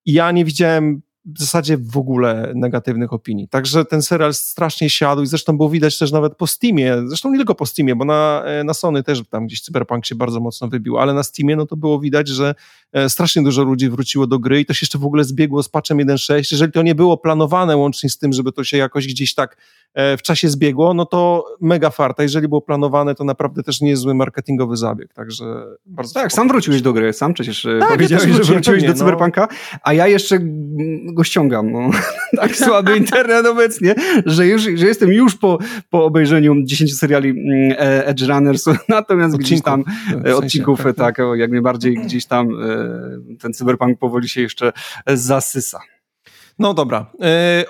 ja 0.07 0.31
nie 0.31 0.45
widziałem 0.45 1.01
w 1.27 1.39
zasadzie 1.39 1.77
w 1.77 1.97
ogóle 1.97 2.51
negatywnych 2.55 3.13
opinii. 3.13 3.47
Także 3.47 3.85
ten 3.85 4.01
serial 4.01 4.33
strasznie 4.33 4.89
siadł 4.89 5.21
i 5.21 5.27
zresztą 5.27 5.57
było 5.57 5.69
widać 5.69 5.97
też 5.97 6.11
nawet 6.11 6.35
po 6.35 6.47
Steamie, 6.47 6.97
zresztą 7.07 7.31
nie 7.31 7.37
tylko 7.37 7.55
po 7.55 7.65
Steamie, 7.65 7.95
bo 7.95 8.05
na, 8.05 8.43
e, 8.45 8.63
na 8.63 8.73
Sony 8.73 9.03
też 9.03 9.21
tam 9.29 9.47
gdzieś 9.47 9.61
Cyberpunk 9.61 10.05
się 10.05 10.15
bardzo 10.15 10.39
mocno 10.39 10.67
wybił, 10.67 10.97
ale 10.97 11.13
na 11.13 11.23
Steamie 11.23 11.55
no 11.55 11.65
to 11.65 11.75
było 11.75 11.99
widać, 11.99 12.27
że 12.27 12.55
e, 12.93 13.09
strasznie 13.09 13.43
dużo 13.43 13.63
ludzi 13.63 13.89
wróciło 13.89 14.27
do 14.27 14.39
gry 14.39 14.59
i 14.59 14.65
to 14.65 14.73
się 14.73 14.83
jeszcze 14.83 14.99
w 14.99 15.05
ogóle 15.05 15.23
zbiegło 15.23 15.63
z 15.63 15.69
patchem 15.69 15.97
1.6. 15.97 16.33
Jeżeli 16.51 16.71
to 16.71 16.81
nie 16.81 16.95
było 16.95 17.17
planowane 17.17 17.77
łącznie 17.77 18.09
z 18.09 18.17
tym, 18.17 18.33
żeby 18.33 18.51
to 18.51 18.63
się 18.63 18.77
jakoś 18.77 19.07
gdzieś 19.07 19.33
tak 19.33 19.57
e, 19.93 20.17
w 20.17 20.21
czasie 20.21 20.49
zbiegło, 20.49 20.93
no 20.93 21.05
to 21.05 21.45
mega 21.61 21.89
farta. 21.89 22.23
Jeżeli 22.23 22.47
było 22.47 22.61
planowane, 22.61 23.15
to 23.15 23.23
naprawdę 23.23 23.63
też 23.63 23.81
niezły 23.81 24.13
marketingowy 24.13 24.77
zabieg, 24.77 25.13
także 25.13 25.45
bardzo 25.85 26.13
Tak, 26.13 26.33
sam 26.33 26.47
wróciłeś 26.47 26.81
do 26.81 26.93
gry, 26.93 27.13
sam 27.13 27.33
przecież 27.33 27.67
tak, 27.79 27.89
powiedziałeś, 27.89 28.25
ja 28.25 28.33
że 28.33 28.53
wróciłeś 28.53 28.65
pewnie, 28.65 28.87
do 28.87 28.93
no. 28.93 28.99
Cyberpunka, 28.99 29.47
no. 29.51 29.79
a 29.83 29.93
ja 29.93 30.07
jeszcze 30.07 30.39
go 31.17 31.23
ściągam. 31.23 31.71
No. 31.71 31.89
tak 32.41 32.55
słaby 32.55 32.97
internet 32.97 33.45
obecnie, 33.45 33.95
że, 34.25 34.47
już, 34.47 34.61
że 34.61 34.85
jestem 34.85 35.13
już 35.13 35.35
po, 35.35 35.57
po 35.89 36.05
obejrzeniu 36.05 36.55
10 36.63 36.97
seriali 36.97 37.29
mm, 37.29 37.71
e, 37.79 38.05
Edge 38.07 38.21
Runners, 38.21 38.65
natomiast 38.89 39.35
odcinków, 39.35 39.39
gdzieś 39.39 39.61
tam 39.61 39.83
w 39.83 40.11
sensie, 40.11 40.35
odcinków, 40.35 40.83
tak, 40.83 40.95
tak, 40.95 41.17
jak 41.35 41.51
najbardziej 41.51 41.95
gdzieś 41.95 42.25
tam 42.25 42.49
e, 42.49 43.37
ten 43.39 43.53
cyberpunk 43.53 43.99
powoli 43.99 44.29
się 44.29 44.41
jeszcze 44.41 44.73
zasysa. 45.07 45.79
No 46.59 46.73
dobra, 46.73 47.11
yy, 47.13 47.19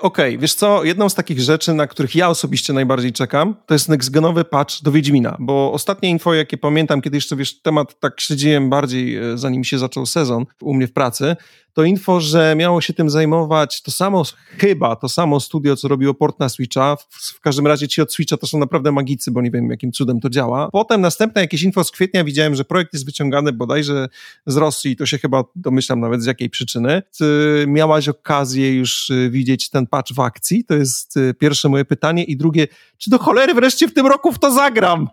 okay. 0.00 0.38
wiesz 0.38 0.54
co, 0.54 0.84
jedną 0.84 1.08
z 1.08 1.14
takich 1.14 1.40
rzeczy, 1.40 1.74
na 1.74 1.86
których 1.86 2.14
ja 2.14 2.28
osobiście 2.28 2.72
najbardziej 2.72 3.12
czekam, 3.12 3.54
to 3.66 3.74
jest 3.74 3.88
nextgenowy 3.88 4.44
patch 4.44 4.82
do 4.82 4.92
Wiedźmina, 4.92 5.36
bo 5.40 5.72
ostatnie 5.72 6.10
info, 6.10 6.34
jakie 6.34 6.58
pamiętam, 6.58 7.00
kiedy 7.00 7.16
jeszcze, 7.16 7.36
wiesz, 7.36 7.62
temat 7.62 8.00
tak 8.00 8.20
śledziłem 8.20 8.70
bardziej, 8.70 9.16
e, 9.16 9.38
zanim 9.38 9.64
się 9.64 9.78
zaczął 9.78 10.06
sezon 10.06 10.46
u 10.60 10.74
mnie 10.74 10.86
w 10.86 10.92
pracy, 10.92 11.36
to 11.78 11.84
info, 11.84 12.20
że 12.20 12.54
miało 12.56 12.80
się 12.80 12.92
tym 12.92 13.10
zajmować 13.10 13.82
to 13.82 13.90
samo, 13.90 14.22
chyba 14.58 14.96
to 14.96 15.08
samo 15.08 15.40
studio, 15.40 15.76
co 15.76 15.88
robiło 15.88 16.14
port 16.14 16.40
na 16.40 16.48
Switcha. 16.48 16.96
W, 16.96 17.34
w, 17.36 17.40
każdym 17.40 17.66
razie 17.66 17.88
ci 17.88 18.02
od 18.02 18.12
Switcha 18.12 18.36
to 18.36 18.46
są 18.46 18.58
naprawdę 18.58 18.92
magicy, 18.92 19.30
bo 19.30 19.42
nie 19.42 19.50
wiem, 19.50 19.70
jakim 19.70 19.92
cudem 19.92 20.20
to 20.20 20.30
działa. 20.30 20.68
Potem 20.72 21.00
następne 21.00 21.40
jakieś 21.40 21.62
info 21.62 21.84
z 21.84 21.90
kwietnia 21.90 22.24
widziałem, 22.24 22.54
że 22.54 22.64
projekt 22.64 22.92
jest 22.92 23.06
wyciągany 23.06 23.52
bodajże 23.52 24.08
z 24.46 24.56
Rosji, 24.56 24.96
to 24.96 25.06
się 25.06 25.18
chyba 25.18 25.44
domyślam 25.56 26.00
nawet 26.00 26.22
z 26.22 26.26
jakiej 26.26 26.50
przyczyny. 26.50 27.02
Ty 27.18 27.64
miałaś 27.68 28.08
okazję 28.08 28.74
już 28.78 29.10
y, 29.10 29.30
widzieć 29.30 29.70
ten 29.70 29.86
patch 29.86 30.12
w 30.12 30.20
akcji? 30.20 30.64
To 30.64 30.74
jest 30.74 31.16
y, 31.16 31.34
pierwsze 31.34 31.68
moje 31.68 31.84
pytanie. 31.84 32.24
I 32.24 32.36
drugie, 32.36 32.66
czy 32.98 33.10
do 33.10 33.18
cholery 33.18 33.54
wreszcie 33.54 33.88
w 33.88 33.94
tym 33.94 34.06
roku 34.06 34.32
w 34.32 34.38
to 34.38 34.50
zagram? 34.50 35.08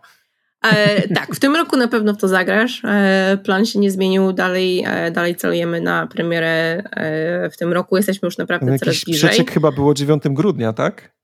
E, 0.71 1.07
tak, 1.07 1.35
w 1.35 1.39
tym 1.39 1.55
roku 1.55 1.77
na 1.77 1.87
pewno 1.87 2.13
w 2.13 2.17
to 2.17 2.27
zagrasz. 2.27 2.81
E, 2.85 3.37
plan 3.43 3.65
się 3.65 3.79
nie 3.79 3.91
zmienił, 3.91 4.33
dalej, 4.33 4.83
e, 4.87 5.11
dalej 5.11 5.35
celujemy 5.35 5.81
na 5.81 6.07
premierę 6.07 6.83
e, 6.91 7.49
w 7.49 7.57
tym 7.57 7.73
roku. 7.73 7.97
Jesteśmy 7.97 8.25
już 8.25 8.37
naprawdę 8.37 8.71
Jakiś 8.71 8.79
coraz 8.79 9.03
bliżej. 9.03 9.29
Przeciek 9.29 9.51
chyba 9.51 9.71
było 9.71 9.93
9 9.93 10.23
grudnia, 10.25 10.73
tak? 10.73 11.15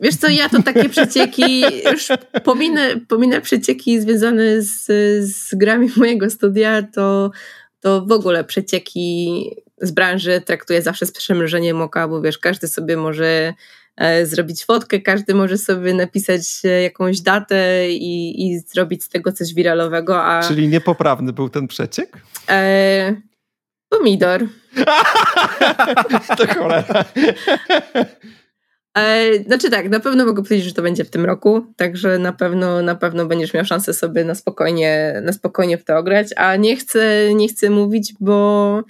Wiesz 0.00 0.16
co, 0.16 0.28
ja 0.28 0.48
to 0.48 0.62
takie 0.62 0.88
przecieki, 0.98 1.64
już 1.92 2.08
pominę, 2.44 3.00
pominę 3.08 3.40
przecieki 3.40 4.00
związane 4.00 4.62
z, 4.62 4.86
z 5.26 5.54
grami 5.54 5.88
mojego 5.96 6.30
studia, 6.30 6.82
to, 6.82 7.30
to 7.80 8.06
w 8.06 8.12
ogóle 8.12 8.44
przecieki 8.44 9.44
z 9.80 9.90
branży 9.90 10.40
traktuję 10.40 10.82
zawsze 10.82 11.06
z 11.06 11.12
przemrzeniem 11.12 11.82
oka, 11.82 12.08
bo 12.08 12.20
wiesz, 12.20 12.38
każdy 12.38 12.68
sobie 12.68 12.96
może 12.96 13.54
E, 14.00 14.26
zrobić 14.26 14.64
fotkę, 14.64 15.00
każdy 15.00 15.34
może 15.34 15.58
sobie 15.58 15.94
napisać 15.94 16.42
e, 16.64 16.82
jakąś 16.82 17.20
datę 17.20 17.90
i, 17.90 18.46
i 18.46 18.58
zrobić 18.58 19.04
z 19.04 19.08
tego 19.08 19.32
coś 19.32 19.54
wiralowego. 19.54 20.24
A... 20.24 20.42
Czyli 20.42 20.68
niepoprawny 20.68 21.32
był 21.32 21.48
ten 21.48 21.68
przeciek? 21.68 22.18
E, 22.50 23.14
pomidor. 23.88 24.46
to 26.38 26.54
cholera. 26.54 27.04
E, 28.98 29.34
znaczy 29.46 29.70
tak, 29.70 29.88
na 29.88 30.00
pewno 30.00 30.26
mogę 30.26 30.42
powiedzieć, 30.42 30.64
że 30.64 30.74
to 30.74 30.82
będzie 30.82 31.04
w 31.04 31.10
tym 31.10 31.24
roku, 31.24 31.66
także 31.76 32.18
na 32.18 32.32
pewno, 32.32 32.82
na 32.82 32.94
pewno 32.94 33.26
będziesz 33.26 33.54
miał 33.54 33.64
szansę 33.64 33.94
sobie 33.94 34.24
na 34.24 34.34
spokojnie, 34.34 35.20
na 35.22 35.32
spokojnie 35.32 35.78
w 35.78 35.84
to 35.84 35.98
ograć, 35.98 36.28
a 36.36 36.56
nie 36.56 36.76
chcę, 36.76 37.34
nie 37.34 37.48
chcę 37.48 37.70
mówić, 37.70 38.14
bo 38.20 38.82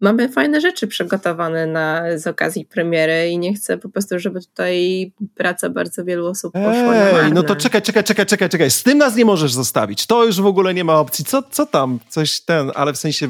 mamy 0.00 0.28
fajne 0.28 0.60
rzeczy 0.60 0.86
przygotowane 0.86 1.66
na, 1.66 2.02
z 2.18 2.26
okazji 2.26 2.64
premiery 2.64 3.28
i 3.28 3.38
nie 3.38 3.54
chcę 3.54 3.78
po 3.78 3.88
prostu, 3.88 4.18
żeby 4.18 4.40
tutaj 4.40 5.12
praca 5.34 5.70
bardzo 5.70 6.04
wielu 6.04 6.26
osób 6.26 6.52
poszła 6.52 6.94
Ej, 6.94 7.04
na 7.04 7.12
marne. 7.12 7.30
no 7.30 7.42
to 7.42 7.56
czekaj, 7.56 7.82
czekaj, 7.82 8.04
czekaj, 8.04 8.26
czekaj, 8.26 8.48
czekaj. 8.48 8.70
Z 8.70 8.82
tym 8.82 8.98
nas 8.98 9.16
nie 9.16 9.24
możesz 9.24 9.52
zostawić. 9.52 10.06
To 10.06 10.24
już 10.24 10.40
w 10.40 10.46
ogóle 10.46 10.74
nie 10.74 10.84
ma 10.84 11.00
opcji. 11.00 11.24
Co, 11.24 11.42
co 11.50 11.66
tam? 11.66 11.98
Coś 12.08 12.40
ten, 12.40 12.70
ale 12.74 12.92
w 12.92 12.96
sensie, 12.96 13.28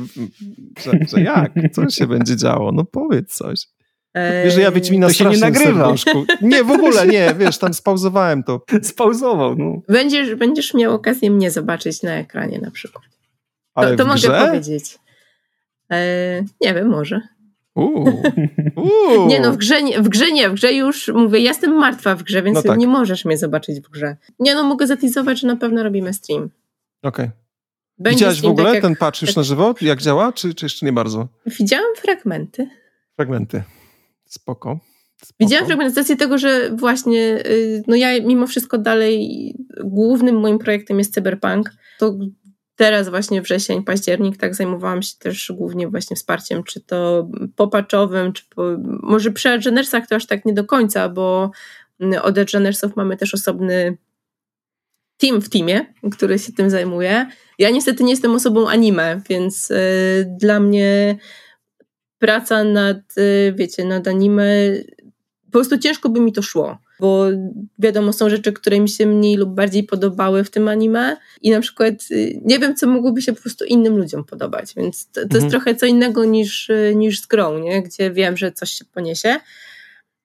że, 0.84 0.92
że 1.16 1.20
jak? 1.20 1.52
Co 1.72 1.90
się 1.90 2.06
będzie 2.06 2.36
działo? 2.36 2.72
No 2.72 2.84
powiedz 2.84 3.34
coś. 3.34 3.66
Wiesz, 4.44 4.54
że 4.54 4.60
ja 4.60 4.70
Wiedźmina 4.70 5.06
to 5.06 5.12
się 5.12 5.24
nie 5.24 5.38
nagrywa. 5.38 5.94
Nie, 6.42 6.64
w 6.64 6.70
ogóle 6.70 7.06
nie, 7.06 7.34
wiesz, 7.38 7.58
tam 7.58 7.74
spauzowałem 7.74 8.42
to. 8.42 8.64
Spauzował, 8.82 9.56
no. 9.56 9.82
Będziesz, 9.88 10.34
będziesz 10.34 10.74
miał 10.74 10.94
okazję 10.94 11.30
mnie 11.30 11.50
zobaczyć 11.50 12.02
na 12.02 12.12
ekranie 12.12 12.58
na 12.58 12.70
przykład. 12.70 13.04
To, 13.74 13.96
to 13.96 14.06
mogę 14.06 14.46
powiedzieć. 14.46 14.98
E, 15.92 16.42
nie 16.60 16.74
wiem, 16.74 16.88
może. 16.88 17.20
Uuu. 17.74 19.26
nie 19.26 19.40
no, 19.40 19.52
w 19.52 19.56
grze, 19.56 19.82
nie, 19.82 20.02
w 20.02 20.08
grze 20.08 20.32
nie, 20.32 20.50
w 20.50 20.54
grze 20.54 20.72
już 20.72 21.08
mówię, 21.08 21.40
jestem 21.40 21.74
martwa 21.74 22.14
w 22.14 22.22
grze, 22.22 22.42
więc 22.42 22.54
no 22.54 22.62
tak. 22.62 22.78
nie 22.78 22.86
możesz 22.86 23.24
mnie 23.24 23.38
zobaczyć 23.38 23.80
w 23.80 23.88
grze. 23.90 24.16
Nie 24.38 24.54
no, 24.54 24.64
mogę 24.64 24.86
zatizować, 24.86 25.40
że 25.40 25.46
na 25.46 25.56
pewno 25.56 25.82
robimy 25.82 26.12
stream. 26.12 26.50
Okej. 27.02 27.26
Okay. 27.26 28.12
Widziałaś 28.12 28.40
w 28.40 28.46
ogóle 28.46 28.72
tak 28.72 28.82
ten 28.82 28.96
patch 28.96 29.22
już 29.22 29.36
na 29.36 29.42
żywo? 29.42 29.74
Jak 29.80 30.02
działa, 30.02 30.32
czy, 30.32 30.54
czy 30.54 30.66
jeszcze 30.66 30.86
nie 30.86 30.92
bardzo? 30.92 31.28
Widziałam 31.46 31.96
fragmenty. 31.96 32.68
Fragmenty. 33.16 33.62
Spoko. 34.24 34.80
Spoko. 35.16 35.36
Widziałam 35.40 35.66
fragmentację 35.66 36.16
tego, 36.16 36.38
że 36.38 36.70
właśnie, 36.70 37.20
y, 37.46 37.82
no 37.86 37.96
ja 37.96 38.20
mimo 38.20 38.46
wszystko 38.46 38.78
dalej 38.78 39.54
głównym 39.84 40.40
moim 40.40 40.58
projektem 40.58 40.98
jest 40.98 41.14
cyberpunk. 41.14 41.72
To 41.98 42.14
teraz 42.78 43.08
właśnie 43.08 43.42
wrzesień, 43.42 43.82
październik, 43.84 44.36
tak 44.36 44.54
zajmowałam 44.54 45.02
się 45.02 45.14
też 45.18 45.52
głównie 45.56 45.88
właśnie 45.88 46.16
wsparciem, 46.16 46.64
czy 46.64 46.80
to 46.80 47.28
popaczowym, 47.56 48.32
czy 48.32 48.44
po, 48.54 48.62
może 49.02 49.30
przy 49.30 49.48
Edgenersach 49.48 50.06
to 50.06 50.16
aż 50.16 50.26
tak 50.26 50.44
nie 50.44 50.52
do 50.52 50.64
końca, 50.64 51.08
bo 51.08 51.50
od 52.22 52.38
Edgenersów 52.38 52.96
mamy 52.96 53.16
też 53.16 53.34
osobny 53.34 53.96
team 55.16 55.40
w 55.40 55.48
teamie, 55.48 55.94
który 56.12 56.38
się 56.38 56.52
tym 56.52 56.70
zajmuje. 56.70 57.26
Ja 57.58 57.70
niestety 57.70 58.04
nie 58.04 58.10
jestem 58.10 58.34
osobą 58.34 58.68
anime, 58.68 59.20
więc 59.28 59.70
y, 59.70 60.34
dla 60.40 60.60
mnie 60.60 61.16
praca 62.18 62.64
nad, 62.64 62.98
y, 63.18 63.54
wiecie, 63.56 63.84
nad 63.84 64.08
anime, 64.08 64.44
po 65.44 65.52
prostu 65.52 65.78
ciężko 65.78 66.08
by 66.08 66.20
mi 66.20 66.32
to 66.32 66.42
szło. 66.42 66.78
Bo 67.00 67.26
wiadomo, 67.78 68.12
są 68.12 68.30
rzeczy, 68.30 68.52
które 68.52 68.80
mi 68.80 68.88
się 68.88 69.06
mniej 69.06 69.36
lub 69.36 69.50
bardziej 69.50 69.84
podobały 69.84 70.44
w 70.44 70.50
tym 70.50 70.68
anime 70.68 71.16
i 71.42 71.50
na 71.50 71.60
przykład 71.60 71.94
y, 72.10 72.40
nie 72.44 72.58
wiem, 72.58 72.76
co 72.76 72.86
mogłoby 72.86 73.22
się 73.22 73.32
po 73.32 73.40
prostu 73.40 73.64
innym 73.64 73.96
ludziom 73.96 74.24
podobać, 74.24 74.74
więc 74.76 75.06
to, 75.06 75.12
to 75.12 75.22
mhm. 75.22 75.40
jest 75.40 75.50
trochę 75.50 75.74
co 75.74 75.86
innego 75.86 76.24
niż, 76.24 76.70
y, 76.70 76.92
niż 76.96 77.20
z 77.20 77.26
grą, 77.26 77.58
nie? 77.58 77.82
gdzie 77.82 78.10
wiem, 78.10 78.36
że 78.36 78.52
coś 78.52 78.70
się 78.70 78.84
poniesie. 78.84 79.36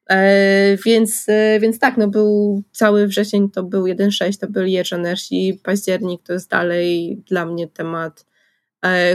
E, 0.09 0.77
więc, 0.85 1.25
e, 1.29 1.59
więc 1.59 1.79
tak, 1.79 1.97
no 1.97 2.07
był 2.07 2.63
cały 2.71 3.07
wrzesień 3.07 3.49
to 3.49 3.63
był 3.63 3.85
1.6, 3.85 4.39
to 4.39 4.47
był 4.47 4.65
Jeżonerz 4.65 5.27
i 5.31 5.59
październik 5.63 6.23
to 6.23 6.33
jest 6.33 6.49
dalej 6.49 7.17
dla 7.27 7.45
mnie 7.45 7.67
temat 7.67 8.25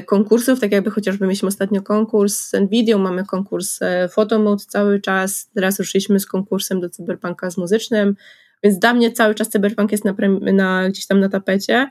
konkursów, 0.07 0.61
tak 0.61 0.73
jakby 0.73 0.91
chociażby 0.91 1.27
mieliśmy 1.27 1.49
ostatnio 1.49 1.83
konkurs 1.83 2.39
z 2.39 2.53
Nvidia, 2.53 2.99
mamy 2.99 3.25
konkurs 3.25 3.81
Photomode 4.11 4.65
cały 4.69 5.01
czas, 5.01 5.51
teraz 5.55 5.79
ruszyliśmy 5.79 6.21
z 6.21 6.27
konkursem 6.27 6.81
do 6.81 6.91
Cyberpunka 6.91 7.51
z 7.51 7.57
muzycznym, 7.57 8.17
więc 8.63 8.79
dla 8.79 8.95
mnie 8.95 9.13
cały 9.13 9.35
czas 9.35 9.49
Cyberpunk 9.49 9.93
jest 9.93 10.05
na, 10.05 10.15
na, 10.53 10.89
gdzieś 10.89 11.07
tam 11.07 11.21
na 11.21 11.29
tapecie, 11.29 11.91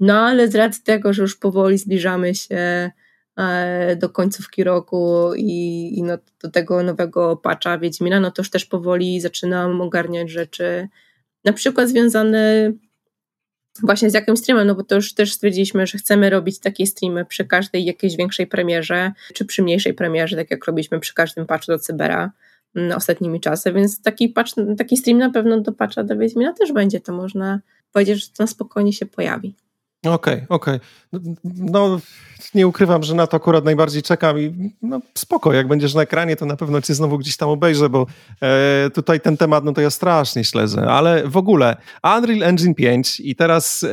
no 0.00 0.14
ale 0.14 0.48
z 0.48 0.54
racji 0.54 0.82
tego, 0.82 1.12
że 1.12 1.22
już 1.22 1.36
powoli 1.36 1.78
zbliżamy 1.78 2.34
się 2.34 2.90
E, 3.40 3.96
do 3.96 4.08
końcówki 4.08 4.64
roku 4.64 5.30
i, 5.36 5.98
i 5.98 6.02
no, 6.02 6.18
do 6.42 6.50
tego 6.50 6.82
nowego 6.82 7.36
patcha 7.36 7.78
Wiedźmina, 7.78 8.20
no 8.20 8.30
to 8.30 8.42
już 8.42 8.50
też 8.50 8.66
powoli 8.66 9.20
zaczynam 9.20 9.80
ogarniać 9.80 10.30
rzeczy, 10.30 10.88
na 11.44 11.52
przykład 11.52 11.88
związane 11.88 12.72
właśnie 13.82 14.10
z 14.10 14.14
jakimś 14.14 14.38
streamem, 14.38 14.66
no 14.66 14.74
bo 14.74 14.84
to 14.84 14.94
już 14.94 15.14
też 15.14 15.32
stwierdziliśmy, 15.32 15.86
że 15.86 15.98
chcemy 15.98 16.30
robić 16.30 16.58
takie 16.58 16.86
streamy 16.86 17.24
przy 17.24 17.44
każdej 17.44 17.84
jakiejś 17.84 18.16
większej 18.16 18.46
premierze, 18.46 19.12
czy 19.34 19.44
przy 19.44 19.62
mniejszej 19.62 19.94
premierze, 19.94 20.36
tak 20.36 20.50
jak 20.50 20.66
robiliśmy 20.66 21.00
przy 21.00 21.14
każdym 21.14 21.46
patchu 21.46 21.72
do 21.72 21.78
Cybera 21.78 22.32
mm, 22.76 22.96
ostatnimi 22.96 23.40
czasy, 23.40 23.72
więc 23.72 24.02
taki 24.02 24.28
patch, 24.28 24.52
taki 24.78 24.96
stream 24.96 25.18
na 25.18 25.30
pewno 25.30 25.60
do 25.60 25.72
patcha 25.72 26.04
do 26.04 26.16
Wiedźmina 26.16 26.52
też 26.52 26.72
będzie, 26.72 27.00
to 27.00 27.12
można 27.12 27.60
powiedzieć, 27.92 28.24
że 28.24 28.26
to 28.28 28.42
na 28.42 28.46
spokojnie 28.46 28.92
się 28.92 29.06
pojawi. 29.06 29.54
Okej, 30.06 30.34
okay, 30.34 30.46
okej. 30.48 30.80
Okay. 31.12 31.34
No, 31.44 32.00
nie 32.54 32.66
ukrywam, 32.66 33.02
że 33.02 33.14
na 33.14 33.26
to 33.26 33.36
akurat 33.36 33.64
najbardziej 33.64 34.02
czekam 34.02 34.38
i 34.38 34.72
no 34.82 35.00
spoko, 35.14 35.52
jak 35.52 35.68
będziesz 35.68 35.94
na 35.94 36.02
ekranie, 36.02 36.36
to 36.36 36.46
na 36.46 36.56
pewno 36.56 36.82
cię 36.82 36.94
znowu 36.94 37.18
gdzieś 37.18 37.36
tam 37.36 37.48
obejrzę, 37.48 37.88
bo 37.88 38.06
e, 38.42 38.90
tutaj 38.90 39.20
ten 39.20 39.36
temat, 39.36 39.64
no 39.64 39.72
to 39.72 39.80
ja 39.80 39.90
strasznie 39.90 40.44
śledzę, 40.44 40.86
ale 40.86 41.28
w 41.28 41.36
ogóle 41.36 41.76
Unreal 42.16 42.42
Engine 42.42 42.74
5 42.74 43.20
i 43.20 43.36
teraz 43.36 43.82
e, 43.82 43.88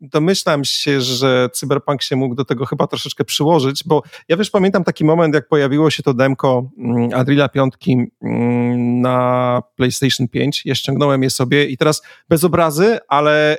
domyślam 0.00 0.64
się, 0.64 1.00
że 1.00 1.48
Cyberpunk 1.52 2.02
się 2.02 2.16
mógł 2.16 2.34
do 2.34 2.44
tego 2.44 2.66
chyba 2.66 2.86
troszeczkę 2.86 3.24
przyłożyć, 3.24 3.84
bo 3.86 4.02
ja 4.28 4.36
wiesz, 4.36 4.50
pamiętam 4.50 4.84
taki 4.84 5.04
moment, 5.04 5.34
jak 5.34 5.48
pojawiło 5.48 5.90
się 5.90 6.02
to 6.02 6.14
demko 6.14 6.70
mm, 6.78 6.96
Unreala 7.20 7.48
5 7.48 7.74
mm, 8.22 9.00
na 9.00 9.62
PlayStation 9.76 10.28
5, 10.28 10.62
ja 10.64 10.74
ściągnąłem 10.74 11.22
je 11.22 11.30
sobie 11.30 11.64
i 11.64 11.76
teraz 11.76 12.02
bez 12.28 12.44
obrazy, 12.44 12.98
ale 13.08 13.58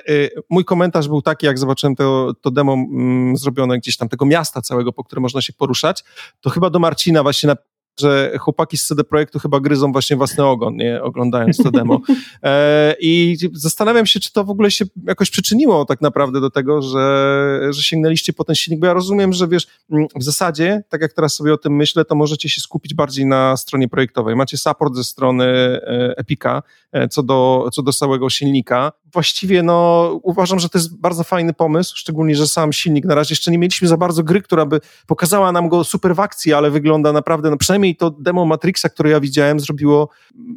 mój 0.50 0.64
komentarz 0.64 1.08
był 1.08 1.22
taki, 1.22 1.51
jak 1.52 1.58
zobaczyłem 1.58 1.96
to, 1.96 2.32
to 2.40 2.50
demo 2.50 2.72
mm, 2.72 3.36
zrobione 3.36 3.78
gdzieś 3.78 3.96
tam 3.96 4.08
tego 4.08 4.26
miasta 4.26 4.62
całego, 4.62 4.92
po 4.92 5.04
którym 5.04 5.22
można 5.22 5.40
się 5.40 5.52
poruszać, 5.52 6.04
to 6.40 6.50
chyba 6.50 6.70
do 6.70 6.78
Marcina 6.78 7.22
właśnie 7.22 7.46
na 7.46 7.56
że 8.00 8.32
chłopaki 8.38 8.78
z 8.78 8.86
CD 8.86 9.04
Projektu 9.04 9.38
chyba 9.38 9.60
gryzą 9.60 9.92
właśnie 9.92 10.16
własny 10.16 10.44
ogon, 10.44 10.76
nie, 10.76 11.02
oglądając 11.02 11.56
to 11.62 11.70
demo. 11.70 12.00
E, 12.42 12.94
I 13.00 13.36
zastanawiam 13.52 14.06
się, 14.06 14.20
czy 14.20 14.32
to 14.32 14.44
w 14.44 14.50
ogóle 14.50 14.70
się 14.70 14.84
jakoś 15.06 15.30
przyczyniło 15.30 15.84
tak 15.84 16.00
naprawdę 16.00 16.40
do 16.40 16.50
tego, 16.50 16.82
że, 16.82 17.60
że 17.70 17.82
sięgnęliście 17.82 18.32
po 18.32 18.44
ten 18.44 18.54
silnik, 18.54 18.80
bo 18.80 18.86
ja 18.86 18.92
rozumiem, 18.92 19.32
że 19.32 19.48
wiesz, 19.48 19.66
mm, 19.90 20.06
w 20.16 20.22
zasadzie, 20.22 20.82
tak 20.88 21.00
jak 21.00 21.12
teraz 21.12 21.34
sobie 21.34 21.52
o 21.52 21.56
tym 21.56 21.76
myślę, 21.76 22.04
to 22.04 22.14
możecie 22.14 22.48
się 22.48 22.60
skupić 22.60 22.94
bardziej 22.94 23.26
na 23.26 23.56
stronie 23.56 23.88
projektowej. 23.88 24.36
Macie 24.36 24.56
support 24.56 24.94
ze 24.94 25.04
strony 25.04 25.44
e, 25.44 26.14
Epika 26.16 26.62
e, 26.92 27.08
co 27.08 27.22
do, 27.22 27.68
co 27.72 27.82
do 27.82 27.92
całego 27.92 28.30
silnika. 28.30 28.92
Właściwie, 29.12 29.62
no, 29.62 30.10
uważam, 30.22 30.58
że 30.58 30.68
to 30.68 30.78
jest 30.78 30.96
bardzo 30.96 31.24
fajny 31.24 31.52
pomysł, 31.52 31.96
szczególnie, 31.96 32.36
że 32.36 32.46
sam 32.46 32.72
silnik 32.72 33.04
na 33.04 33.14
razie 33.14 33.32
jeszcze 33.32 33.50
nie 33.50 33.58
mieliśmy 33.58 33.88
za 33.88 33.96
bardzo 33.96 34.22
gry, 34.22 34.42
która 34.42 34.66
by 34.66 34.80
pokazała 35.06 35.52
nam 35.52 35.68
go 35.68 35.84
super 35.84 36.14
w 36.14 36.20
akcji, 36.20 36.52
ale 36.52 36.70
wygląda 36.70 37.12
naprawdę, 37.12 37.50
no 37.50 37.56
przynajmniej 37.56 37.96
to 37.96 38.10
demo 38.10 38.44
Matrixa, 38.44 38.88
które 38.88 39.10
ja 39.10 39.20
widziałem, 39.20 39.60
zrobiło 39.60 40.08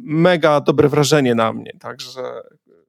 mega 0.02 0.60
dobre 0.60 0.88
wrażenie 0.88 1.34
na 1.34 1.52
mnie. 1.52 1.72
Także 1.80 2.22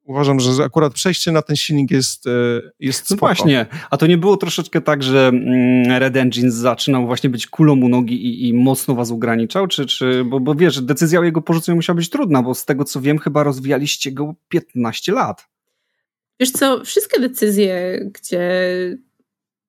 uważam, 0.07 0.39
że 0.39 0.63
akurat 0.63 0.93
przejście 0.93 1.31
na 1.31 1.41
ten 1.41 1.55
silnik 1.55 1.91
jest, 1.91 2.27
e, 2.27 2.31
jest 2.79 3.11
No 3.11 3.17
właśnie, 3.17 3.65
a 3.89 3.97
to 3.97 4.07
nie 4.07 4.17
było 4.17 4.37
troszeczkę 4.37 4.81
tak, 4.81 5.03
że 5.03 5.27
mm, 5.27 5.99
Red 5.99 6.15
Engine 6.15 6.51
zaczynał 6.51 7.05
właśnie 7.05 7.29
być 7.29 7.47
kulą 7.47 7.73
u 7.73 7.89
nogi 7.89 8.25
i, 8.25 8.47
i 8.47 8.53
mocno 8.53 8.95
was 8.95 9.11
ograniczał, 9.11 9.67
czy, 9.67 9.85
czy 9.85 10.23
bo, 10.25 10.39
bo 10.39 10.55
wiesz, 10.55 10.81
decyzja 10.81 11.19
o 11.19 11.23
jego 11.23 11.41
porzuceniu 11.41 11.75
musiała 11.75 11.95
być 11.95 12.09
trudna, 12.09 12.43
bo 12.43 12.55
z 12.55 12.65
tego 12.65 12.83
co 12.83 13.01
wiem, 13.01 13.19
chyba 13.19 13.43
rozwijaliście 13.43 14.11
go 14.11 14.35
15 14.49 15.11
lat. 15.11 15.47
Wiesz 16.39 16.51
co, 16.51 16.85
wszystkie 16.85 17.19
decyzje, 17.19 17.99
gdzie 18.13 18.51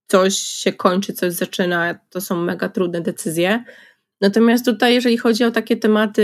coś 0.06 0.38
się 0.38 0.72
kończy, 0.72 1.12
coś 1.12 1.32
zaczyna, 1.32 1.98
to 2.10 2.20
są 2.20 2.42
mega 2.42 2.68
trudne 2.68 3.00
decyzje. 3.00 3.64
Natomiast 4.20 4.64
tutaj, 4.64 4.94
jeżeli 4.94 5.18
chodzi 5.18 5.44
o 5.44 5.50
takie 5.50 5.76
tematy 5.76 6.22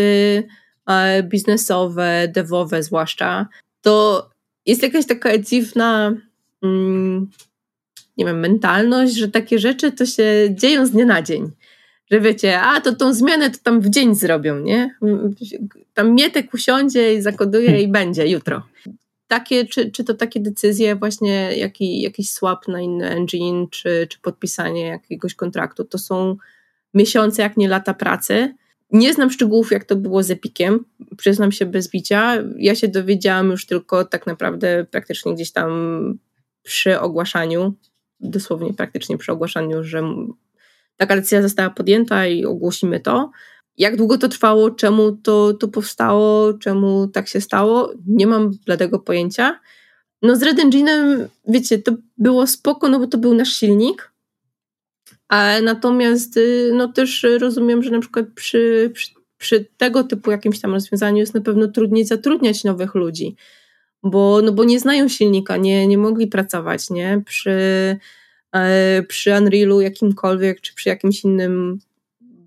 e, 0.87 1.23
biznesowe, 1.23 2.29
devowe 2.29 2.83
zwłaszcza, 2.83 3.49
to 3.81 4.31
jest 4.67 4.83
jakaś 4.83 5.07
taka 5.07 5.39
dziwna, 5.39 6.15
mm, 6.63 7.31
nie 8.17 8.25
wiem, 8.25 8.41
mentalność, 8.41 9.15
że 9.15 9.29
takie 9.29 9.59
rzeczy 9.59 9.93
to 9.93 10.07
się 10.07 10.25
dzieją 10.51 10.87
z 10.87 10.91
dnia 10.91 11.05
na 11.05 11.23
dzień. 11.23 11.51
Że 12.11 12.21
wiecie, 12.21 12.61
a 12.61 12.81
to 12.81 12.95
tą 12.95 13.15
zmianę 13.15 13.51
to 13.51 13.59
tam 13.63 13.81
w 13.81 13.91
dzień 13.91 14.15
zrobią, 14.15 14.59
nie? 14.59 14.99
Tam 15.95 16.15
Mietek 16.15 16.55
usiądzie 16.55 17.15
i 17.15 17.23
zakoduje 17.23 17.83
i 17.83 17.89
będzie 17.89 18.27
jutro. 18.27 18.63
Takie, 19.35 19.67
czy, 19.67 19.91
czy 19.91 20.05
to 20.05 20.15
takie 20.15 20.41
decyzje 20.41 20.97
właśnie, 20.97 21.57
jaki, 21.57 22.01
jakiś 22.01 22.31
swap 22.31 22.69
na 22.69 22.81
inny 22.81 23.11
engine, 23.11 23.67
czy, 23.71 24.07
czy 24.11 24.21
podpisanie 24.21 24.87
jakiegoś 24.87 25.35
kontraktu, 25.35 25.85
to 25.85 25.99
są 25.99 26.37
miesiące, 26.95 27.43
jak 27.43 27.57
nie 27.57 27.69
lata 27.69 27.95
pracy. 27.95 28.55
Nie 28.93 29.15
znam 29.15 29.31
szczegółów, 29.31 29.71
jak 29.71 29.85
to 29.85 29.97
było 29.97 30.23
z 30.23 30.31
Epikiem, 30.31 30.85
przyznam 31.17 31.53
się 31.53 31.67
bez 31.67 31.91
bicia. 31.91 32.35
Ja 32.59 32.75
się 32.75 32.89
dowiedziałam 32.89 33.51
już 33.51 33.67
tylko 33.67 34.05
tak 34.05 34.27
naprawdę 34.27 34.87
praktycznie 34.91 35.35
gdzieś 35.35 35.53
tam 35.53 35.71
przy 36.63 37.01
ogłaszaniu, 37.01 37.75
dosłownie 38.21 38.75
praktycznie 38.75 39.19
przy 39.19 39.33
ogłaszaniu, 39.33 39.85
że 39.85 40.03
taka 40.97 41.17
decyzja 41.17 41.43
została 41.43 41.71
podjęta 41.71 42.27
i 42.27 42.45
ogłosimy 42.45 43.01
to. 43.01 43.31
Jak 43.79 43.97
długo 43.97 44.19
to 44.19 44.29
trwało, 44.29 44.71
czemu 44.71 45.13
to, 45.13 45.55
to 45.55 45.69
powstało, 45.69 46.55
czemu 46.55 47.09
tak 47.09 47.29
się 47.29 47.41
stało, 47.41 47.93
nie 48.07 48.27
mam 48.27 48.51
bladego 48.67 48.99
pojęcia. 48.99 49.61
No 50.23 50.37
z 50.37 50.43
Red 50.43 50.59
Engine'em, 50.59 51.27
wiecie, 51.49 51.79
to 51.79 51.93
było 52.19 52.47
spoko, 52.47 52.89
no 52.89 52.99
bo 52.99 53.07
to 53.07 53.19
był 53.19 53.35
nasz 53.35 53.53
silnik, 53.53 54.13
a 55.29 55.61
natomiast 55.63 56.37
y, 56.37 56.71
no 56.75 56.93
też 56.93 57.27
rozumiem, 57.41 57.83
że 57.83 57.91
na 57.91 58.01
przykład 58.01 58.27
przy, 58.35 58.91
przy, 58.95 59.11
przy, 59.39 59.67
tego 59.77 60.05
typu 60.05 60.31
jakimś 60.31 60.61
tam 60.61 60.73
rozwiązaniu 60.73 61.17
jest 61.17 61.35
na 61.35 61.41
pewno 61.41 61.69
trudniej 61.69 62.05
zatrudniać 62.05 62.65
nowych 62.65 62.95
ludzi, 62.95 63.37
bo, 64.03 64.43
no 64.43 64.53
bo 64.53 64.65
nie 64.65 64.81
znają 64.81 65.09
silnika, 65.09 65.57
nie, 65.57 65.87
nie 65.87 65.99
mogli 65.99 66.27
pracować 66.27 66.91
nie? 66.91 67.23
Przy, 67.27 67.51
e, 68.55 69.03
przy 69.03 69.33
Unrealu 69.33 69.81
jakimkolwiek, 69.81 70.61
czy 70.61 70.75
przy 70.75 70.89
jakimś 70.89 71.25
innym 71.25 71.79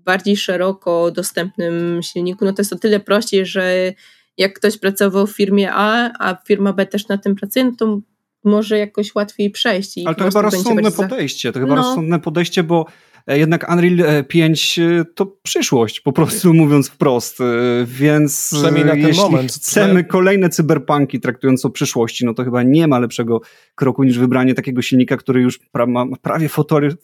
bardziej 0.08 0.36
szeroko 0.36 1.10
dostępnym 1.10 2.02
silniku, 2.02 2.44
no 2.44 2.52
to 2.52 2.62
jest 2.62 2.72
o 2.72 2.78
tyle 2.78 3.00
prościej, 3.00 3.46
że 3.46 3.92
jak 4.38 4.54
ktoś 4.54 4.78
pracował 4.78 5.26
w 5.26 5.36
firmie 5.36 5.72
A, 5.72 6.10
a 6.18 6.36
firma 6.46 6.72
B 6.72 6.86
też 6.86 7.08
na 7.08 7.18
tym 7.18 7.34
pracuje, 7.34 7.64
no 7.64 7.72
to 7.78 8.00
może 8.44 8.78
jakoś 8.78 9.14
łatwiej 9.14 9.50
przejść. 9.50 9.98
Ale 10.06 10.14
to 10.14 10.24
chyba 10.24 10.42
rozsądne 10.42 10.92
podejście, 10.92 11.52
to 11.52 11.60
chyba 11.60 11.74
no. 11.74 11.82
rozsądne 11.82 12.20
podejście, 12.20 12.62
bo 12.62 12.86
jednak 13.26 13.70
Unreal 13.72 14.24
5 14.24 14.78
e, 14.78 15.04
to 15.14 15.26
przyszłość, 15.42 16.00
po 16.00 16.12
prostu 16.12 16.54
mówiąc 16.54 16.88
wprost, 16.88 17.40
e, 17.40 17.44
więc 17.86 18.50
Przynajmniej 18.52 18.84
na 18.84 18.90
ten 18.90 19.06
jeśli 19.06 19.22
moment. 19.22 19.52
chcemy 19.52 20.04
kolejne 20.04 20.48
cyberpunki 20.48 21.20
traktując 21.20 21.64
o 21.64 21.70
przyszłości, 21.70 22.24
no 22.24 22.34
to 22.34 22.44
chyba 22.44 22.62
nie 22.62 22.88
ma 22.88 22.98
lepszego 22.98 23.40
kroku 23.74 24.04
niż 24.04 24.18
wybranie 24.18 24.54
takiego 24.54 24.82
silnika, 24.82 25.16
który 25.16 25.40
już 25.40 25.60
ma 25.86 26.06
prawie 26.22 26.48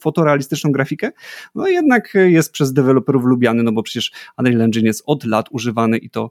fotorealistyczną 0.01 0.73
grafikę, 0.73 1.11
no 1.55 1.69
jednak 1.69 2.15
jest 2.15 2.53
przez 2.53 2.73
deweloperów 2.73 3.25
lubiany, 3.25 3.63
no 3.63 3.73
bo 3.73 3.83
przecież 3.83 4.13
Unreal 4.39 4.63
Engine 4.63 4.87
jest 4.87 5.03
od 5.07 5.25
lat 5.25 5.47
używany 5.51 5.99
i 5.99 6.11
to 6.11 6.31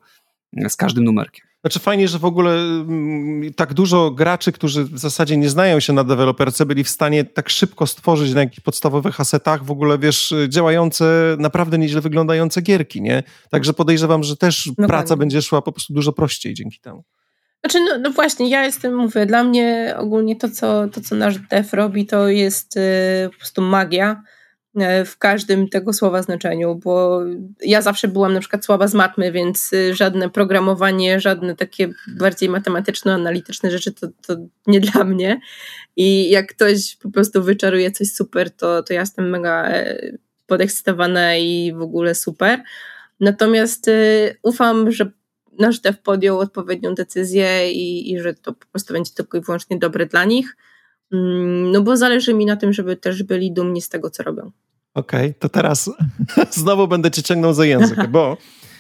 z 0.69 0.75
każdym 0.75 1.03
numerkiem. 1.03 1.45
Znaczy 1.61 1.79
fajnie, 1.79 2.07
że 2.07 2.19
w 2.19 2.25
ogóle 2.25 2.51
mm, 2.51 3.53
tak 3.53 3.73
dużo 3.73 4.11
graczy, 4.11 4.51
którzy 4.51 4.83
w 4.83 4.99
zasadzie 4.99 5.37
nie 5.37 5.49
znają 5.49 5.79
się 5.79 5.93
na 5.93 6.03
deweloperce, 6.03 6.65
byli 6.65 6.83
w 6.83 6.89
stanie 6.89 7.23
tak 7.23 7.49
szybko 7.49 7.87
stworzyć 7.87 8.33
na 8.33 8.41
jakichś 8.41 8.59
podstawowych 8.59 9.19
asetach 9.19 9.63
w 9.63 9.71
ogóle, 9.71 9.97
wiesz, 9.97 10.33
działające, 10.49 11.35
naprawdę 11.39 11.77
nieźle 11.77 12.01
wyglądające 12.01 12.61
gierki, 12.61 13.01
nie? 13.01 13.23
Także 13.49 13.73
podejrzewam, 13.73 14.23
że 14.23 14.37
też 14.37 14.71
no 14.77 14.87
praca 14.87 15.07
fajnie. 15.07 15.19
będzie 15.19 15.41
szła 15.41 15.61
po 15.61 15.71
prostu 15.71 15.93
dużo 15.93 16.13
prościej 16.13 16.53
dzięki 16.53 16.79
temu. 16.79 17.03
Znaczy, 17.63 17.79
no, 17.79 17.97
no, 17.97 18.11
właśnie, 18.11 18.49
ja 18.49 18.65
jestem, 18.65 18.95
mówię, 18.95 19.25
dla 19.25 19.43
mnie 19.43 19.95
ogólnie 19.97 20.35
to, 20.35 20.49
co, 20.49 20.87
to, 20.87 21.01
co 21.01 21.15
nasz 21.15 21.39
dev 21.39 21.69
robi, 21.73 22.05
to 22.05 22.27
jest 22.27 22.77
y, 22.77 23.29
po 23.31 23.37
prostu 23.37 23.61
magia 23.61 24.23
w 25.05 25.17
każdym 25.17 25.69
tego 25.69 25.93
słowa 25.93 26.21
znaczeniu, 26.21 26.75
bo 26.75 27.21
ja 27.61 27.81
zawsze 27.81 28.07
byłam 28.07 28.33
na 28.33 28.39
przykład 28.39 28.65
słaba 28.65 28.87
z 28.87 28.93
matmy, 28.93 29.31
więc 29.31 29.73
y, 29.73 29.95
żadne 29.95 30.29
programowanie, 30.29 31.19
żadne 31.19 31.55
takie 31.55 31.89
bardziej 32.07 32.49
matematyczno-analityczne 32.49 33.71
rzeczy 33.71 33.91
to, 33.91 34.07
to 34.27 34.35
nie 34.67 34.79
dla 34.79 35.03
mnie. 35.03 35.39
I 35.95 36.29
jak 36.29 36.55
ktoś 36.55 36.95
po 36.95 37.11
prostu 37.11 37.43
wyczaruje 37.43 37.91
coś 37.91 38.11
super, 38.11 38.51
to, 38.51 38.83
to 38.83 38.93
ja 38.93 38.99
jestem 38.99 39.29
mega 39.29 39.67
e, 39.67 39.97
podekscytowana 40.47 41.35
i 41.37 41.73
w 41.73 41.81
ogóle 41.81 42.15
super. 42.15 42.63
Natomiast 43.19 43.87
y, 43.87 44.35
ufam, 44.43 44.91
że 44.91 45.11
nasz 45.59 45.79
dev 45.79 45.97
podjął 46.03 46.39
odpowiednią 46.39 46.95
decyzję 46.95 47.71
i, 47.71 48.11
i 48.11 48.19
że 48.19 48.33
to 48.33 48.53
po 48.53 48.65
prostu 48.65 48.93
będzie 48.93 49.11
tylko 49.11 49.37
i 49.37 49.41
wyłącznie 49.41 49.79
dobre 49.79 50.05
dla 50.05 50.25
nich. 50.25 50.55
Mm, 51.13 51.71
no 51.71 51.81
bo 51.81 51.97
zależy 51.97 52.33
mi 52.33 52.45
na 52.45 52.55
tym, 52.55 52.73
żeby 52.73 52.95
też 52.95 53.23
byli 53.23 53.53
dumni 53.53 53.81
z 53.81 53.89
tego, 53.89 54.09
co 54.09 54.23
robią. 54.23 54.51
Okej, 54.93 55.29
okay, 55.29 55.33
to 55.39 55.49
teraz 55.49 55.89
znowu 56.51 56.87
będę 56.87 57.11
cię 57.11 57.23
ciągnął 57.23 57.53
za 57.53 57.65
język, 57.65 58.07
bo 58.11 58.37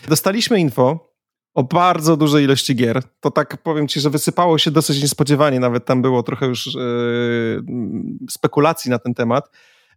dostaliśmy 0.09 0.59
info 0.59 1.13
o 1.53 1.63
bardzo 1.63 2.17
dużej 2.17 2.43
ilości 2.43 2.75
gier. 2.75 3.03
To 3.19 3.31
tak 3.31 3.57
powiem 3.57 3.87
ci, 3.87 3.99
że 3.99 4.09
wysypało 4.09 4.57
się 4.57 4.71
dosyć 4.71 5.01
niespodziewanie, 5.01 5.59
nawet 5.59 5.85
tam 5.85 6.01
było 6.01 6.23
trochę 6.23 6.45
już 6.45 6.65
yy, 6.65 7.63
spekulacji 8.29 8.91
na 8.91 8.99
ten 8.99 9.13
temat. 9.13 9.49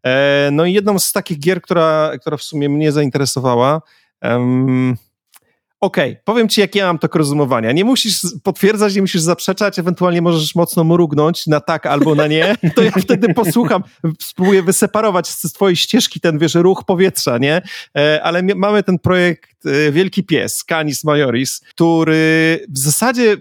E, 0.03 0.49
no 0.53 0.64
i 0.64 0.72
jedną 0.72 0.99
z 0.99 1.12
takich 1.12 1.39
gier, 1.39 1.62
która, 1.62 2.12
która 2.20 2.37
w 2.37 2.43
sumie 2.43 2.68
mnie 2.68 2.93
zainteresowała, 2.93 3.82
Okej, 5.81 6.11
okay, 6.11 6.22
powiem 6.24 6.49
ci, 6.49 6.61
jak 6.61 6.74
ja 6.74 6.87
mam 6.87 6.99
to 6.99 7.09
rozumowania. 7.14 7.72
Nie 7.72 7.85
musisz 7.85 8.20
potwierdzać, 8.43 8.95
nie 8.95 9.01
musisz 9.01 9.20
zaprzeczać, 9.20 9.79
ewentualnie 9.79 10.22
możesz 10.22 10.55
mocno 10.55 10.85
mrugnąć 10.85 11.47
na 11.47 11.61
tak 11.61 11.87
albo 11.87 12.14
na 12.14 12.27
nie. 12.27 12.57
To 12.74 12.83
ja 12.83 12.91
wtedy 12.91 13.35
posłucham, 13.35 13.83
spróbuję 14.20 14.62
wyseparować 14.62 15.29
z 15.29 15.53
twojej 15.53 15.77
ścieżki 15.77 16.20
ten, 16.20 16.39
wiesz, 16.39 16.55
ruch 16.55 16.85
powietrza, 16.85 17.39
nie? 17.39 17.62
E, 17.99 18.22
ale 18.22 18.43
mamy 18.43 18.83
ten 18.83 18.99
projekt 18.99 19.66
e, 19.66 19.93
Wielki 19.93 20.24
Pies, 20.24 20.64
Canis 20.64 21.05
Majoris, 21.05 21.61
który 21.61 22.66
w 22.68 22.79
zasadzie 22.79 23.37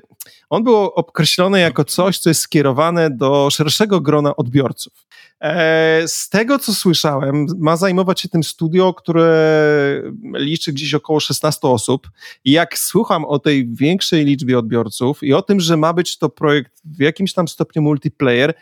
on 0.50 0.64
był 0.64 0.76
określony 0.76 1.60
jako 1.60 1.84
coś, 1.84 2.20
co 2.20 2.30
jest 2.30 2.42
skierowane 2.42 3.10
do 3.10 3.50
szerszego 3.52 4.02
grona 4.02 4.36
odbiorców. 4.36 5.05
E, 5.42 6.08
z 6.08 6.30
tego, 6.30 6.60
co 6.60 6.74
słyszałem, 6.74 7.46
ma 7.58 7.78
zajmować 7.78 8.22
się 8.22 8.30
tym 8.30 8.44
studio, 8.44 8.94
które 8.94 10.02
liczy 10.34 10.74
gdzieś 10.74 10.94
około 10.94 11.20
16 11.20 11.68
osób. 11.68 12.10
I 12.46 12.52
jak 12.52 12.78
słucham 12.78 13.26
o 13.26 13.40
tej 13.40 13.68
większej 13.74 14.26
liczbie 14.26 14.60
odbiorców 14.60 15.24
i 15.24 15.34
o 15.34 15.42
tym, 15.42 15.60
że 15.60 15.78
ma 15.78 15.94
być 15.94 16.18
to 16.18 16.30
projekt 16.30 16.82
w 16.86 17.00
jakimś 17.00 17.34
tam 17.34 17.48
stopniu 17.48 17.82
multiplayer, 17.82 18.54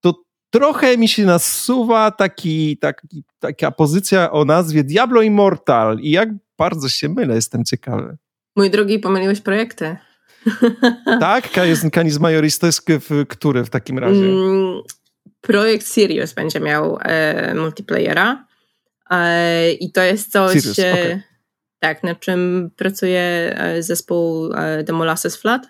to 0.00 0.14
trochę 0.50 0.98
mi 0.98 1.08
się 1.08 1.24
nasuwa 1.24 2.10
taki, 2.10 2.76
taki, 2.76 3.24
taka 3.38 3.70
pozycja 3.70 4.30
o 4.30 4.44
nazwie 4.44 4.84
Diablo 4.84 5.22
Immortal. 5.22 5.98
I 6.00 6.10
jak 6.10 6.28
bardzo 6.58 6.88
się 6.88 7.08
mylę, 7.08 7.34
jestem 7.34 7.64
ciekawy. 7.64 8.16
Mój 8.56 8.70
drogi, 8.70 8.98
pomyliłeś 8.98 9.40
projekty. 9.40 9.96
tak? 11.20 11.48
Canis 11.94 12.18
Majoris 12.18 12.58
to 12.58 12.66
jest 12.66 12.82
który 13.28 13.64
w 13.64 13.70
takim 13.70 13.98
razie? 13.98 14.24
Projekt 15.40 15.94
Sirius 15.94 16.32
będzie 16.32 16.60
miał 16.60 16.98
e, 17.02 17.54
multiplayera 17.54 18.46
e, 19.10 19.72
i 19.72 19.92
to 19.92 20.02
jest 20.02 20.32
coś, 20.32 20.52
Sirius, 20.52 20.78
okay. 20.78 21.22
tak, 21.78 22.02
na 22.02 22.14
czym 22.14 22.70
pracuje 22.76 23.20
e, 23.20 23.82
zespół 23.82 24.52
e, 24.52 24.84
The 24.84 24.92
Molasses 24.92 25.36
Flat. 25.36 25.68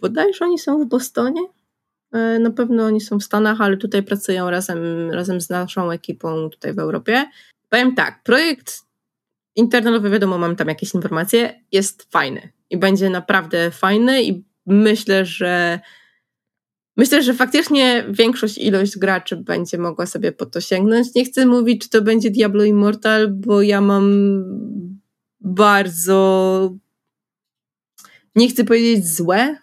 Bodajże 0.00 0.44
oni 0.44 0.58
są 0.58 0.84
w 0.84 0.86
Bostonie? 0.86 1.40
E, 2.12 2.38
na 2.38 2.50
pewno 2.50 2.84
oni 2.84 3.00
są 3.00 3.18
w 3.18 3.24
Stanach, 3.24 3.60
ale 3.60 3.76
tutaj 3.76 4.02
pracują 4.02 4.50
razem, 4.50 5.10
razem 5.10 5.40
z 5.40 5.50
naszą 5.50 5.90
ekipą 5.90 6.50
tutaj 6.50 6.74
w 6.74 6.78
Europie. 6.78 7.24
Powiem 7.68 7.94
tak, 7.94 8.22
projekt 8.22 8.88
internetowy, 9.56 10.10
wiadomo, 10.10 10.38
mam 10.38 10.56
tam 10.56 10.68
jakieś 10.68 10.94
informacje, 10.94 11.64
jest 11.72 12.12
fajny 12.12 12.52
i 12.70 12.76
będzie 12.76 13.10
naprawdę 13.10 13.70
fajny 13.70 14.22
i 14.22 14.44
myślę, 14.66 15.24
że 15.24 15.80
Myślę, 16.98 17.22
że 17.22 17.34
faktycznie 17.34 18.04
większość 18.10 18.58
ilość 18.58 18.98
graczy 18.98 19.36
będzie 19.36 19.78
mogła 19.78 20.06
sobie 20.06 20.32
po 20.32 20.46
to 20.46 20.60
sięgnąć. 20.60 21.14
Nie 21.14 21.24
chcę 21.24 21.46
mówić, 21.46 21.82
czy 21.82 21.90
to 21.90 22.02
będzie 22.02 22.30
Diablo 22.30 22.64
Immortal, 22.64 23.28
bo 23.28 23.62
ja 23.62 23.80
mam 23.80 24.44
bardzo 25.40 26.74
nie 28.36 28.48
chcę 28.48 28.64
powiedzieć 28.64 29.08
złe, 29.14 29.56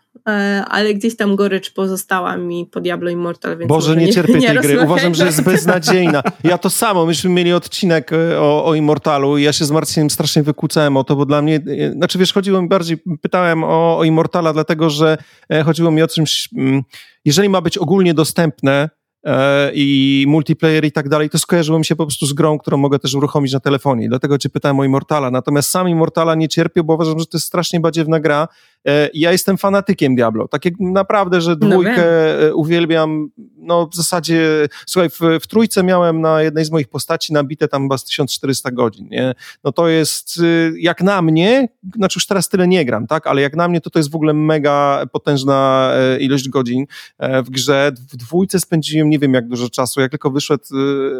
ale 0.69 0.93
gdzieś 0.93 1.15
tam 1.15 1.35
gorycz 1.35 1.71
pozostała 1.71 2.37
mi 2.37 2.65
po 2.65 2.81
Diablo 2.81 3.09
Immortal. 3.09 3.57
Więc 3.57 3.69
Boże, 3.69 3.95
nie 3.95 4.13
cierpię 4.13 4.33
nie 4.33 4.47
tej 4.47 4.57
gry. 4.57 4.81
Uważam, 4.81 5.15
że 5.15 5.25
jest 5.25 5.43
beznadziejna. 5.43 6.23
Ja 6.43 6.57
to 6.57 6.69
samo. 6.69 7.05
Myśmy 7.05 7.29
mieli 7.29 7.53
odcinek 7.53 8.13
e, 8.13 8.41
o, 8.41 8.65
o 8.65 8.75
Immortalu 8.75 9.37
i 9.37 9.43
ja 9.43 9.53
się 9.53 9.65
z 9.65 9.71
Marcinem 9.71 10.09
strasznie 10.09 10.43
wykłócałem 10.43 10.97
o 10.97 11.03
to, 11.03 11.15
bo 11.15 11.25
dla 11.25 11.41
mnie, 11.41 11.55
e, 11.55 11.91
znaczy 11.91 12.17
wiesz, 12.17 12.33
chodziło 12.33 12.61
mi 12.61 12.67
bardziej, 12.67 12.97
pytałem 13.21 13.63
o, 13.63 13.97
o 13.97 14.03
Immortala, 14.03 14.53
dlatego 14.53 14.89
że 14.89 15.17
chodziło 15.65 15.91
mi 15.91 16.01
o 16.01 16.07
czymś... 16.07 16.49
Mm, 16.57 16.83
jeżeli 17.25 17.49
ma 17.49 17.61
być 17.61 17.77
ogólnie 17.77 18.13
dostępne 18.13 18.89
e, 19.25 19.71
i 19.73 20.25
multiplayer 20.27 20.85
i 20.85 20.91
tak 20.91 21.09
dalej, 21.09 21.29
to 21.29 21.39
skojarzyło 21.39 21.79
mi 21.79 21.85
się 21.85 21.95
po 21.95 22.05
prostu 22.05 22.25
z 22.25 22.33
grą, 22.33 22.59
którą 22.59 22.77
mogę 22.77 22.99
też 22.99 23.13
uruchomić 23.13 23.53
na 23.53 23.59
telefonie. 23.59 24.09
Dlatego 24.09 24.37
cię 24.37 24.49
pytałem 24.49 24.79
o 24.79 24.83
Immortala. 24.83 25.31
Natomiast 25.31 25.69
sam 25.69 25.89
Immortala 25.89 26.35
nie 26.35 26.47
cierpię, 26.47 26.83
bo 26.83 26.93
uważam, 26.93 27.19
że 27.19 27.25
to 27.25 27.37
jest 27.37 27.47
strasznie 27.47 27.79
badziewna 27.79 28.19
gra 28.19 28.47
E, 28.47 28.74
ja 29.13 29.31
jestem 29.31 29.57
fanatykiem 29.57 30.15
Diablo. 30.15 30.47
Tak 30.47 30.65
jak 30.65 30.73
naprawdę, 30.79 31.41
że 31.41 31.49
no 31.49 31.55
dwójkę 31.55 32.05
no 32.49 32.55
uwielbiam. 32.55 33.29
No 33.57 33.89
w 33.91 33.95
zasadzie, 33.95 34.67
słuchaj, 34.85 35.09
w, 35.09 35.19
w, 35.41 35.47
trójce 35.47 35.83
miałem 35.83 36.21
na 36.21 36.41
jednej 36.41 36.65
z 36.65 36.71
moich 36.71 36.87
postaci 36.87 37.33
nabite 37.33 37.67
tam 37.67 37.81
chyba 37.81 37.97
z 37.97 38.05
1400 38.05 38.71
godzin, 38.71 39.07
nie? 39.09 39.33
No 39.63 39.71
to 39.71 39.87
jest, 39.87 40.37
y, 40.37 40.73
jak 40.79 41.01
na 41.01 41.21
mnie, 41.21 41.67
znaczy 41.95 42.17
już 42.17 42.27
teraz 42.27 42.49
tyle 42.49 42.67
nie 42.67 42.85
gram, 42.85 43.07
tak? 43.07 43.27
Ale 43.27 43.41
jak 43.41 43.55
na 43.55 43.67
mnie, 43.67 43.81
to 43.81 43.89
to 43.89 43.99
jest 43.99 44.11
w 44.11 44.15
ogóle 44.15 44.33
mega 44.33 45.05
potężna 45.11 45.91
e, 45.93 46.19
ilość 46.19 46.49
godzin 46.49 46.85
w 47.19 47.49
grze. 47.49 47.91
W 48.11 48.17
dwójce 48.17 48.59
spędziłem 48.59 49.09
nie 49.09 49.19
wiem 49.19 49.33
jak 49.33 49.47
dużo 49.47 49.69
czasu. 49.69 50.01
Jak 50.01 50.11
tylko 50.11 50.31
wyszedł 50.31 50.63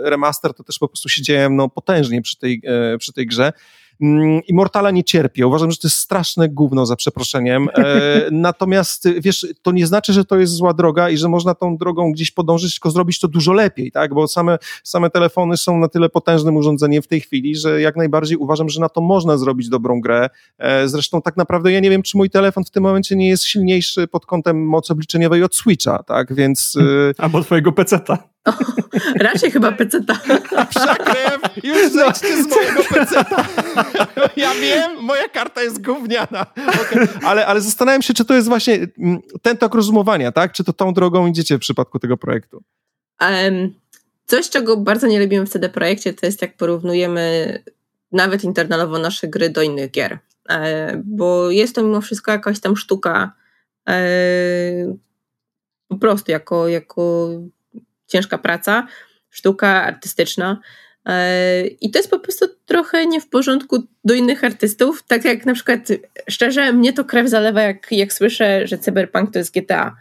remaster, 0.04 0.54
to 0.54 0.64
też 0.64 0.80
po 0.80 0.88
prostu 0.88 1.10
siedziałem 1.10 1.56
no 1.56 1.70
potężnie 1.70 2.22
przy 2.22 2.38
tej, 2.38 2.62
przy 3.00 3.14
tej 3.14 3.28
grze. 3.28 3.54
Mm, 4.02 4.42
Immortala 4.48 4.92
nie 4.92 5.04
cierpię. 5.04 5.48
Uważam, 5.48 5.72
że 5.72 5.78
to 5.78 5.88
jest 5.88 5.98
straszne 5.98 6.50
gówno, 6.50 6.86
za 6.86 6.96
przeproszeniem. 6.96 7.70
E, 7.74 7.84
natomiast, 8.32 9.10
wiesz, 9.20 9.48
to 9.62 9.72
nie 9.72 9.88
znaczy, 9.88 10.14
że 10.14 10.26
to 10.26 10.38
jest 10.38 10.54
zła 10.54 10.74
droga 10.74 11.10
i 11.10 11.18
że 11.18 11.30
można 11.30 11.56
tą 11.56 11.78
drogą 11.78 12.12
gdzieś 12.12 12.32
podążyć, 12.32 12.74
tylko 12.74 12.92
zrobić 12.92 13.20
to 13.20 13.28
dużo 13.28 13.54
lepiej, 13.54 13.92
tak? 13.92 14.14
Bo 14.14 14.28
same, 14.28 14.58
same 14.84 15.10
telefony 15.10 15.58
są 15.58 15.78
na 15.78 15.88
tyle 15.88 16.10
potężnym 16.10 16.56
urządzeniem 16.56 17.02
w 17.02 17.08
tej 17.08 17.22
chwili, 17.22 17.56
że 17.56 17.82
jak 17.82 17.96
najbardziej 17.96 18.38
uważam, 18.38 18.70
że 18.70 18.82
na 18.82 18.90
to 18.90 19.02
można 19.02 19.38
zrobić 19.38 19.70
dobrą 19.70 20.02
grę. 20.02 20.30
E, 20.58 20.88
zresztą 20.88 21.22
tak 21.22 21.38
naprawdę 21.38 21.72
ja 21.72 21.80
nie 21.80 21.90
wiem, 21.90 22.02
czy 22.02 22.18
mój 22.18 22.30
telefon 22.30 22.64
w 22.64 22.72
tym 22.72 22.84
momencie 22.84 23.16
nie 23.16 23.30
jest 23.30 23.44
silniejszy 23.44 24.08
pod 24.08 24.26
kątem 24.26 24.68
mocy 24.68 24.94
obliczeniowej 24.94 25.44
od 25.44 25.56
Switcha, 25.56 26.04
tak? 26.04 26.34
Więc... 26.34 26.78
Albo 27.18 27.44
twojego 27.44 27.72
peceta. 27.72 28.35
O, 28.46 28.54
raczej 29.20 29.52
chyba 29.52 29.72
peceta. 29.72 30.20
Przekrew, 30.70 31.64
już 31.64 31.92
zejdźcie 31.92 32.44
z 32.44 32.48
mojego 32.48 32.84
peceta. 32.84 33.46
Ja 34.36 34.54
wiem, 34.54 35.02
moja 35.02 35.30
karta 35.30 35.62
jest 35.62 35.82
gówniana. 35.82 36.46
Okay. 36.82 37.08
Ale, 37.24 37.46
ale 37.46 37.62
zastanawiam 37.62 38.02
się, 38.02 38.14
czy 38.14 38.26
to 38.26 38.34
jest 38.34 38.48
właśnie 38.48 38.88
mm, 39.00 39.20
ten 39.42 39.58
tok 39.58 39.76
rozumowania, 39.76 40.32
tak? 40.32 40.54
Czy 40.54 40.64
to 40.64 40.74
tą 40.74 40.94
drogą 40.94 41.28
idziecie 41.28 41.58
w 41.58 41.60
przypadku 41.60 42.00
tego 42.00 42.18
projektu? 42.18 42.64
Um, 43.22 43.74
coś, 44.26 44.50
czego 44.50 44.78
bardzo 44.78 45.08
nie 45.08 45.20
lubimy 45.20 45.46
w 45.46 45.50
CD 45.50 45.70
Projekcie, 45.70 46.14
to 46.14 46.26
jest 46.26 46.42
jak 46.42 46.58
porównujemy 46.58 47.64
nawet 48.12 48.44
internalowo 48.44 49.00
nasze 49.00 49.28
gry 49.28 49.50
do 49.50 49.62
innych 49.62 49.92
gier. 49.92 50.20
E, 50.50 51.02
bo 51.06 51.52
jest 51.52 51.76
to 51.76 51.84
mimo 51.84 52.02
wszystko 52.02 52.32
jakaś 52.32 52.60
tam 52.60 52.78
sztuka 52.78 53.32
e, 53.90 54.96
po 55.88 55.98
prostu 55.98 56.32
jako, 56.32 56.68
jako 56.68 57.30
ciężka 58.08 58.38
praca, 58.38 58.88
sztuka 59.30 59.84
artystyczna. 59.84 60.60
E, 61.06 61.68
I 61.68 61.92
to 61.92 62.00
jest 62.00 62.10
po 62.10 62.20
prostu 62.20 62.46
trochę 62.66 63.06
nie 63.06 63.22
w 63.22 63.30
porządku 63.30 63.84
do 64.04 64.14
innych 64.14 64.44
artystów. 64.44 65.04
Tak 65.08 65.26
jak 65.26 65.46
na 65.46 65.54
przykład, 65.54 65.80
szczerze, 66.30 66.74
mnie 66.74 66.94
to 66.94 67.06
krew 67.06 67.30
zalewa, 67.30 67.62
jak, 67.62 67.92
jak 67.92 68.14
słyszę, 68.14 68.68
że 68.68 68.78
Cyberpunk 68.78 69.34
to 69.34 69.40
jest 69.40 69.54
GTA. 69.54 69.96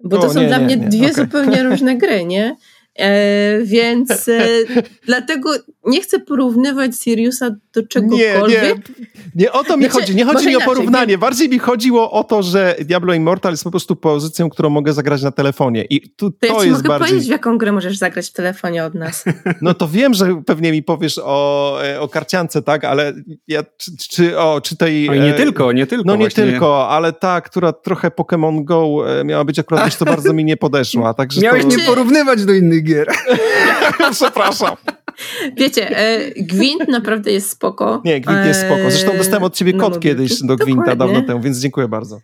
Bo 0.00 0.18
to 0.18 0.26
o, 0.26 0.32
są 0.32 0.40
nie, 0.40 0.46
dla 0.46 0.58
nie, 0.58 0.64
mnie 0.64 0.76
nie. 0.76 0.88
dwie 0.88 1.10
okay. 1.10 1.24
zupełnie 1.24 1.62
różne 1.62 1.96
gry, 1.96 2.24
nie? 2.24 2.56
E, 2.98 3.58
więc 3.62 4.28
e, 4.28 4.48
dlatego 5.06 5.50
nie 5.86 6.00
chcę 6.00 6.20
porównywać 6.20 6.96
Siriusa 7.00 7.50
do 7.74 7.86
czegokolwiek. 7.86 8.62
Nie, 8.62 8.68
nie, 8.68 9.06
nie 9.34 9.52
o 9.52 9.64
to 9.64 9.76
mi 9.76 9.84
znaczy, 9.84 10.00
chodzi. 10.00 10.14
Nie 10.14 10.24
chodzi 10.24 10.46
mi 10.46 10.52
inaczej, 10.52 10.68
o 10.68 10.74
porównanie. 10.74 11.06
Nie. 11.06 11.18
Bardziej 11.18 11.48
mi 11.48 11.58
chodziło 11.58 12.10
o 12.10 12.24
to, 12.24 12.42
że 12.42 12.76
Diablo 12.84 13.14
Immortal 13.14 13.52
jest 13.52 13.64
po 13.64 13.70
prostu 13.70 13.96
pozycją, 13.96 14.50
którą 14.50 14.70
mogę 14.70 14.92
zagrać 14.92 15.22
na 15.22 15.30
telefonie. 15.30 15.84
I 15.84 16.00
tu, 16.00 16.30
to, 16.30 16.46
to 16.46 16.46
ja 16.46 16.60
ci 16.60 16.68
jest 16.68 16.78
mogę 16.78 16.88
bardziej... 16.88 17.08
powiedzieć, 17.08 17.28
w 17.28 17.30
jaką 17.30 17.58
grę 17.58 17.72
możesz 17.72 17.98
zagrać 17.98 18.28
w 18.28 18.32
telefonie 18.32 18.84
od 18.84 18.94
nas. 18.94 19.24
No 19.62 19.74
to 19.74 19.88
wiem, 19.88 20.14
że 20.14 20.42
pewnie 20.46 20.72
mi 20.72 20.82
powiesz 20.82 21.20
o, 21.24 21.78
e, 21.84 22.00
o 22.00 22.08
karciance, 22.08 22.62
tak? 22.62 22.84
Ale 22.84 23.12
ja, 23.48 23.64
czy, 23.76 23.90
czy, 24.10 24.38
o, 24.38 24.60
czy 24.60 24.76
tej... 24.76 25.08
O, 25.08 25.14
nie 25.14 25.34
tylko, 25.34 25.72
nie 25.72 25.86
tylko. 25.86 26.04
No 26.06 26.12
nie 26.12 26.18
właśnie. 26.18 26.44
tylko, 26.44 26.88
ale 26.88 27.12
ta, 27.12 27.40
która 27.40 27.72
trochę 27.72 28.08
Pokémon 28.08 28.64
Go 28.64 29.04
miała 29.24 29.44
być 29.44 29.58
akurat 29.58 29.84
coś, 29.84 29.94
co 29.94 30.04
bardzo 30.04 30.32
mi 30.32 30.44
nie 30.44 30.56
podeszła. 30.56 31.14
Także 31.14 31.40
Miałeś 31.40 31.62
to... 31.62 31.68
nie 31.68 31.78
porównywać 31.78 32.44
do 32.44 32.52
innych 32.52 32.82
gier. 32.86 33.06
Przepraszam. 34.12 34.76
Wiecie, 35.56 35.98
e, 35.98 36.30
Gwint 36.36 36.88
naprawdę 36.88 37.32
jest 37.32 37.50
spoko. 37.50 38.02
Nie, 38.04 38.20
Gwint 38.20 38.46
jest 38.46 38.60
spoko. 38.60 38.90
Zresztą 38.90 39.16
dostałem 39.16 39.42
od 39.42 39.54
ciebie 39.54 39.72
kod 39.72 40.00
kiedyś 40.00 40.42
do 40.42 40.56
Gwinta 40.56 40.96
dawno 40.96 41.22
temu, 41.22 41.40
więc 41.40 41.58
dziękuję 41.58 41.88
bardzo. 41.88 42.20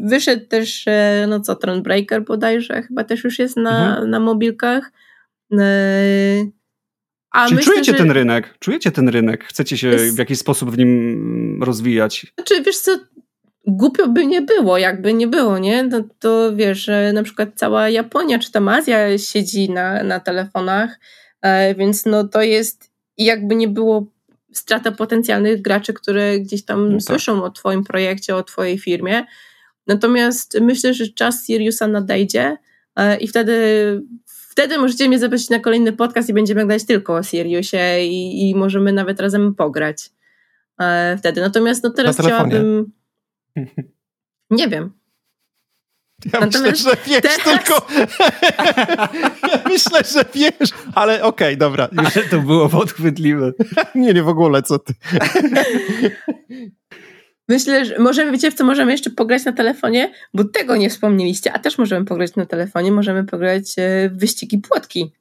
Wyszedł 0.00 0.46
też, 0.46 0.84
no 1.28 1.40
co, 1.40 1.56
Thronebreaker 1.56 2.24
bodajże, 2.24 2.82
chyba 2.82 3.04
też 3.04 3.24
już 3.24 3.38
jest 3.38 3.56
na, 3.56 3.88
mhm. 3.88 4.10
na 4.10 4.20
mobilkach. 4.20 4.92
A 7.34 7.44
Czyli 7.44 7.56
myślę, 7.56 7.72
czujecie 7.72 7.92
że... 7.92 7.98
ten 7.98 8.10
rynek? 8.10 8.54
Czujecie 8.58 8.90
ten 8.90 9.08
rynek? 9.08 9.44
Chcecie 9.44 9.78
się 9.78 9.88
jest... 9.88 10.16
w 10.16 10.18
jakiś 10.18 10.38
sposób 10.38 10.70
w 10.70 10.78
nim 10.78 11.62
rozwijać? 11.62 12.26
Znaczy, 12.34 12.62
wiesz 12.62 12.78
co, 12.78 12.98
głupio 13.66 14.08
by 14.08 14.26
nie 14.26 14.42
było, 14.42 14.78
jakby 14.78 15.14
nie 15.14 15.26
było, 15.26 15.58
nie? 15.58 15.82
No, 15.82 16.00
to 16.18 16.56
wiesz, 16.56 16.78
że 16.78 17.12
na 17.12 17.22
przykład 17.22 17.48
cała 17.54 17.88
Japonia 17.88 18.38
czy 18.38 18.52
tam 18.52 18.68
Azja 18.68 19.18
siedzi 19.18 19.70
na, 19.70 20.02
na 20.02 20.20
telefonach, 20.20 21.00
e, 21.42 21.74
więc 21.74 22.06
no 22.06 22.28
to 22.28 22.42
jest 22.42 22.90
jakby 23.18 23.54
nie 23.54 23.68
było 23.68 24.06
strata 24.52 24.92
potencjalnych 24.92 25.62
graczy, 25.62 25.92
które 25.92 26.40
gdzieś 26.40 26.64
tam 26.64 26.88
no 26.92 26.98
tak. 26.98 27.02
słyszą 27.02 27.42
o 27.42 27.50
twoim 27.50 27.84
projekcie, 27.84 28.36
o 28.36 28.42
twojej 28.42 28.78
firmie. 28.78 29.24
Natomiast 29.86 30.60
myślę, 30.60 30.94
że 30.94 31.08
czas 31.08 31.46
Siriusa 31.46 31.86
nadejdzie 31.86 32.56
e, 32.96 33.16
i 33.16 33.28
wtedy 33.28 33.56
wtedy 34.26 34.78
możecie 34.78 35.08
mnie 35.08 35.18
zaprosić 35.18 35.50
na 35.50 35.58
kolejny 35.58 35.92
podcast 35.92 36.28
i 36.28 36.32
będziemy 36.32 36.66
gadać 36.66 36.84
tylko 36.84 37.14
o 37.14 37.22
Siriusie 37.22 38.00
i, 38.00 38.50
i 38.50 38.54
możemy 38.54 38.92
nawet 38.92 39.20
razem 39.20 39.54
pograć 39.54 40.10
e, 40.80 41.16
wtedy. 41.18 41.40
Natomiast 41.40 41.84
no 41.84 41.90
teraz 41.90 42.18
chciałabym... 42.18 42.92
Nie 44.50 44.68
wiem. 44.68 44.92
Ja 46.32 46.40
Natomiast 46.40 46.64
myślę, 46.64 46.90
że 46.90 46.96
wiesz, 47.06 47.22
teraz... 47.22 47.42
tylko. 47.42 47.86
ja 49.52 49.62
myślę, 49.68 50.00
że 50.12 50.24
wiesz, 50.34 50.70
ale 50.94 51.22
okej, 51.22 51.48
okay, 51.48 51.56
dobra. 51.56 51.88
Ale 51.96 52.10
to 52.30 52.40
było 52.40 52.68
podchwytliwe. 52.68 53.52
nie, 53.94 54.12
nie 54.12 54.22
w 54.22 54.28
ogóle, 54.28 54.62
co 54.62 54.78
ty. 54.78 54.94
Myślę, 57.48 57.84
że 57.84 57.98
możemy, 57.98 58.32
wiecie 58.32 58.50
w 58.50 58.54
co 58.54 58.64
możemy 58.64 58.92
jeszcze 58.92 59.10
pograć 59.10 59.44
na 59.44 59.52
telefonie? 59.52 60.12
Bo 60.34 60.44
tego 60.44 60.76
nie 60.76 60.90
wspomnieliście, 60.90 61.52
a 61.52 61.58
też 61.58 61.78
możemy 61.78 62.06
pograć 62.06 62.36
na 62.36 62.46
telefonie, 62.46 62.92
możemy 62.92 63.24
pograć 63.24 63.64
e, 63.78 64.10
w 64.10 64.18
wyścigi 64.18 64.58
płotki. 64.58 65.12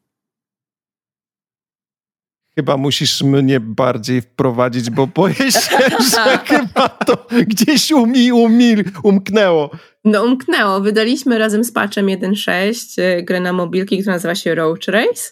Chyba 2.55 2.77
musisz 2.77 3.21
mnie 3.21 3.59
bardziej 3.59 4.21
wprowadzić, 4.21 4.89
bo 4.89 5.07
boję 5.07 5.35
się, 5.35 5.77
że 6.11 6.37
chyba 6.45 6.89
to 6.89 7.27
gdzieś 7.47 7.91
umi, 7.91 8.31
umi, 8.31 8.75
umknęło. 9.03 9.69
No 10.05 10.23
umknęło. 10.23 10.81
Wydaliśmy 10.81 11.37
razem 11.37 11.63
z 11.63 11.71
patchem 11.71 12.05
1.6 12.05 13.01
e, 13.01 13.23
grę 13.23 13.39
na 13.39 13.53
mobilki, 13.53 13.97
która 13.99 14.15
nazywa 14.15 14.35
się 14.35 14.55
Roach 14.55 14.87
Race. 14.87 15.31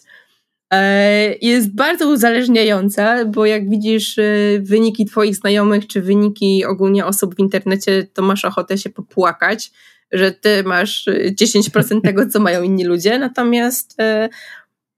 E, 0.72 1.34
jest 1.40 1.74
bardzo 1.74 2.08
uzależniająca, 2.08 3.24
bo 3.24 3.46
jak 3.46 3.70
widzisz 3.70 4.18
e, 4.18 4.22
wyniki 4.60 5.06
Twoich 5.06 5.36
znajomych, 5.36 5.86
czy 5.86 6.02
wyniki 6.02 6.64
ogólnie 6.64 7.06
osób 7.06 7.34
w 7.34 7.38
internecie, 7.38 8.06
to 8.14 8.22
masz 8.22 8.44
ochotę 8.44 8.78
się 8.78 8.90
popłakać, 8.90 9.70
że 10.12 10.32
Ty 10.32 10.64
masz 10.64 11.08
10% 11.40 12.00
tego, 12.00 12.26
co 12.26 12.40
mają 12.40 12.62
inni 12.62 12.84
ludzie. 12.84 13.18
Natomiast 13.18 13.96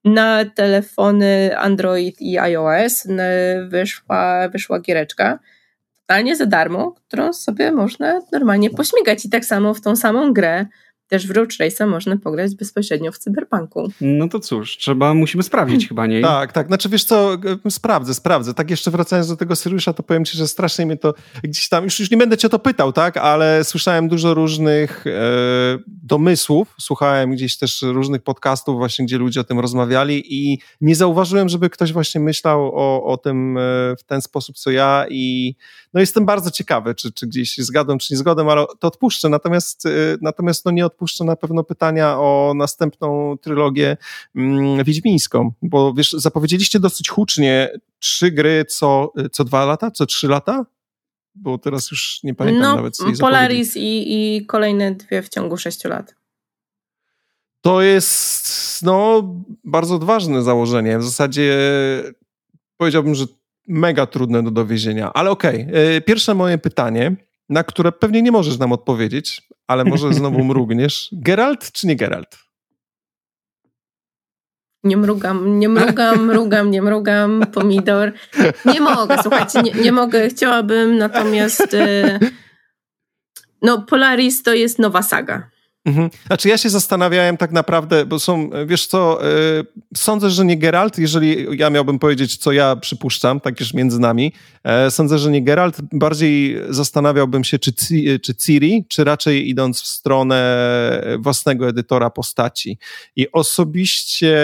na 0.05 0.45
telefony 0.45 1.59
Android 1.59 2.21
i 2.21 2.39
iOS 2.39 3.07
wyszła, 3.69 4.49
wyszła 4.49 4.81
giereczka 4.81 5.39
totalnie 6.07 6.37
za 6.37 6.47
darmo, 6.47 6.93
którą 6.93 7.33
sobie 7.33 7.73
można 7.73 8.21
normalnie 8.33 8.71
pośmigać 8.71 9.25
i 9.25 9.31
tak 9.31 9.45
samo 9.45 9.75
w 9.75 9.81
tą 9.81 9.97
samą 9.97 10.33
grę 10.33 10.67
też 11.09 11.27
w 11.27 11.31
Road 11.31 11.49
Race'a 11.49 11.89
można 11.89 12.17
pograć 12.17 12.55
bezpośrednio 12.55 13.13
w 13.13 13.19
cyberpunku. 13.19 13.93
No 14.01 14.29
to 14.29 14.41
cóż, 14.41 14.77
trzeba, 14.77 15.15
musimy 15.15 15.43
sprawdzić 15.43 15.89
chyba, 15.89 16.07
nie? 16.07 16.21
Tak, 16.21 16.53
tak, 16.53 16.67
znaczy 16.67 16.89
wiesz 16.89 17.05
co, 17.05 17.39
sprawdzę, 17.71 18.15
sprawdzę. 18.15 18.55
Tak 18.55 18.71
jeszcze 18.71 18.91
wracając 18.91 19.29
do 19.29 19.37
tego 19.37 19.57
Syriusza, 19.57 19.93
to 19.93 20.03
powiem 20.03 20.25
ci, 20.25 20.39
że 20.39 20.49
strasznie 20.49 20.87
mnie 20.87 20.97
to 20.97 21.15
gdzieś 21.43 21.69
tam, 21.69 21.85
już, 21.85 22.01
już 22.01 22.11
nie 22.11 22.17
będę 22.17 22.37
cię 22.37 22.49
to 22.49 22.59
pytał, 22.59 22.93
tak, 22.93 23.17
ale 23.17 23.65
słyszałem 23.65 24.09
dużo 24.09 24.35
różnych 24.35 25.07
e, 25.07 25.11
domysłów, 25.87 26.75
słuchałem 26.81 27.31
gdzieś 27.31 27.59
też 27.59 27.83
różnych 27.83 28.23
podcastów 28.23 28.77
właśnie, 28.77 29.05
gdzie 29.05 29.19
ludzie 29.19 29.41
o 29.41 29.45
tym 29.45 29.61
rozmawiali 29.61 30.23
i 30.35 30.59
nie 30.81 30.97
zauważyłem, 30.97 31.49
żeby 31.49 31.71
ktoś 31.71 31.93
właśnie 31.93 32.21
myślał 32.21 32.71
o, 32.75 33.05
o 33.05 33.17
tym 33.17 33.59
e, 33.59 33.61
w 33.99 34.03
ten 34.07 34.23
sposób, 34.23 34.57
co 34.57 34.71
ja 34.71 35.07
i 35.11 35.55
no 35.95 36.01
jestem 36.01 36.27
bardzo 36.27 36.51
ciekawy, 36.51 36.95
czy, 36.95 37.13
czy 37.13 37.27
gdzieś 37.27 37.57
zgadłem, 37.59 37.99
czy 37.99 38.15
nie 38.15 38.19
zgodem, 38.19 38.49
ale 38.49 38.67
to 38.79 38.89
odpuszczę, 38.89 39.29
natomiast, 39.29 39.87
e, 39.87 39.91
natomiast 40.21 40.65
no 40.65 40.71
nie 40.71 40.87
odpuszczę 40.87 40.93
odpuszczę 40.95 41.24
na 41.24 41.36
pewno 41.36 41.64
pytania 41.64 42.18
o 42.18 42.53
następną 42.57 43.36
trylogię 43.40 43.97
mm, 44.36 44.84
wiedźmińską, 44.84 45.53
bo 45.62 45.95
wiesz, 45.95 46.12
zapowiedzieliście 46.12 46.80
dosyć 46.80 47.09
hucznie 47.09 47.70
trzy 47.99 48.30
gry 48.30 48.64
co, 48.68 49.12
co 49.32 49.45
dwa 49.45 49.64
lata, 49.64 49.90
co 49.90 50.07
trzy 50.07 50.28
lata? 50.28 50.66
Bo 51.34 51.59
teraz 51.59 51.90
już 51.90 52.20
nie 52.22 52.34
pamiętam 52.34 52.62
no, 52.62 52.76
nawet. 52.76 52.97
Polaris 53.20 53.76
i, 53.76 54.36
i 54.36 54.47
kolejne 54.47 54.95
dwie 54.95 55.22
w 55.22 55.28
ciągu 55.28 55.57
sześciu 55.57 55.88
lat. 55.88 56.14
To 57.61 57.82
jest 57.82 58.82
no, 58.82 59.22
bardzo 59.64 59.95
odważne 59.95 60.42
założenie. 60.42 60.99
W 60.99 61.05
zasadzie 61.05 61.59
powiedziałbym, 62.76 63.14
że 63.14 63.24
mega 63.68 64.07
trudne 64.07 64.42
do 64.42 64.51
dowiezienia. 64.51 65.12
Ale 65.12 65.30
okej, 65.30 65.62
okay. 65.62 66.01
pierwsze 66.01 66.34
moje 66.34 66.59
pytanie 66.59 67.16
na 67.49 67.64
które 67.64 67.92
pewnie 67.92 68.22
nie 68.22 68.32
możesz 68.32 68.59
nam 68.59 68.72
odpowiedzieć, 68.72 69.42
ale 69.67 69.85
może 69.85 70.15
znowu 70.15 70.45
mrugniesz. 70.45 71.09
Geralt 71.12 71.73
czy 71.73 71.87
nie 71.87 71.97
Geralt? 71.97 72.39
Nie 74.85 74.97
mrugam, 74.97 75.59
nie 75.59 75.69
mrugam, 75.69 76.25
mrugam, 76.27 76.71
nie 76.71 76.83
mrugam, 76.83 77.45
pomidor. 77.53 78.12
Nie 78.65 78.81
mogę, 78.81 79.17
słuchajcie, 79.23 79.62
nie, 79.62 79.73
nie 79.73 79.93
mogę. 79.93 80.29
Chciałabym, 80.29 80.99
natomiast 80.99 81.75
y, 81.75 82.19
no 83.62 83.83
Polaris 83.83 84.43
to 84.43 84.55
jest 84.55 84.79
nowa 84.79 85.03
saga. 85.03 85.51
Mhm. 85.85 86.11
Znaczy 86.26 86.49
ja 86.49 86.59
się 86.59 86.70
zastanawiałem 86.70 87.37
tak 87.37 87.53
naprawdę, 87.53 88.07
bo 88.07 88.18
są, 88.18 88.51
wiesz 88.66 88.87
co, 88.87 89.18
yy, 89.22 89.66
sądzę, 89.97 90.30
że 90.30 90.45
nie 90.45 90.59
Geralt, 90.59 90.99
jeżeli 90.99 91.59
ja 91.59 91.70
miałbym 91.70 91.99
powiedzieć, 91.99 92.37
co 92.37 92.53
ja 92.53 92.76
przypuszczam, 92.76 93.41
tak 93.41 93.61
już 93.61 93.74
między 93.74 94.01
nami, 94.01 94.32
yy, 94.64 94.91
sądzę, 94.91 95.18
że 95.18 95.30
nie 95.30 95.43
Geralt, 95.43 95.76
bardziej 95.93 96.57
zastanawiałbym 96.68 97.45
się, 97.45 97.59
czy, 97.59 97.72
czy 98.22 98.35
Ciri, 98.35 98.85
czy 98.89 99.05
raczej 99.05 99.49
idąc 99.49 99.82
w 99.82 99.87
stronę 99.87 100.45
własnego 101.18 101.68
edytora 101.68 102.11
postaci. 102.11 102.78
I 103.16 103.32
osobiście 103.32 104.35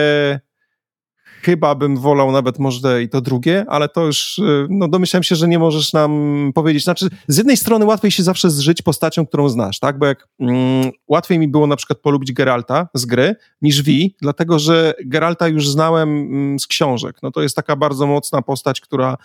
Chyba 1.43 1.74
bym 1.74 1.97
wolał 1.97 2.32
nawet 2.32 2.59
może 2.59 3.03
i 3.03 3.09
to 3.09 3.20
drugie, 3.20 3.64
ale 3.68 3.88
to 3.88 4.07
już, 4.07 4.38
y, 4.38 4.66
no 4.70 4.88
domyślam 4.88 5.22
się, 5.22 5.36
że 5.36 5.49
nie 5.49 5.59
możesz 5.59 5.93
nam 5.93 6.53
powiedzieć. 6.55 6.84
Znaczy, 6.84 7.09
z 7.28 7.36
jednej 7.36 7.57
strony 7.57 7.84
łatwiej 7.84 8.11
się 8.11 8.22
zawsze 8.22 8.51
zżyć 8.51 8.82
postacią, 8.82 9.26
którą 9.26 9.49
znasz, 9.49 9.78
tak? 9.78 9.99
Bo 9.99 10.07
jak 10.07 10.28
mm, 10.41 10.91
łatwiej 11.09 11.38
mi 11.38 11.49
było 11.49 11.66
na 11.66 11.76
przykład 11.76 11.99
polubić 11.99 12.32
Geralta 12.32 12.88
z 12.95 13.07
gry 13.07 13.36
niż 13.62 13.82
Vi, 13.82 14.16
dlatego 14.22 14.59
że 14.59 14.95
Geralta 15.05 15.49
już 15.49 15.68
znałem 15.68 16.09
mm, 16.09 16.59
z 16.59 16.66
książek. 16.66 17.16
No 17.22 17.30
to 17.30 17.43
jest 17.43 17.57
taka 17.57 17.76
bardzo 17.76 18.07
mocna 18.07 18.43
postać, 18.43 18.80
która 18.80 19.16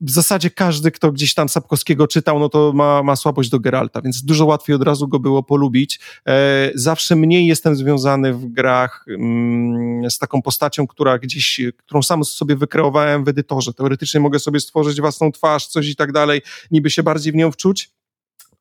w 0.00 0.10
zasadzie 0.10 0.50
każdy, 0.50 0.90
kto 0.90 1.12
gdzieś 1.12 1.34
tam 1.34 1.48
Sapkowskiego 1.48 2.06
czytał, 2.06 2.38
no 2.38 2.48
to 2.48 2.72
ma, 2.72 3.02
ma 3.02 3.16
słabość 3.16 3.50
do 3.50 3.60
Geralta, 3.60 4.02
więc 4.02 4.24
dużo 4.24 4.46
łatwiej 4.46 4.76
od 4.76 4.82
razu 4.82 5.08
go 5.08 5.18
było 5.18 5.42
polubić. 5.42 6.00
E, 6.28 6.70
zawsze 6.74 7.16
mniej 7.16 7.46
jestem 7.46 7.76
związany 7.76 8.32
w 8.32 8.46
grach 8.46 9.04
mm, 9.08 10.10
z 10.10 10.18
taką 10.18 10.42
postacią, 10.42 10.86
która 10.86 11.18
gdzieś, 11.18 11.60
którą 11.76 12.02
sam 12.02 12.24
sobie 12.24 12.56
wykreowałem 12.56 13.24
w 13.24 13.28
edytorze. 13.28 13.72
Teoretycznie 13.72 14.20
mogę 14.20 14.38
sobie 14.38 14.60
stworzyć 14.60 15.00
własną 15.00 15.32
twarz, 15.32 15.66
coś 15.66 15.88
i 15.88 15.96
tak 15.96 16.12
dalej, 16.12 16.42
niby 16.70 16.90
się 16.90 17.02
bardziej 17.02 17.32
w 17.32 17.36
nią 17.36 17.52
wczuć, 17.52 17.90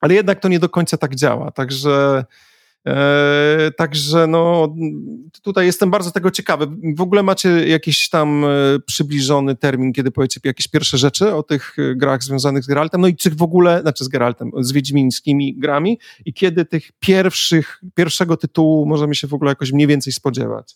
ale 0.02 0.14
jednak 0.14 0.40
to 0.40 0.48
nie 0.48 0.60
do 0.60 0.70
końca 0.70 0.98
tak 0.98 1.16
działa. 1.16 1.52
Także 1.52 1.94
E, 1.94 2.26
także 3.78 4.28
no, 4.28 4.76
tutaj 5.42 5.66
jestem 5.66 5.92
bardzo 5.92 6.12
tego 6.12 6.32
ciekawy. 6.32 6.68
W 6.96 7.02
ogóle 7.02 7.24
macie 7.24 7.68
jakiś 7.68 8.10
tam 8.10 8.46
e, 8.46 8.48
przybliżony 8.86 9.56
termin, 9.56 9.94
kiedy 9.94 10.12
powiecie 10.12 10.42
jakieś 10.44 10.68
pierwsze 10.68 10.98
rzeczy 10.98 11.36
o 11.36 11.44
tych 11.44 11.76
e, 11.80 11.96
grach 11.96 12.24
związanych 12.24 12.64
z 12.64 12.68
Geraltem, 12.68 13.02
no 13.02 13.08
i 13.08 13.16
czy 13.16 13.30
w 13.30 13.42
ogóle, 13.42 13.82
znaczy 13.82 14.04
z 14.04 14.08
Geraltem, 14.08 14.52
z 14.60 14.72
wiedźmińskimi 14.72 15.60
grami 15.60 16.00
i 16.26 16.34
kiedy 16.34 16.66
tych 16.66 16.92
pierwszych, 17.00 17.82
pierwszego 17.96 18.38
tytułu 18.38 18.86
możemy 18.86 19.16
się 19.16 19.28
w 19.28 19.34
ogóle 19.34 19.52
jakoś 19.52 19.72
mniej 19.72 19.88
więcej 19.88 20.14
spodziewać? 20.14 20.76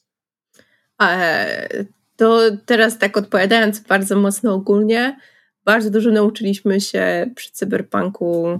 To 2.16 2.40
teraz 2.66 2.98
tak 2.98 3.18
odpowiadając 3.18 3.80
bardzo 3.80 4.16
mocno 4.16 4.54
ogólnie, 4.54 5.18
bardzo 5.66 5.90
dużo 5.90 6.12
nauczyliśmy 6.12 6.82
się 6.82 7.32
przy 7.36 7.52
cyberpunku 7.52 8.60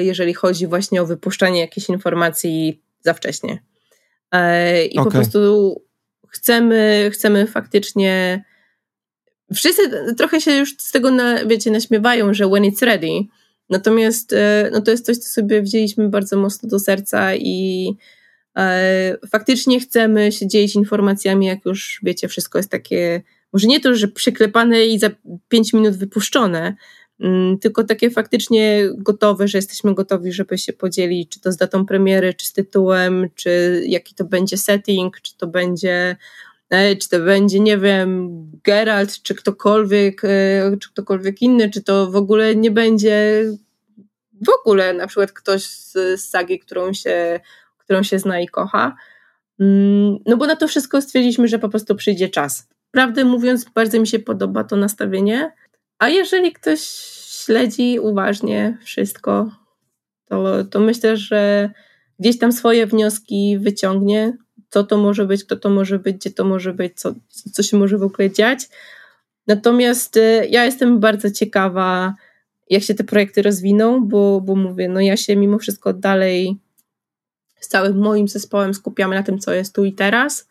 jeżeli 0.00 0.34
chodzi 0.34 0.66
właśnie 0.66 1.02
o 1.02 1.06
wypuszczanie 1.06 1.60
jakichś 1.60 1.88
informacji 1.88 2.82
za 3.00 3.14
wcześnie. 3.14 3.62
E, 4.32 4.86
I 4.86 4.98
okay. 4.98 5.04
po 5.04 5.10
prostu 5.10 5.82
chcemy, 6.28 7.10
chcemy 7.12 7.46
faktycznie. 7.46 8.44
Wszyscy 9.54 10.14
trochę 10.14 10.40
się 10.40 10.56
już 10.56 10.76
z 10.78 10.92
tego, 10.92 11.10
na, 11.10 11.44
wiecie, 11.44 11.70
naśmiewają, 11.70 12.34
że 12.34 12.48
when 12.48 12.62
it's 12.62 12.84
ready. 12.84 13.20
Natomiast 13.70 14.32
e, 14.32 14.70
no 14.72 14.80
to 14.80 14.90
jest 14.90 15.06
coś, 15.06 15.16
co 15.16 15.28
sobie 15.28 15.62
wzięliśmy 15.62 16.08
bardzo 16.08 16.36
mocno 16.36 16.68
do 16.68 16.78
serca 16.78 17.34
i 17.34 17.88
E, 18.58 19.16
faktycznie 19.30 19.80
chcemy 19.80 20.32
się 20.32 20.46
dzielić 20.46 20.74
informacjami, 20.74 21.46
jak 21.46 21.64
już 21.64 22.00
wiecie, 22.02 22.28
wszystko 22.28 22.58
jest 22.58 22.70
takie, 22.70 23.22
może 23.52 23.66
nie 23.66 23.80
to, 23.80 23.94
że 23.94 24.08
przyklepane 24.08 24.86
i 24.86 24.98
za 24.98 25.10
5 25.48 25.72
minut 25.72 25.96
wypuszczone, 25.96 26.74
tylko 27.60 27.84
takie 27.84 28.10
faktycznie 28.10 28.88
gotowe, 28.96 29.48
że 29.48 29.58
jesteśmy 29.58 29.94
gotowi, 29.94 30.32
żeby 30.32 30.58
się 30.58 30.72
podzielić, 30.72 31.28
czy 31.28 31.40
to 31.40 31.52
z 31.52 31.56
datą 31.56 31.86
premiery, 31.86 32.34
czy 32.34 32.46
z 32.46 32.52
tytułem, 32.52 33.28
czy 33.34 33.82
jaki 33.86 34.14
to 34.14 34.24
będzie 34.24 34.56
setting, 34.56 35.20
czy 35.20 35.36
to 35.36 35.46
będzie 35.46 36.16
e, 36.70 36.96
czy 36.96 37.08
to 37.08 37.20
będzie, 37.20 37.60
nie 37.60 37.78
wiem, 37.78 38.30
Geralt, 38.64 39.22
czy 39.22 39.34
ktokolwiek, 39.34 40.24
e, 40.24 40.76
czy 40.80 40.90
ktokolwiek 40.90 41.42
inny, 41.42 41.70
czy 41.70 41.82
to 41.82 42.10
w 42.10 42.16
ogóle 42.16 42.56
nie 42.56 42.70
będzie 42.70 43.44
w 44.42 44.48
ogóle 44.60 44.94
na 44.94 45.06
przykład 45.06 45.32
ktoś 45.32 45.64
z, 45.64 45.92
z 45.92 46.28
sagi, 46.28 46.58
którą 46.58 46.92
się 46.92 47.40
którą 47.78 48.02
się 48.02 48.18
zna 48.18 48.40
i 48.40 48.48
kocha. 48.48 48.96
Mm, 49.60 50.18
no 50.26 50.36
bo 50.36 50.46
na 50.46 50.56
to 50.56 50.68
wszystko 50.68 51.02
stwierdziliśmy, 51.02 51.48
że 51.48 51.58
po 51.58 51.68
prostu 51.68 51.94
przyjdzie 51.94 52.28
czas. 52.28 52.68
Prawdę 52.90 53.24
mówiąc, 53.24 53.66
bardzo 53.74 54.00
mi 54.00 54.06
się 54.06 54.18
podoba 54.18 54.64
to 54.64 54.76
nastawienie, 54.76 55.52
a 56.02 56.08
jeżeli 56.08 56.52
ktoś 56.52 56.80
śledzi 57.44 57.98
uważnie 58.00 58.78
wszystko, 58.84 59.50
to, 60.28 60.64
to 60.64 60.80
myślę, 60.80 61.16
że 61.16 61.70
gdzieś 62.18 62.38
tam 62.38 62.52
swoje 62.52 62.86
wnioski 62.86 63.58
wyciągnie, 63.58 64.36
co 64.68 64.84
to 64.84 64.96
może 64.96 65.26
być, 65.26 65.44
kto 65.44 65.56
to 65.56 65.70
może 65.70 65.98
być, 65.98 66.16
gdzie 66.16 66.30
to 66.30 66.44
może 66.44 66.74
być, 66.74 67.00
co, 67.00 67.14
co 67.52 67.62
się 67.62 67.76
może 67.76 67.98
w 67.98 68.02
ogóle 68.02 68.30
dziać. 68.30 68.68
Natomiast 69.46 70.16
y, 70.16 70.46
ja 70.50 70.64
jestem 70.64 71.00
bardzo 71.00 71.30
ciekawa, 71.30 72.14
jak 72.70 72.82
się 72.82 72.94
te 72.94 73.04
projekty 73.04 73.42
rozwiną, 73.42 74.08
bo, 74.08 74.40
bo 74.40 74.56
mówię, 74.56 74.88
no 74.88 75.00
ja 75.00 75.16
się 75.16 75.36
mimo 75.36 75.58
wszystko 75.58 75.92
dalej 75.92 76.56
z 77.60 77.68
całym 77.68 77.98
moim 77.98 78.28
zespołem 78.28 78.74
skupiamy 78.74 79.14
na 79.14 79.22
tym, 79.22 79.38
co 79.38 79.52
jest 79.52 79.74
tu 79.74 79.84
i 79.84 79.92
teraz, 79.92 80.48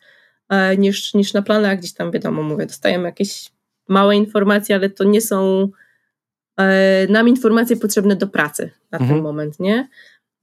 e, 0.48 0.76
niż, 0.76 1.14
niż 1.14 1.32
na 1.32 1.42
planach. 1.42 1.78
Gdzieś 1.78 1.92
tam, 1.92 2.10
wiadomo, 2.10 2.42
mówię, 2.42 2.66
dostajemy 2.66 3.04
jakieś 3.04 3.52
małe 3.88 4.16
informacje, 4.16 4.74
ale 4.74 4.90
to 4.90 5.04
nie 5.04 5.20
są 5.20 5.68
e, 6.56 7.06
nam 7.06 7.28
informacje 7.28 7.76
potrzebne 7.76 8.16
do 8.16 8.26
pracy 8.26 8.70
na 8.90 8.98
mhm. 8.98 9.16
ten 9.16 9.22
moment, 9.22 9.60
nie? 9.60 9.88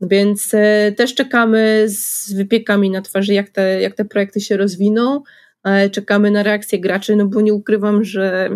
Więc 0.02 0.54
e, 0.54 0.92
też 0.98 1.16
czekamy 1.16 1.86
z 1.88 2.34
wypiekami 2.34 2.90
na 2.90 3.02
twarzy, 3.02 3.34
jak 3.34 3.50
te, 3.50 3.82
jak 3.82 3.96
te 3.96 4.06
projekty 4.06 4.42
się 4.42 4.58
rozwiną. 4.58 5.24
Czekamy 5.92 6.32
na 6.32 6.44
reakcję 6.44 6.80
graczy, 6.80 7.16
no 7.16 7.26
bo 7.26 7.42
nie 7.42 7.54
ukrywam, 7.54 8.04
że 8.04 8.50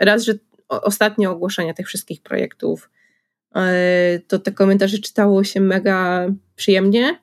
raz, 0.00 0.24
że 0.24 0.34
ostatnie 0.68 1.30
ogłoszenia 1.30 1.74
tych 1.74 1.86
wszystkich 1.86 2.22
projektów, 2.22 2.90
to 4.28 4.38
te 4.38 4.52
komentarze 4.52 4.98
czytało 4.98 5.44
się 5.44 5.60
mega 5.60 6.28
przyjemnie 6.56 7.18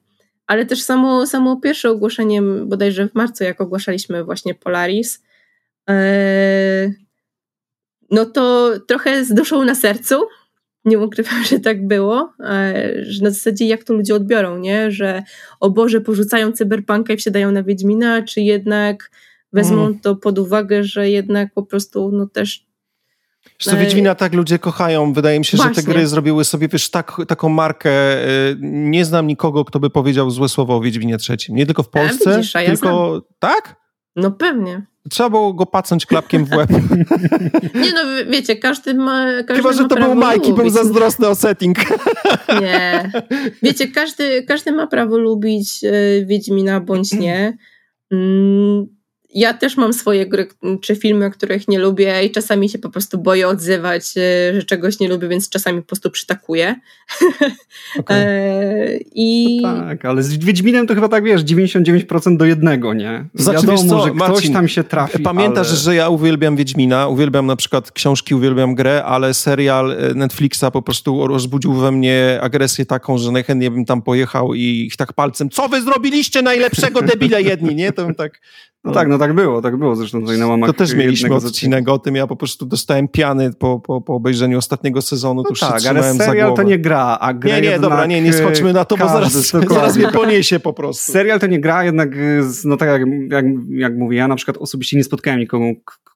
ale 0.47 0.65
też 0.65 0.81
samo, 0.81 1.27
samo 1.27 1.59
pierwsze 1.59 1.89
ogłoszenie, 1.89 2.41
bodajże 2.41 3.07
w 3.07 3.15
marcu, 3.15 3.43
jak 3.43 3.61
ogłaszaliśmy 3.61 4.23
właśnie 4.23 4.55
Polaris, 4.55 5.23
e, 5.89 6.93
no 8.11 8.25
to 8.25 8.73
trochę 8.87 9.25
zdoszło 9.25 9.65
na 9.65 9.75
sercu. 9.75 10.15
Nie 10.85 10.99
ukrywam, 10.99 11.43
że 11.43 11.59
tak 11.59 11.87
było, 11.87 12.33
e, 12.39 12.93
że 13.03 13.23
na 13.23 13.29
zasadzie 13.29 13.67
jak 13.67 13.83
to 13.83 13.93
ludzie 13.93 14.15
odbiorą, 14.15 14.57
nie? 14.57 14.91
Że 14.91 15.23
o 15.59 15.69
Boże, 15.69 16.01
porzucają 16.01 16.51
cyberpunka 16.51 17.13
i 17.13 17.17
wsiadają 17.17 17.51
na 17.51 17.63
Wiedźmina, 17.63 18.23
czy 18.23 18.41
jednak 18.41 19.11
wezmą 19.53 19.85
mm. 19.85 19.99
to 19.99 20.15
pod 20.15 20.39
uwagę, 20.39 20.83
że 20.83 21.09
jednak 21.09 21.53
po 21.53 21.63
prostu 21.63 22.11
no 22.11 22.27
też 22.27 22.65
Zresztą 23.61 23.81
Wiedźmina 23.81 24.15
tak 24.15 24.33
ludzie 24.33 24.59
kochają. 24.59 25.13
Wydaje 25.13 25.39
mi 25.39 25.45
się, 25.45 25.57
Właśnie. 25.57 25.73
że 25.73 25.81
te 25.81 25.93
gry 25.93 26.07
zrobiły 26.07 26.43
sobie, 26.45 26.67
wiesz, 26.67 26.89
tak, 26.89 27.17
taką 27.27 27.49
markę. 27.49 28.25
Y, 28.49 28.57
nie 28.61 29.05
znam 29.05 29.27
nikogo, 29.27 29.65
kto 29.65 29.79
by 29.79 29.89
powiedział 29.89 30.31
złe 30.31 30.49
słowo 30.49 30.75
o 30.75 30.81
Wiedźminie 30.81 31.17
trzecim. 31.17 31.55
Nie 31.55 31.65
tylko 31.65 31.83
w 31.83 31.89
Polsce, 31.89 32.33
a 32.33 32.37
widzisz, 32.37 32.55
a 32.55 32.61
ja 32.61 32.67
tylko... 32.67 33.09
Znam. 33.09 33.21
Tak? 33.39 33.75
No 34.15 34.31
pewnie. 34.31 34.85
Trzeba 35.09 35.29
było 35.29 35.53
go 35.53 35.65
pacnąć 35.65 36.05
klapkiem 36.05 36.45
w 36.45 36.51
łeb. 36.51 36.69
Nie 37.83 37.93
no, 37.93 38.01
wiecie, 38.29 38.55
każdy 38.55 38.93
ma 38.93 39.25
każdy 39.43 39.55
Chyba, 39.55 39.73
że 39.73 39.87
to 39.87 39.95
był 39.95 40.15
Majki, 40.15 40.53
był 40.53 40.69
zazdrosny 40.69 41.27
o 41.27 41.35
setting. 41.35 41.77
Nie. 42.61 43.11
Wiecie, 43.63 43.87
każdy, 43.87 44.43
każdy 44.43 44.71
ma 44.71 44.87
prawo 44.87 45.17
lubić 45.17 45.83
y, 45.83 46.25
Wiedźmina 46.27 46.79
bądź 46.79 47.13
nie. 47.13 47.57
Ja 49.35 49.53
też 49.53 49.77
mam 49.77 49.93
swoje 49.93 50.25
gry 50.25 50.47
czy 50.81 50.95
filmy, 50.95 51.31
których 51.31 51.67
nie 51.67 51.79
lubię 51.79 52.23
i 52.23 52.31
czasami 52.31 52.69
się 52.69 52.79
po 52.79 52.89
prostu 52.89 53.17
boję 53.17 53.47
odzywać, 53.47 54.03
e, 54.17 54.53
że 54.55 54.63
czegoś 54.63 54.99
nie 54.99 55.07
lubię, 55.07 55.27
więc 55.27 55.49
czasami 55.49 55.81
po 55.81 55.87
prostu 55.87 56.11
przytakuję. 56.11 56.75
Okay. 57.99 58.17
e, 58.17 58.97
I... 59.15 59.59
No 59.61 59.73
tak, 59.73 60.05
ale 60.05 60.23
z 60.23 60.37
Wiedźminem 60.37 60.87
to 60.87 60.95
chyba 60.95 61.07
tak 61.07 61.23
wiesz, 61.23 61.43
99% 61.43 62.37
do 62.37 62.45
jednego, 62.45 62.93
nie? 62.93 63.25
Znaczy, 63.33 63.67
Wiadomo, 63.67 63.89
co, 63.89 64.03
że 64.03 64.09
ktoś 64.09 64.29
Marcin, 64.29 64.53
tam 64.53 64.67
się 64.67 64.83
trafi. 64.83 65.19
Pamiętasz, 65.19 65.67
ale... 65.67 65.77
że 65.77 65.95
ja 65.95 66.09
uwielbiam 66.09 66.55
Wiedźmina, 66.55 67.07
uwielbiam 67.07 67.45
na 67.45 67.55
przykład 67.55 67.91
książki, 67.91 68.35
uwielbiam 68.35 68.75
grę, 68.75 69.03
ale 69.05 69.33
serial 69.33 69.91
e, 69.91 70.13
Netflixa 70.13 70.65
po 70.73 70.81
prostu 70.81 71.27
rozbudził 71.27 71.73
we 71.73 71.91
mnie 71.91 72.39
agresję 72.41 72.85
taką, 72.85 73.17
że 73.17 73.31
najchętniej 73.31 73.71
bym 73.71 73.85
tam 73.85 74.01
pojechał 74.01 74.53
i 74.53 74.61
ich 74.61 74.97
tak 74.97 75.13
palcem, 75.13 75.49
co 75.49 75.69
wy 75.69 75.81
zrobiliście 75.81 76.41
najlepszego 76.41 77.01
debile 77.01 77.41
jedni, 77.41 77.75
nie? 77.75 77.91
To 77.91 78.05
bym 78.05 78.15
tak... 78.15 78.41
No, 78.85 78.91
tak, 78.91 79.07
no 79.07 79.17
tak 79.17 79.33
było, 79.33 79.61
tak 79.61 79.77
było. 79.77 79.95
Zresztą 79.95 80.21
tutaj 80.21 80.37
na 80.37 80.47
łamach 80.47 80.67
To 80.67 80.73
też 80.73 80.93
mieliśmy 80.93 81.35
odcinek 81.35 81.89
o 81.89 81.99
tym, 81.99 82.15
ja 82.15 82.27
po 82.27 82.35
prostu 82.35 82.65
dostałem 82.65 83.07
piany 83.07 83.53
po, 83.53 83.79
po, 83.79 84.01
po 84.01 84.13
obejrzeniu 84.13 84.57
ostatniego 84.57 85.01
sezonu, 85.01 85.43
no 85.49 85.55
tak, 85.59 85.85
ale 85.85 86.13
serial 86.13 86.53
to 86.53 86.63
nie 86.63 86.79
gra, 86.79 87.17
a 87.19 87.33
gra 87.33 87.55
Nie, 87.55 87.61
nie, 87.61 87.79
dobra, 87.79 88.05
nie, 88.05 88.21
nie 88.21 88.33
schodźmy 88.33 88.73
na 88.73 88.85
to, 88.85 88.97
bo 88.97 89.07
zaraz, 89.07 89.33
zaraz 89.69 89.97
mnie 89.97 90.07
poniesie 90.07 90.59
po 90.59 90.73
prostu. 90.73 91.11
Serial 91.11 91.39
to 91.39 91.47
nie 91.47 91.59
gra, 91.59 91.83
jednak 91.83 92.09
no 92.65 92.77
tak 92.77 92.89
jak, 92.89 93.01
jak, 93.29 93.45
jak 93.69 93.97
mówię, 93.97 94.17
ja 94.17 94.27
na 94.27 94.35
przykład 94.35 94.57
osobiście 94.57 94.97
nie 94.97 95.03
spotkałem 95.03 95.39
nikogo, 95.39 95.65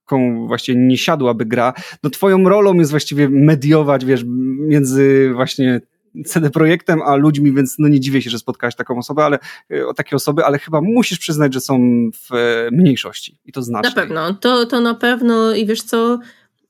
komu 0.06 0.48
właściwie 0.48 0.80
nie 0.80 0.98
siadłaby 0.98 1.46
gra, 1.46 1.74
no 2.04 2.10
twoją 2.10 2.50
rolą 2.50 2.74
jest 2.74 2.92
właściwie 2.92 3.30
mediować, 3.30 4.06
wiesz, 4.06 4.24
między 4.68 5.32
właśnie 5.34 5.82
CD 6.26 6.50
Projektem, 6.50 7.02
a 7.02 7.16
ludźmi, 7.16 7.54
więc 7.54 7.76
no 7.80 7.88
nie 7.88 8.00
dziwię 8.00 8.22
się, 8.22 8.30
że 8.30 8.40
spotkałeś 8.40 8.76
taką 8.76 8.98
osobę, 8.98 9.26
ale 9.26 9.40
e, 9.72 9.88
o 9.88 9.94
takie 9.94 10.16
osoby, 10.16 10.46
ale 10.46 10.60
chyba 10.60 10.82
musisz 10.82 11.20
przyznać, 11.20 11.54
że 11.54 11.62
są 11.62 11.80
w 12.14 12.34
e, 12.34 12.70
mniejszości 12.72 13.40
i 13.46 13.52
to 13.52 13.62
znacznie. 13.62 13.90
Na 13.90 13.96
pewno, 13.96 14.34
to, 14.34 14.66
to 14.66 14.82
na 14.82 14.94
pewno 14.94 15.56
i 15.56 15.66
wiesz 15.66 15.82
co, 15.82 16.20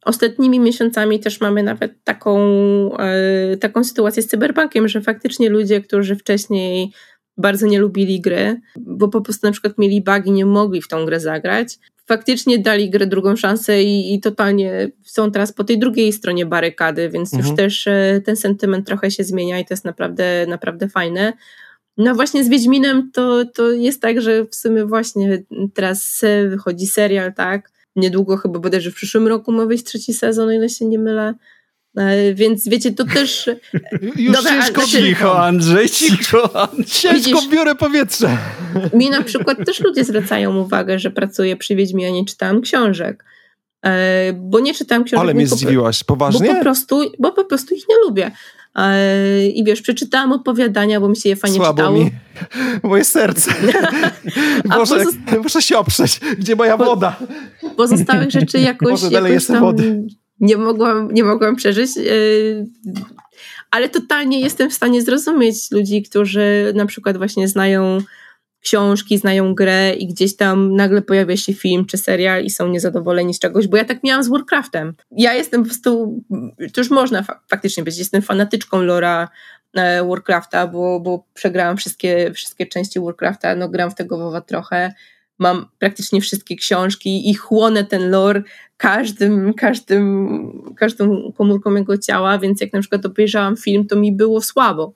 ostatnimi 0.06 0.60
miesiącami 0.60 1.20
też 1.20 1.42
mamy 1.42 1.64
nawet 1.64 2.04
taką, 2.04 2.38
e, 2.98 3.58
taką 3.58 3.84
sytuację 3.84 4.24
z 4.24 4.28
cyberpunkiem, 4.28 4.88
że 4.88 5.02
faktycznie 5.02 5.50
ludzie, 5.50 5.82
którzy 5.82 6.16
wcześniej 6.16 6.92
bardzo 7.38 7.68
nie 7.68 7.80
lubili 7.80 8.22
gry, 8.22 8.62
bo 8.80 9.08
po 9.08 9.22
prostu 9.22 9.48
na 9.48 9.52
przykład 9.52 9.78
mieli 9.78 10.04
bugi, 10.04 10.32
nie 10.32 10.46
mogli 10.46 10.82
w 10.82 10.88
tą 10.88 11.06
grę 11.06 11.20
zagrać, 11.20 11.80
faktycznie 12.10 12.60
dali 12.60 12.89
grę 12.89 13.07
drugą 13.07 13.36
szansę 13.36 13.84
i, 13.84 14.14
i, 14.14 14.20
totalnie 14.20 14.91
są 15.03 15.32
teraz 15.32 15.53
po 15.53 15.64
tej 15.64 15.80
drugiej 15.80 16.14
stronie 16.14 16.45
barykady, 16.45 17.10
więc 17.10 17.34
mhm. 17.34 17.47
już 17.47 17.57
też 17.57 17.88
e, 17.88 18.22
ten 18.26 18.36
sentyment 18.36 18.88
trochę 18.88 19.12
się 19.12 19.24
zmienia 19.24 19.60
i 19.60 19.66
to 19.66 19.74
jest 19.74 19.86
naprawdę, 19.86 20.45
naprawdę 20.47 20.89
fajne. 20.89 21.34
No 21.97 22.16
właśnie 22.16 22.43
z 22.43 22.49
Wiedźminem 22.49 23.12
to, 23.12 23.45
to 23.45 23.72
jest 23.72 24.01
tak, 24.01 24.22
że 24.22 24.45
w 24.45 24.55
sumie 24.55 24.86
właśnie 24.86 25.43
teraz 25.74 26.22
wychodzi 26.49 26.88
serial, 26.88 27.34
tak? 27.34 27.72
Niedługo 27.95 28.38
chyba 28.38 28.60
bodajże 28.60 28.91
w 28.91 28.95
przyszłym 28.95 29.28
roku 29.28 29.51
ma 29.51 29.66
wyjść 29.66 29.84
trzeci 29.84 30.14
sezon, 30.14 30.49
o 30.49 30.51
ile 30.51 30.70
się 30.70 30.86
nie 30.86 30.99
mylę. 30.99 31.34
E, 32.00 32.34
więc 32.34 32.68
wiecie, 32.68 32.91
to 32.91 33.06
też... 33.06 33.50
Już 34.16 34.36
Dobra, 34.36 34.52
ciężko, 34.52 34.82
ale, 34.82 34.89
cicho 34.89 35.43
Andrzej, 35.43 35.89
cicho. 35.89 36.70
Ciężko 36.88 37.41
biorę 37.52 37.76
powietrze. 37.76 38.38
Mi 38.93 39.10
na 39.10 39.24
przykład 39.24 39.58
też 39.66 39.80
ludzie 39.80 40.04
zwracają 40.04 40.58
uwagę, 40.58 41.00
że 41.00 41.12
pracuję 41.12 41.58
przy 41.58 41.76
Wiedźmie, 41.76 42.08
a 42.08 42.12
nie 42.12 42.26
czytałam 42.26 42.62
książek. 42.62 43.26
E, 43.86 44.34
bo 44.34 44.60
nie 44.60 44.74
czytałam 44.74 45.04
książek. 45.04 45.24
Ale 45.24 45.34
mnie 45.34 45.47
zdziwiłaś, 45.47 46.04
poważnie? 46.04 46.47
Bo 46.47 46.56
po 46.56 46.62
prostu, 46.62 47.02
bo 47.20 47.32
po 47.32 47.45
prostu 47.45 47.76
ich 47.76 47.84
nie 47.89 47.95
lubię. 48.06 48.32
E, 48.76 49.47
I 49.47 49.64
wiesz, 49.64 49.82
przeczytałam 49.82 50.32
opowiadania, 50.32 51.00
bo 51.00 51.10
mi 51.10 51.18
się 51.18 51.30
je 51.30 51.36
fajnie 51.36 51.58
Słabo 51.58 51.78
czytało. 51.78 51.97
Mi. 51.97 52.12
Moje 52.84 53.04
serce. 53.04 53.52
Muszę, 54.66 54.78
pozost... 54.80 55.18
muszę 55.43 55.62
się 55.62 55.78
oprzeć. 55.78 56.20
Gdzie 56.39 56.56
moja 56.56 56.78
woda? 56.78 57.16
Pozostałych 57.78 58.32
rzeczy 58.32 58.60
jakoś, 58.60 58.91
Może 58.91 59.10
dalej 59.10 59.34
jakoś 59.34 59.47
tam 59.47 59.60
wody 59.60 60.04
nie 60.40 60.58
mogłam, 60.58 61.12
nie 61.12 61.24
mogłam 61.24 61.56
przeżyć. 61.56 61.98
E, 61.98 62.02
ale 63.72 63.90
totalnie 63.90 64.42
jestem 64.42 64.70
w 64.70 64.74
stanie 64.74 65.02
zrozumieć 65.02 65.72
ludzi, 65.72 66.04
którzy 66.04 66.74
na 66.76 66.86
przykład 66.86 67.18
właśnie 67.18 67.48
znają 67.48 67.98
książki, 68.62 69.18
znają 69.18 69.56
grę 69.56 69.94
i 69.94 70.08
gdzieś 70.08 70.36
tam 70.36 70.76
nagle 70.76 71.02
pojawia 71.02 71.38
się 71.38 71.54
film 71.54 71.86
czy 71.86 71.98
serial 71.98 72.44
i 72.44 72.50
są 72.50 72.68
niezadowoleni 72.68 73.34
z 73.34 73.40
czegoś, 73.40 73.68
bo 73.68 73.78
ja 73.78 73.86
tak 73.86 74.04
miałam 74.04 74.24
z 74.24 74.28
Warcraftem. 74.28 74.94
Ja 75.12 75.34
jestem 75.34 75.62
po 75.62 75.68
prostu, 75.68 76.24
to 76.74 76.82
już 76.82 76.90
można 76.90 77.24
faktycznie 77.48 77.84
być, 77.84 77.98
jestem 77.98 78.22
fanatyczką 78.22 78.82
lora 78.82 79.30
e, 79.74 80.04
Warcrafta, 80.08 80.68
bo, 80.68 81.00
bo 81.00 81.26
przegrałam 81.34 81.78
wszystkie, 81.78 82.32
wszystkie 82.34 82.66
części 82.66 83.00
Warcrafta, 83.00 83.56
no 83.56 83.70
gram 83.70 83.92
w 83.92 83.96
tego 83.96 84.18
WoWa 84.18 84.42
trochę, 84.42 84.94
mam 85.40 85.66
praktycznie 85.80 86.22
wszystkie 86.22 86.56
książki 86.56 87.30
i 87.30 87.34
chłonę 87.34 87.84
ten 87.84 88.12
lore 88.12 88.44
każdym, 88.78 89.54
każdym, 89.54 90.74
każdą 90.78 91.32
komórką 91.38 91.74
jego 91.74 91.98
ciała, 91.98 92.40
więc 92.40 92.62
jak 92.62 92.74
na 92.74 92.80
przykład 92.80 93.06
obejrzałam 93.06 93.58
film, 93.58 93.88
to 93.88 93.96
mi 93.96 94.12
było 94.12 94.42
słabo. 94.42 94.94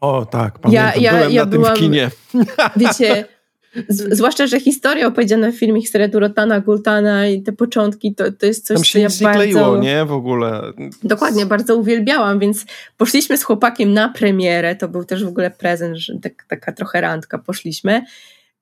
O 0.00 0.26
tak, 0.26 0.58
pamiętam, 0.58 0.92
ja, 1.02 1.02
ja, 1.02 1.12
byłem 1.12 1.32
ja 1.32 1.44
na 1.44 1.50
byłam, 1.50 1.66
tym 1.66 1.76
w 1.76 1.78
kinie. 1.78 2.10
Wiecie, 2.76 3.24
z, 3.88 4.16
zwłaszcza, 4.16 4.46
że 4.46 4.60
historia 4.60 5.06
opowiedziana 5.06 5.50
w 5.50 5.54
filmie, 5.54 5.80
historia 5.80 6.08
Durotana, 6.08 6.60
Gultana 6.60 7.26
i 7.26 7.42
te 7.42 7.52
początki, 7.52 8.14
to, 8.14 8.32
to 8.32 8.46
jest 8.46 8.66
coś, 8.66 8.76
Tam 8.76 8.84
się 8.84 8.92
co 8.92 8.98
ja 8.98 9.08
nic 9.08 9.22
bardzo... 9.22 9.44
nie 9.44 9.52
kleiło, 9.52 9.78
nie? 9.78 10.04
W 10.04 10.12
ogóle. 10.12 10.62
Dokładnie, 11.02 11.46
bardzo 11.46 11.76
uwielbiałam, 11.76 12.38
więc 12.38 12.66
poszliśmy 12.96 13.38
z 13.38 13.44
chłopakiem 13.44 13.92
na 13.92 14.08
premierę, 14.08 14.76
to 14.76 14.88
był 14.88 15.04
też 15.04 15.24
w 15.24 15.28
ogóle 15.28 15.50
prezent, 15.50 15.96
że 15.96 16.18
tak, 16.22 16.44
taka 16.48 16.72
trochę 16.72 17.00
randka 17.00 17.38
poszliśmy 17.38 18.02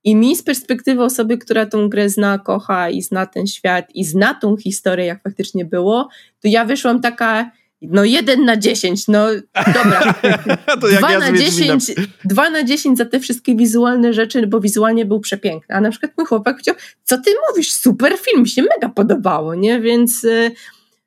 i 0.05 0.17
mi 0.17 0.37
z 0.37 0.43
perspektywy 0.43 1.03
osoby, 1.03 1.39
która 1.39 1.67
tą 1.67 1.89
grę 1.89 2.09
zna, 2.09 2.39
kocha 2.39 2.91
i 2.91 3.03
zna 3.03 3.27
ten 3.27 3.47
świat 3.47 3.85
i 3.95 4.05
zna 4.05 4.35
tą 4.35 4.57
historię, 4.57 5.07
jak 5.07 5.23
faktycznie 5.23 5.65
było, 5.65 6.09
to 6.41 6.49
ja 6.49 6.65
wyszłam 6.65 7.01
taka 7.01 7.51
no 7.83 8.05
jeden 8.05 8.45
na 8.45 8.57
dziesięć, 8.57 9.09
no 9.09 9.27
dobra. 9.67 10.15
dwa, 10.99 11.13
ja 11.13 11.19
na 11.19 11.33
dziesięć, 11.33 11.93
dwa 12.25 12.51
na 12.51 12.65
dziesięć 12.65 12.99
za 12.99 13.05
te 13.05 13.21
wszystkie 13.21 13.57
wizualne 13.57 14.13
rzeczy, 14.13 14.47
bo 14.47 14.61
wizualnie 14.61 15.05
był 15.05 15.21
przepiękny. 15.21 15.75
A 15.75 15.81
na 15.81 15.91
przykład 15.91 16.13
mój 16.19 16.27
chłopak 16.27 16.55
powiedział, 16.55 16.75
co 17.05 17.19
ty 17.19 17.31
mówisz, 17.51 17.73
super 17.73 18.13
film, 18.19 18.43
mi 18.43 18.49
się 18.49 18.63
mega 18.63 18.89
podobało, 18.89 19.55
nie? 19.55 19.81
Więc 19.81 20.25
y, 20.25 20.51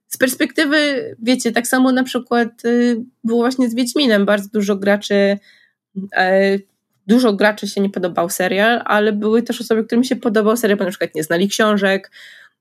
z 0.07 0.17
perspektywy, 0.17 0.77
wiecie, 1.21 1.51
tak 1.51 1.67
samo 1.67 1.91
na 1.91 2.03
przykład 2.03 2.65
y, 2.65 3.03
było 3.23 3.39
właśnie 3.39 3.69
z 3.69 3.75
Wiedźminem, 3.75 4.25
bardzo 4.25 4.49
dużo 4.53 4.75
graczy 4.75 5.37
y, 5.97 6.74
dużo 7.07 7.33
graczy 7.33 7.67
się 7.67 7.81
nie 7.81 7.89
podobał 7.89 8.29
serial, 8.29 8.81
ale 8.85 9.13
były 9.13 9.43
też 9.43 9.61
osoby, 9.61 9.83
którym 9.83 10.03
się 10.03 10.15
podobał 10.15 10.57
serial, 10.57 10.77
bo 10.77 10.83
na 10.83 10.89
przykład 10.89 11.15
nie 11.15 11.23
znali 11.23 11.47
książek, 11.47 12.11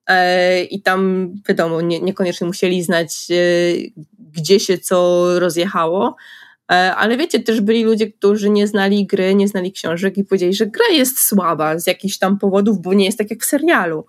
E, 0.07 0.64
i 0.64 0.82
tam 0.82 1.30
wiadomo, 1.49 1.80
nie, 1.80 2.01
niekoniecznie 2.01 2.47
musieli 2.47 2.82
znać, 2.82 3.26
e, 3.30 3.34
gdzie 4.32 4.61
się 4.61 4.78
co 4.78 5.26
rozjechało. 5.38 6.16
E, 6.72 6.95
ale 6.95 7.16
wiecie, 7.16 7.40
też 7.40 7.61
byli 7.61 7.84
ludzie, 7.84 8.12
którzy 8.12 8.51
nie 8.51 8.66
znali 8.66 9.07
gry, 9.07 9.34
nie 9.34 9.49
znali 9.49 9.72
książek 9.72 10.18
i 10.18 10.24
powiedzieli, 10.24 10.55
że 10.55 10.66
gra 10.66 10.86
jest 10.92 11.18
słaba 11.18 11.78
z 11.78 11.86
jakichś 11.86 12.18
tam 12.18 12.38
powodów, 12.38 12.82
bo 12.82 12.95
nie 12.95 13.05
jest 13.05 13.18
tak 13.18 13.30
jak 13.30 13.40
w 13.40 13.45
serialu. 13.45 14.07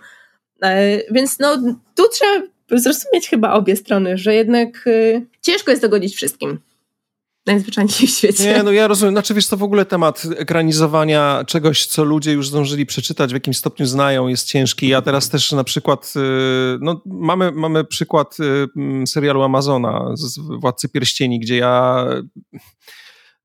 Więc 1.11 1.39
no, 1.39 1.57
tu 1.95 2.03
trzeba 2.11 2.41
zrozumieć 2.71 3.29
chyba 3.29 3.53
obie 3.53 3.75
strony, 3.75 4.17
że 4.17 4.33
jednak 4.35 4.89
ciężko 5.41 5.71
jest 5.71 5.83
dogodzić 5.83 6.15
wszystkim 6.15 6.59
najzwyczajniej 7.45 8.07
w 8.07 8.09
świecie. 8.09 8.43
Nie, 8.43 8.63
no 8.63 8.71
ja 8.71 8.87
rozumiem. 8.87 9.13
Znaczy 9.13 9.33
wiesz, 9.33 9.47
to 9.47 9.57
w 9.57 9.63
ogóle 9.63 9.85
temat 9.85 10.27
ekranizowania 10.37 11.43
czegoś, 11.47 11.85
co 11.85 12.03
ludzie 12.03 12.31
już 12.31 12.49
zdążyli 12.49 12.85
przeczytać, 12.85 13.31
w 13.31 13.33
jakimś 13.33 13.57
stopniu 13.57 13.85
znają, 13.85 14.27
jest 14.27 14.47
ciężki. 14.47 14.87
Ja 14.87 15.01
teraz 15.01 15.29
też 15.29 15.51
na 15.51 15.63
przykład, 15.63 16.13
y, 16.15 16.77
no 16.81 17.01
mamy, 17.05 17.51
mamy 17.51 17.83
przykład 17.83 18.37
y, 19.03 19.07
serialu 19.07 19.43
Amazona 19.43 20.11
z 20.13 20.39
Władcy 20.59 20.89
Pierścieni, 20.89 21.39
gdzie 21.39 21.57
ja 21.57 22.05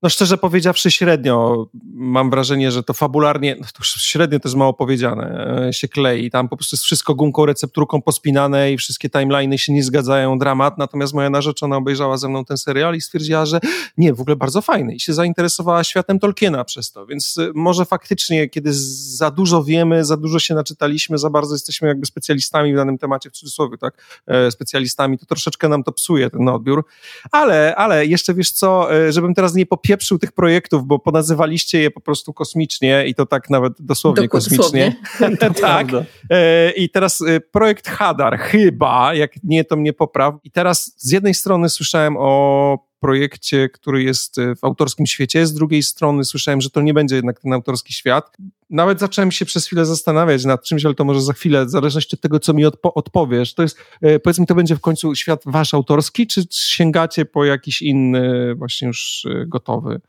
no 0.03 0.09
szczerze 0.09 0.37
powiedziawszy 0.37 0.91
średnio 0.91 1.67
mam 1.93 2.29
wrażenie, 2.29 2.71
że 2.71 2.83
to 2.83 2.93
fabularnie, 2.93 3.55
no 3.61 3.67
to 3.73 3.83
średnio 3.83 4.39
to 4.39 4.49
jest 4.49 4.55
mało 4.55 4.73
powiedziane, 4.73 5.57
e, 5.67 5.73
się 5.73 5.87
klei. 5.87 6.31
Tam 6.31 6.49
po 6.49 6.57
prostu 6.57 6.75
jest 6.75 6.83
wszystko 6.83 7.15
gumką, 7.15 7.45
recepturką 7.45 8.01
pospinane 8.01 8.73
i 8.73 8.77
wszystkie 8.77 9.09
timeliny 9.09 9.57
się 9.57 9.73
nie 9.73 9.83
zgadzają, 9.83 10.39
dramat. 10.39 10.77
Natomiast 10.77 11.13
moja 11.13 11.29
narzeczona 11.29 11.77
obejrzała 11.77 12.17
ze 12.17 12.29
mną 12.29 12.45
ten 12.45 12.57
serial 12.57 12.95
i 12.95 13.01
stwierdziła, 13.01 13.45
że 13.45 13.59
nie, 13.97 14.13
w 14.13 14.21
ogóle 14.21 14.35
bardzo 14.35 14.61
fajny 14.61 14.95
i 14.95 14.99
się 14.99 15.13
zainteresowała 15.13 15.83
światem 15.83 16.19
Tolkiena 16.19 16.63
przez 16.63 16.91
to. 16.91 17.05
Więc 17.05 17.37
e, 17.37 17.51
może 17.55 17.85
faktycznie, 17.85 18.49
kiedy 18.49 18.69
za 18.73 19.31
dużo 19.31 19.63
wiemy, 19.63 20.05
za 20.05 20.17
dużo 20.17 20.39
się 20.39 20.55
naczytaliśmy, 20.55 21.17
za 21.17 21.29
bardzo 21.29 21.55
jesteśmy 21.55 21.87
jakby 21.87 22.05
specjalistami 22.05 22.73
w 22.73 22.75
danym 22.75 22.97
temacie, 22.97 23.29
w 23.29 23.33
cudzysłowie, 23.33 23.77
tak, 23.77 24.21
e, 24.27 24.51
specjalistami, 24.51 25.17
to 25.17 25.25
troszeczkę 25.25 25.69
nam 25.69 25.83
to 25.83 25.91
psuje 25.91 26.29
ten 26.29 26.49
odbiór. 26.49 26.85
Ale, 27.31 27.75
ale 27.75 28.05
jeszcze 28.05 28.33
wiesz 28.33 28.51
co, 28.51 28.87
żebym 29.09 29.33
teraz 29.33 29.55
nie 29.55 29.65
popierał 29.65 29.90
popieprzył 29.91 30.19
tych 30.19 30.31
projektów, 30.31 30.85
bo 30.85 30.99
ponazywaliście 30.99 31.81
je 31.81 31.91
po 31.91 32.01
prostu 32.01 32.33
kosmicznie 32.33 33.03
i 33.07 33.15
to 33.15 33.25
tak 33.25 33.49
nawet 33.49 33.73
dosłownie 33.79 34.27
kosmicznie. 34.27 34.95
tak. 35.61 35.87
E, 36.29 36.71
I 36.71 36.89
teraz 36.89 37.21
e, 37.21 37.39
projekt 37.39 37.87
Hadar, 37.87 38.39
chyba, 38.39 39.13
jak 39.13 39.31
nie, 39.43 39.63
to 39.63 39.75
mnie 39.75 39.93
popraw. 39.93 40.35
I 40.43 40.51
teraz 40.51 40.93
z 40.97 41.11
jednej 41.11 41.33
strony 41.33 41.69
słyszałem 41.69 42.15
o 42.19 42.90
projekcie, 43.01 43.69
który 43.69 44.03
jest 44.03 44.37
e, 44.37 44.55
w 44.55 44.63
autorskim 44.63 45.05
świecie, 45.05 45.45
z 45.45 45.53
drugiej 45.53 45.83
strony 45.83 46.23
słyszałem, 46.23 46.61
że 46.61 46.69
to 46.69 46.81
nie 46.81 46.93
będzie 46.93 47.15
jednak 47.15 47.39
ten 47.39 47.53
autorski 47.53 47.93
świat. 47.93 48.37
Nawet 48.69 48.99
zacząłem 48.99 49.31
się 49.31 49.45
przez 49.45 49.65
chwilę 49.65 49.85
zastanawiać 49.85 50.45
nad 50.45 50.63
czymś, 50.63 50.85
ale 50.85 50.95
to 50.95 51.05
może 51.05 51.21
za 51.21 51.33
chwilę, 51.33 51.65
w 51.65 51.69
zależności 51.69 52.15
od 52.15 52.21
tego, 52.21 52.39
co 52.39 52.53
mi 52.53 52.65
odpo 52.65 52.93
odpowiesz. 52.93 53.53
To 53.53 53.61
jest, 53.63 53.77
powiedzmy, 54.23 54.45
to 54.45 54.55
będzie 54.55 54.75
w 54.75 54.79
końcu 54.79 55.15
świat 55.15 55.41
wasz 55.45 55.73
autorski, 55.73 56.27
czy 56.27 56.43
sięgacie 56.51 57.25
po 57.25 57.45
jakiś 57.45 57.81
inny, 57.81 58.55
właśnie 58.55 58.87
już 58.87 59.27
gotowy? 59.47 60.01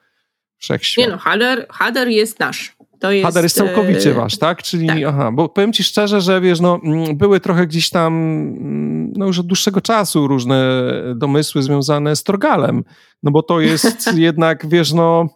wszechświat. 0.63 1.07
Nie 1.07 1.13
no, 1.13 1.19
Hader, 1.19 1.67
Hader 1.71 2.09
jest 2.09 2.41
nasz. 2.41 2.77
To 3.01 3.13
jest, 3.13 3.27
Hader 3.27 3.43
jest 3.43 3.57
całkowicie 3.57 4.11
e... 4.11 4.15
wasz, 4.15 4.39
tak? 4.39 4.63
Czyli, 4.63 4.87
tak. 4.87 4.99
aha, 5.07 5.31
bo 5.33 5.49
powiem 5.49 5.73
ci 5.73 5.85
szczerze, 5.85 6.21
że 6.21 6.41
wiesz, 6.41 6.61
no, 6.61 6.81
były 7.15 7.41
trochę 7.41 7.67
gdzieś 7.67 7.91
tam, 7.91 8.13
no 9.17 9.27
już 9.27 9.39
od 9.39 9.47
dłuższego 9.47 9.81
czasu 9.81 10.27
różne 10.27 10.83
domysły 11.17 11.63
związane 11.63 12.17
z 12.17 12.23
Torgalem, 12.23 12.85
no 13.23 13.31
bo 13.31 13.43
to 13.43 13.61
jest 13.61 14.11
jednak, 14.17 14.69
wiesz, 14.69 14.93
no 14.93 15.29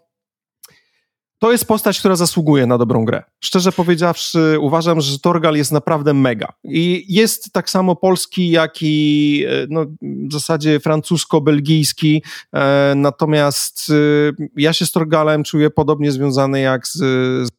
to 1.39 1.53
jest 1.53 1.64
postać, 1.64 1.99
która 1.99 2.16
zasługuje 2.16 2.66
na 2.66 2.79
dobrą 2.79 3.05
grę. 3.05 3.22
Szczerze 3.41 3.72
powiedziawszy, 3.72 4.57
uważam, 4.61 5.01
że 5.01 5.18
Torgal 5.18 5.57
jest 5.57 5.72
naprawdę 5.72 6.14
mega. 6.14 6.49
I 6.64 7.05
jest 7.09 7.53
tak 7.53 7.70
samo 7.70 7.97
polski, 7.97 8.51
jak 8.51 8.77
i 8.81 9.45
e, 9.49 9.66
no, 9.70 9.87
w 10.03 10.33
zasadzie 10.33 10.81
francusko-belgijski. 10.81 12.22
E, 12.53 12.93
natomiast 12.97 13.91
e, 13.91 14.45
ja 14.57 14.72
się 14.72 14.87
z 14.87 14.93
Torgalem 14.93 15.45
czuję 15.45 15.70
podobnie 15.70 16.12
związany 16.12 16.61
jak 16.61 16.87
z, 16.87 16.99
z 17.47 17.51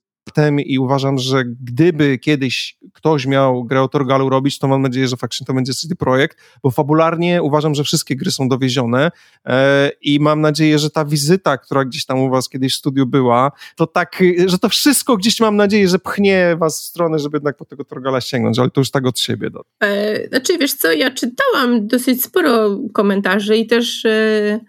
i 0.66 0.80
uważam, 0.80 1.18
że 1.18 1.46
gdyby 1.46 2.18
kiedyś 2.18 2.77
ktoś 2.98 3.26
miał 3.26 3.64
grę 3.64 3.82
o 3.82 3.88
Torgalu 3.88 4.30
robić, 4.30 4.60
to 4.60 4.68
mam 4.68 4.82
nadzieję, 4.82 5.08
że 5.08 5.18
faktycznie 5.18 5.46
to 5.48 5.54
będzie 5.54 5.74
CD 5.74 5.96
Projekt, 5.96 6.38
bo 6.64 6.72
fabularnie 6.72 7.44
uważam, 7.44 7.76
że 7.76 7.84
wszystkie 7.84 8.16
gry 8.16 8.32
są 8.32 8.50
dowiezione 8.50 9.12
e, 9.46 9.92
i 10.02 10.20
mam 10.20 10.42
nadzieję, 10.42 10.80
że 10.80 10.90
ta 10.90 11.06
wizyta, 11.06 11.58
która 11.58 11.86
gdzieś 11.86 12.06
tam 12.06 12.20
u 12.20 12.30
was 12.30 12.50
kiedyś 12.50 12.74
w 12.74 12.78
studiu 12.78 13.06
była, 13.06 13.52
to 13.76 13.88
tak, 13.88 14.24
że 14.46 14.58
to 14.58 14.70
wszystko 14.70 15.18
gdzieś 15.18 15.40
mam 15.40 15.56
nadzieję, 15.56 15.88
że 15.88 16.00
pchnie 16.00 16.56
was 16.60 16.82
w 16.82 16.86
stronę, 16.86 17.20
żeby 17.20 17.38
jednak 17.38 17.58
po 17.58 17.66
tego 17.66 17.84
Torgala 17.84 18.22
sięgnąć, 18.22 18.60
ale 18.60 18.70
to 18.70 18.82
już 18.82 18.92
tak 18.92 19.06
od 19.06 19.20
siebie. 19.20 19.50
Do... 19.50 19.64
E, 19.80 20.28
znaczy, 20.28 20.58
wiesz 20.58 20.74
co, 20.74 20.92
ja 20.92 21.12
czytałam 21.12 21.88
dosyć 21.88 22.24
sporo 22.24 22.80
komentarzy 22.94 23.58
i 23.58 23.68
też 23.68 24.06
e, 24.06 24.60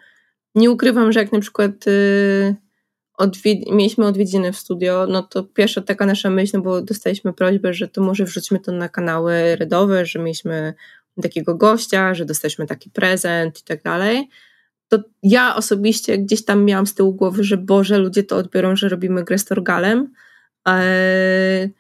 nie 0.55 0.71
ukrywam, 0.71 1.13
że 1.13 1.21
jak 1.21 1.33
na 1.33 1.41
przykład 1.41 1.73
e, 1.89 2.68
odwi- 3.19 3.73
mieliśmy 3.73 4.07
odwiedziny 4.07 4.53
w 4.53 4.57
studio, 4.57 5.07
no 5.11 5.23
to 5.23 5.43
pierwsza 5.43 5.81
taka 5.81 6.07
nasza 6.07 6.31
myśl, 6.31 6.57
no 6.57 6.63
bo 6.63 6.83
dostaliśmy 6.83 7.33
prośbę, 7.33 7.75
że 7.75 7.89
to 7.89 8.03
może 8.03 8.25
wrzućmy 8.25 8.61
to 8.61 8.73
na 8.73 8.89
kanały 8.89 9.57
redowe, 9.57 10.07
że 10.07 10.19
mieliśmy 10.19 10.75
takiego 11.23 11.55
gościa, 11.55 12.15
że 12.15 12.25
dostaliśmy 12.25 12.67
taki 12.67 12.91
prezent 12.91 13.61
i 13.61 13.65
tak 13.65 13.83
dalej. 13.83 14.29
To 14.89 14.99
ja 15.23 15.57
osobiście 15.57 16.19
gdzieś 16.19 16.45
tam 16.45 16.65
miałam 16.65 16.87
z 16.87 16.95
tyłu 16.95 17.15
głowy, 17.15 17.45
że 17.45 17.57
Boże, 17.57 17.99
ludzie 17.99 18.23
to 18.23 18.37
odbiorą, 18.37 18.77
że 18.77 18.89
robimy 18.89 19.25
grę 19.25 19.39
z 19.39 19.45
Torgalem. 19.45 20.13
Eee, 20.67 21.71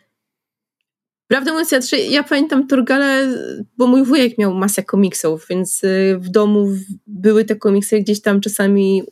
Prawdę 1.28 1.50
mówiąc, 1.52 1.92
ja, 2.10 2.22
pamiętam 2.22 2.66
Torgale, 2.66 3.28
bo 3.76 3.86
mój 3.86 4.04
wujek 4.04 4.38
miał 4.38 4.54
masę 4.54 4.82
komiksów, 4.82 5.46
więc 5.50 5.84
y, 5.84 6.18
w 6.20 6.28
domu 6.28 6.72
były 7.06 7.44
te 7.44 7.56
komiksy, 7.56 8.00
gdzieś 8.00 8.22
tam 8.22 8.40
czasami 8.40 9.02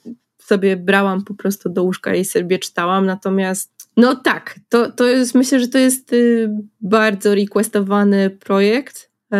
sobie 0.46 0.76
brałam 0.76 1.24
po 1.24 1.34
prostu 1.34 1.68
do 1.68 1.82
łóżka 1.82 2.14
i 2.14 2.24
sobie 2.24 2.58
czytałam, 2.58 3.06
natomiast 3.06 3.76
no 3.96 4.16
tak, 4.16 4.60
to, 4.68 4.90
to 4.90 5.06
jest, 5.06 5.34
myślę, 5.34 5.60
że 5.60 5.68
to 5.68 5.78
jest 5.78 6.12
y, 6.12 6.50
bardzo 6.80 7.34
requestowany 7.34 8.30
projekt. 8.30 9.10
E, 9.32 9.38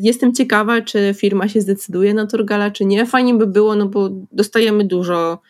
jestem 0.00 0.34
ciekawa, 0.34 0.80
czy 0.82 1.14
firma 1.16 1.48
się 1.48 1.60
zdecyduje 1.60 2.14
na 2.14 2.26
Torgala, 2.26 2.70
czy 2.70 2.84
nie. 2.84 3.06
Fajnie 3.06 3.34
by 3.34 3.46
było, 3.46 3.74
no 3.74 3.86
bo 3.86 4.08
dostajemy 4.32 4.84
dużo, 4.84 5.40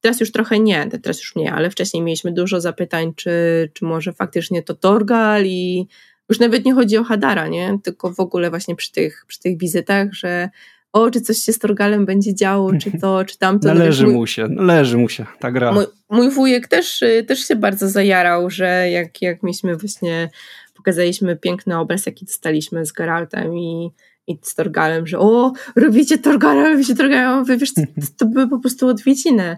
teraz 0.00 0.20
już 0.20 0.32
trochę 0.32 0.58
nie, 0.60 0.88
teraz 1.02 1.18
już 1.18 1.36
nie, 1.36 1.52
ale 1.52 1.70
wcześniej 1.70 2.02
mieliśmy 2.02 2.32
dużo 2.32 2.60
zapytań, 2.60 3.14
czy, 3.14 3.30
czy 3.72 3.84
może 3.84 4.12
faktycznie 4.12 4.62
to 4.62 4.74
Torgal 4.74 5.46
i 5.46 5.86
już 6.28 6.40
nawet 6.40 6.64
nie 6.64 6.74
chodzi 6.74 6.98
o 6.98 7.04
Hadara, 7.04 7.48
nie? 7.48 7.78
Tylko 7.82 8.12
w 8.12 8.20
ogóle 8.20 8.50
właśnie 8.50 8.76
przy 8.76 8.92
tych, 8.92 9.24
przy 9.28 9.40
tych 9.40 9.58
wizytach, 9.58 10.12
że 10.12 10.48
o, 10.92 11.10
czy 11.10 11.20
coś 11.20 11.36
się 11.36 11.52
z 11.52 11.58
Torgalem 11.58 12.06
będzie 12.06 12.34
działo, 12.34 12.72
czy 12.78 12.90
to, 13.00 13.24
czy 13.24 13.38
tamto. 13.38 13.68
Należy 13.68 14.04
mój, 14.04 14.14
mu 14.14 14.26
się, 14.26 14.48
należy 14.48 14.98
mu 14.98 15.08
się 15.08 15.26
ta 15.38 15.50
gra. 15.50 15.72
Mój, 15.72 15.84
mój 16.10 16.30
wujek 16.30 16.68
też, 16.68 17.02
y, 17.02 17.24
też 17.28 17.48
się 17.48 17.56
bardzo 17.56 17.88
zajarał, 17.88 18.50
że 18.50 18.90
jak, 18.90 19.22
jak 19.22 19.42
mieliśmy 19.42 19.76
właśnie, 19.76 20.30
pokazaliśmy 20.74 21.36
piękny 21.36 21.78
obraz, 21.78 22.06
jaki 22.06 22.24
dostaliśmy 22.24 22.86
z 22.86 22.92
Geraltem 22.92 23.58
i, 23.58 23.90
i 24.26 24.38
z 24.42 24.54
Torgalem, 24.54 25.06
że 25.06 25.18
o, 25.18 25.52
robicie 25.76 26.18
Torgala, 26.18 26.68
robicie 26.68 26.94
Torgala, 26.94 27.44
wiesz, 27.44 27.74
to, 27.74 27.82
to 28.18 28.26
były 28.26 28.48
po 28.48 28.58
prostu 28.58 28.88
odwiedziny. 28.88 29.56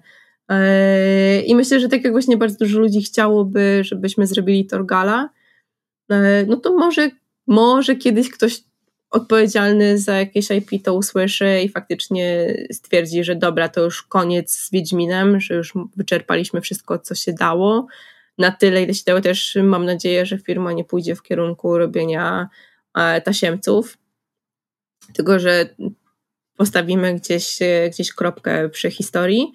E, 0.49 1.41
I 1.41 1.55
myślę, 1.55 1.81
że 1.81 1.89
tak 1.89 2.05
jak 2.05 2.13
właśnie 2.13 2.37
bardzo 2.37 2.57
dużo 2.59 2.81
ludzi 2.81 3.03
chciałoby, 3.03 3.81
żebyśmy 3.85 4.27
zrobili 4.27 4.67
Torgala, 4.67 5.29
e, 6.11 6.47
no 6.47 6.57
to 6.57 6.75
może, 6.75 7.11
może 7.47 7.97
kiedyś 7.97 8.31
ktoś 8.31 8.63
odpowiedzialny 9.15 9.99
za 9.99 10.17
jakieś 10.17 10.51
IP 10.51 10.85
to 10.85 10.95
usłyszy 10.95 11.61
i 11.65 11.69
faktycznie 11.69 12.55
stwierdzi, 12.73 13.25
że 13.25 13.37
dobra, 13.37 13.69
to 13.69 13.81
już 13.81 14.03
koniec 14.03 14.55
z 14.55 14.71
Wiedźminem, 14.71 15.41
że 15.41 15.55
już 15.55 15.73
wyczerpaliśmy 15.97 16.61
wszystko, 16.61 16.99
co 16.99 17.15
się 17.15 17.33
dało. 17.33 17.87
Na 18.39 18.51
tyle, 18.51 18.83
ile 18.83 18.95
się 18.95 19.03
dało, 19.07 19.21
też 19.21 19.59
mam 19.63 19.85
nadzieję, 19.85 20.27
że 20.27 20.39
firma 20.39 20.73
nie 20.73 20.85
pójdzie 20.85 21.17
w 21.17 21.23
kierunku 21.23 21.79
robienia 21.79 22.49
e, 22.95 23.21
tasiemców, 23.21 23.99
tylko 25.13 25.39
że 25.39 25.75
postawimy 26.57 27.15
gdzieś, 27.15 27.59
gdzieś 27.91 28.13
kropkę 28.13 28.69
przy 28.69 28.91
historii 28.91 29.53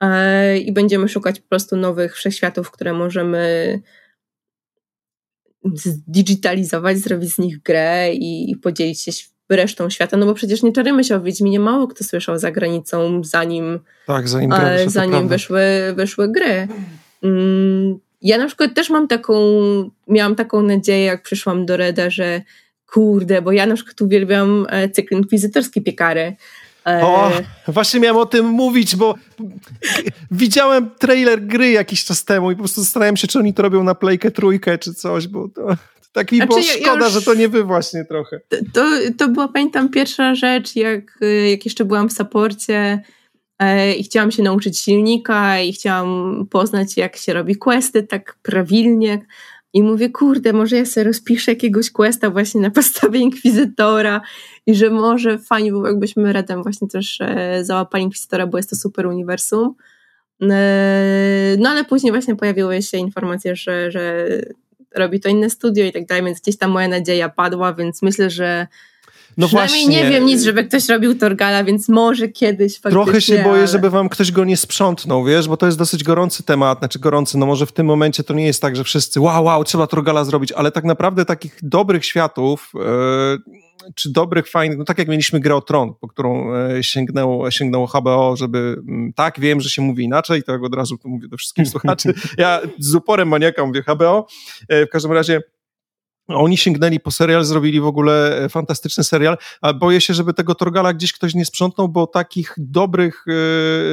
e, 0.00 0.58
i 0.58 0.72
będziemy 0.72 1.08
szukać 1.08 1.40
po 1.40 1.48
prostu 1.48 1.76
nowych 1.76 2.16
wszechświatów, 2.16 2.70
które 2.70 2.92
możemy 2.92 3.80
zdigitalizować, 5.74 6.98
zrobić 6.98 7.34
z 7.34 7.38
nich 7.38 7.62
grę 7.62 8.14
i, 8.14 8.50
i 8.50 8.56
podzielić 8.56 9.02
się 9.02 9.12
resztą 9.48 9.90
świata, 9.90 10.16
no 10.16 10.26
bo 10.26 10.34
przecież 10.34 10.62
nie 10.62 10.72
czarujmy 10.72 11.04
się 11.04 11.16
o 11.16 11.20
Wiedźminie, 11.20 11.60
mało 11.60 11.88
kto 11.88 12.04
słyszał 12.04 12.38
za 12.38 12.50
granicą, 12.50 13.24
zanim, 13.24 13.80
tak, 14.06 14.28
zanim, 14.28 14.52
e, 14.52 14.90
zanim 14.90 15.28
wyszły, 15.28 15.62
wyszły 15.96 16.32
gry. 16.32 16.68
Mm, 17.22 17.98
ja 18.22 18.38
na 18.38 18.46
przykład 18.46 18.74
też 18.74 18.90
mam 18.90 19.08
taką, 19.08 19.34
miałam 20.08 20.34
taką 20.34 20.62
nadzieję, 20.62 21.04
jak 21.04 21.22
przyszłam 21.22 21.66
do 21.66 21.76
Reda, 21.76 22.10
że 22.10 22.42
kurde, 22.86 23.42
bo 23.42 23.52
ja 23.52 23.66
na 23.66 23.74
przykład 23.74 24.00
uwielbiam 24.00 24.66
e, 24.70 24.88
cykl 24.88 25.14
inkwizytorski 25.14 25.82
piekary. 25.82 26.36
E, 26.86 27.02
o, 27.02 27.30
właśnie 27.68 28.00
miałem 28.00 28.16
o 28.16 28.26
tym 28.26 28.46
mówić, 28.46 28.96
bo 28.96 29.14
widziałem 30.30 30.90
trailer 30.98 31.46
gry 31.46 31.70
jakiś 31.70 32.04
czas 32.04 32.24
temu 32.24 32.50
i 32.50 32.54
po 32.54 32.62
prostu 32.62 32.80
zastanawiam 32.80 33.16
się, 33.16 33.26
czy 33.26 33.38
oni 33.38 33.54
to 33.54 33.62
robią 33.62 33.84
na 33.84 33.94
playkę 33.94 34.30
trójkę 34.30 34.78
czy 34.78 34.94
coś, 34.94 35.28
bo 35.28 35.48
to, 35.48 35.76
tak 36.12 36.32
mi 36.32 36.38
znaczy, 36.38 36.48
było 36.48 36.62
szkoda, 36.62 37.04
ja 37.04 37.10
że 37.10 37.22
to 37.22 37.34
nie 37.34 37.48
wy 37.48 37.64
właśnie 37.64 38.04
trochę. 38.04 38.40
To, 38.72 38.84
to 39.18 39.28
była, 39.28 39.48
pamiętam, 39.48 39.88
pierwsza 39.88 40.34
rzecz, 40.34 40.76
jak, 40.76 41.18
jak 41.50 41.64
jeszcze 41.64 41.84
byłam 41.84 42.08
w 42.08 42.12
saporcie 42.12 43.02
e, 43.58 43.94
i 43.94 44.04
chciałam 44.04 44.30
się 44.30 44.42
nauczyć 44.42 44.80
silnika 44.80 45.60
i 45.60 45.72
chciałam 45.72 46.46
poznać, 46.50 46.96
jak 46.96 47.16
się 47.16 47.32
robi 47.32 47.56
questy 47.56 48.02
tak 48.02 48.36
prawilnie. 48.42 49.26
I 49.74 49.82
mówię, 49.82 50.10
kurde, 50.10 50.52
może 50.52 50.76
ja 50.76 50.86
sobie 50.86 51.04
rozpiszę 51.04 51.52
jakiegoś 51.52 51.90
questa 51.90 52.30
właśnie 52.30 52.60
na 52.60 52.70
podstawie 52.70 53.20
Inkwizytora 53.20 54.20
i 54.66 54.74
że 54.74 54.90
może 54.90 55.38
fajnie 55.38 55.70
było, 55.70 55.86
jakbyśmy 55.86 56.32
Redem 56.32 56.62
właśnie 56.62 56.88
też 56.88 57.20
e, 57.20 57.64
załapali 57.64 58.04
Inkwizytora, 58.04 58.46
bo 58.46 58.56
jest 58.56 58.70
to 58.70 58.76
super 58.76 59.06
uniwersum. 59.06 59.74
E, 60.42 61.56
no 61.58 61.70
ale 61.70 61.84
później 61.84 62.12
właśnie 62.12 62.36
pojawiły 62.36 62.82
się 62.82 62.98
informacje, 62.98 63.56
że, 63.56 63.90
że 63.90 64.28
robi 64.94 65.20
to 65.20 65.28
inne 65.28 65.50
studio 65.50 65.84
i 65.84 65.92
tak 65.92 66.06
dalej, 66.06 66.24
więc 66.24 66.40
gdzieś 66.40 66.58
tam 66.58 66.70
moja 66.70 66.88
nadzieja 66.88 67.28
padła, 67.28 67.74
więc 67.74 68.02
myślę, 68.02 68.30
że 68.30 68.66
no 69.36 69.46
Przynajmniej 69.46 69.84
właśnie. 69.84 70.02
nie 70.02 70.10
wiem 70.10 70.26
nic, 70.26 70.42
żeby 70.42 70.64
ktoś 70.64 70.88
robił 70.88 71.18
Torgala, 71.18 71.64
więc 71.64 71.88
może 71.88 72.28
kiedyś 72.28 72.80
faktycznie. 72.80 73.04
Trochę 73.04 73.20
się 73.20 73.42
boję, 73.42 73.58
ale... 73.58 73.68
żeby 73.68 73.90
wam 73.90 74.08
ktoś 74.08 74.32
go 74.32 74.44
nie 74.44 74.56
sprzątnął, 74.56 75.24
wiesz, 75.24 75.48
bo 75.48 75.56
to 75.56 75.66
jest 75.66 75.78
dosyć 75.78 76.04
gorący 76.04 76.42
temat, 76.42 76.78
znaczy 76.78 76.98
gorący, 76.98 77.38
no 77.38 77.46
może 77.46 77.66
w 77.66 77.72
tym 77.72 77.86
momencie 77.86 78.24
to 78.24 78.34
nie 78.34 78.46
jest 78.46 78.62
tak, 78.62 78.76
że 78.76 78.84
wszyscy 78.84 79.20
wow, 79.20 79.44
wow, 79.44 79.64
trzeba 79.64 79.86
Torgala 79.86 80.24
zrobić, 80.24 80.52
ale 80.52 80.72
tak 80.72 80.84
naprawdę 80.84 81.24
takich 81.24 81.58
dobrych 81.62 82.04
światów, 82.04 82.72
yy, 82.74 83.62
czy 83.94 84.12
dobrych, 84.12 84.48
fajnych, 84.48 84.78
no 84.78 84.84
tak 84.84 84.98
jak 84.98 85.08
mieliśmy 85.08 85.40
grę 85.40 85.54
o 85.54 85.60
Tron, 85.60 85.94
po 86.00 86.08
którą 86.08 86.54
e, 86.54 86.82
sięgnęło, 86.82 87.50
sięgnęło 87.50 87.86
HBO, 87.86 88.36
żeby, 88.36 88.76
mm, 88.88 89.12
tak, 89.12 89.40
wiem, 89.40 89.60
że 89.60 89.70
się 89.70 89.82
mówi 89.82 90.04
inaczej, 90.04 90.42
tak 90.42 90.62
od 90.62 90.74
razu 90.74 90.98
to 90.98 91.08
mówię 91.08 91.28
do 91.28 91.36
wszystkich 91.36 91.68
słuchaczy, 91.68 92.14
ja 92.38 92.60
z 92.78 92.94
uporem 92.94 93.28
maniaka 93.28 93.66
mówię 93.66 93.82
HBO, 93.82 94.26
e, 94.68 94.86
w 94.86 94.88
każdym 94.88 95.12
razie 95.12 95.42
oni 96.28 96.56
sięgnęli 96.56 97.00
po 97.00 97.10
serial, 97.10 97.44
zrobili 97.44 97.80
w 97.80 97.86
ogóle 97.86 98.44
e, 98.44 98.48
fantastyczny 98.48 99.04
serial, 99.04 99.38
a 99.60 99.72
boję 99.72 100.00
się, 100.00 100.14
żeby 100.14 100.34
tego 100.34 100.54
Torgala 100.54 100.94
gdzieś 100.94 101.12
ktoś 101.12 101.34
nie 101.34 101.44
sprzątnął, 101.44 101.88
bo 101.88 102.06
takich 102.06 102.54
dobrych, 102.58 103.24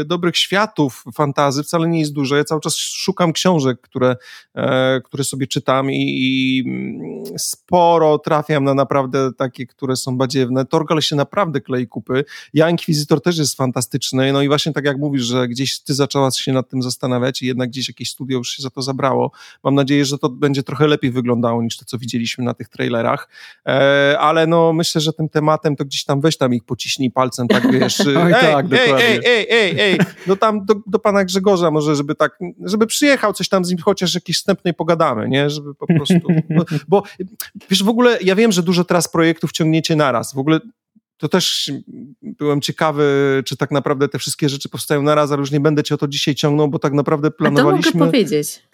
e, 0.02 0.06
dobrych 0.06 0.38
światów 0.38 1.04
fantazy 1.14 1.64
wcale 1.64 1.88
nie 1.88 2.00
jest 2.00 2.14
dużo. 2.14 2.36
Ja 2.36 2.44
cały 2.44 2.62
czas 2.62 2.76
szukam 2.76 3.34
książek, 3.34 3.82
które, 3.82 4.16
e, 4.56 5.02
które 5.02 5.24
sobie 5.24 5.48
czytam 5.48 5.92
i, 5.92 5.96
i 5.96 6.64
mm, 6.66 7.24
sporo 7.38 8.20
trafiam 8.20 8.64
na 8.64 8.74
naprawdę 8.74 9.30
takie, 9.38 9.66
które 9.66 9.96
są 9.96 10.18
badziewne. 10.18 10.66
Torgal 10.66 11.02
się 11.02 11.16
naprawdę 11.16 11.62
klei 11.62 11.88
kupy. 11.88 12.24
Ja 12.54 12.70
Inkwizytor 12.70 13.22
też 13.22 13.38
jest 13.38 13.58
fantastyczny, 13.58 14.34
no 14.34 14.42
i 14.42 14.48
właśnie 14.48 14.74
tak 14.74 14.86
jak 14.86 14.98
mówisz, 14.98 15.24
że 15.24 15.48
gdzieś 15.48 15.80
ty 15.80 15.94
zaczęłaś 15.94 16.36
się 16.36 16.54
nad 16.54 16.70
tym 16.70 16.82
zastanawiać 16.82 17.42
i 17.42 17.46
jednak 17.46 17.70
gdzieś 17.70 17.88
jakieś 17.88 18.10
studio 18.10 18.38
już 18.38 18.50
się 18.50 18.64
za 18.64 18.70
to 18.70 18.82
zabrało. 18.82 19.32
Mam 19.64 19.76
nadzieję, 19.76 20.06
że 20.06 20.18
to 20.18 20.30
będzie 20.30 20.64
trochę 20.64 20.88
lepiej 20.88 21.12
wyglądało 21.12 21.64
niż 21.64 21.78
to, 21.78 21.86
co 21.86 21.98
widzieliśmy 21.98 22.21
widzieliśmy 22.22 22.44
na 22.44 22.54
tych 22.54 22.70
trailerach, 22.70 23.28
e, 23.68 24.16
ale 24.20 24.48
no 24.48 24.74
myślę, 24.74 25.02
że 25.02 25.14
tym 25.14 25.30
tematem 25.30 25.76
to 25.76 25.86
gdzieś 25.86 26.04
tam 26.04 26.22
weź 26.22 26.38
tam 26.38 26.54
ich 26.54 26.64
pociśnij 26.64 27.12
palcem, 27.12 27.48
tak 27.48 27.72
wiesz, 27.72 28.00
ej, 28.08 28.34
tak, 28.34 28.66
ej, 28.72 28.92
ej, 28.92 29.22
ej, 29.26 29.48
ej, 29.50 29.80
ej, 29.80 30.00
no 30.28 30.36
tam 30.36 30.66
do, 30.66 30.76
do 30.88 31.00
pana 31.00 31.26
Grzegorza 31.26 31.72
może, 31.72 31.96
żeby 31.96 32.16
tak, 32.16 32.40
żeby 32.66 32.88
przyjechał, 32.88 33.34
coś 33.34 33.50
tam 33.50 33.66
z 33.66 33.70
nim 33.70 33.78
chociaż 33.78 34.16
jakiś 34.16 34.38
wstępnej 34.38 34.74
pogadamy, 34.74 35.30
nie, 35.30 35.50
żeby 35.50 35.76
po 35.76 35.88
prostu, 35.88 36.28
bo, 36.50 36.66
bo 36.88 37.04
wiesz, 37.70 37.84
w 37.84 37.90
ogóle 37.90 38.18
ja 38.22 38.36
wiem, 38.36 38.52
że 38.52 38.64
dużo 38.64 38.84
teraz 38.84 39.08
projektów 39.08 39.52
ciągniecie 39.52 39.96
naraz, 39.96 40.34
w 40.34 40.38
ogóle 40.38 40.60
to 41.18 41.30
też 41.30 41.72
byłem 42.22 42.62
ciekawy, 42.62 43.44
czy 43.46 43.58
tak 43.58 43.72
naprawdę 43.72 44.08
te 44.08 44.20
wszystkie 44.20 44.50
rzeczy 44.50 44.70
powstają 44.70 45.02
naraz, 45.02 45.32
ale 45.32 45.40
już 45.40 45.52
nie 45.52 45.60
będę 45.60 45.84
cię 45.84 45.96
o 45.96 45.98
to 45.98 46.08
dzisiaj 46.08 46.36
ciągnął, 46.36 46.68
bo 46.68 46.80
tak 46.80 46.94
naprawdę 46.94 47.32
planowaliśmy... 47.32 47.90
A 47.90 47.94
to 47.94 47.98
mogę 47.98 48.12
powiedzieć. 48.12 48.71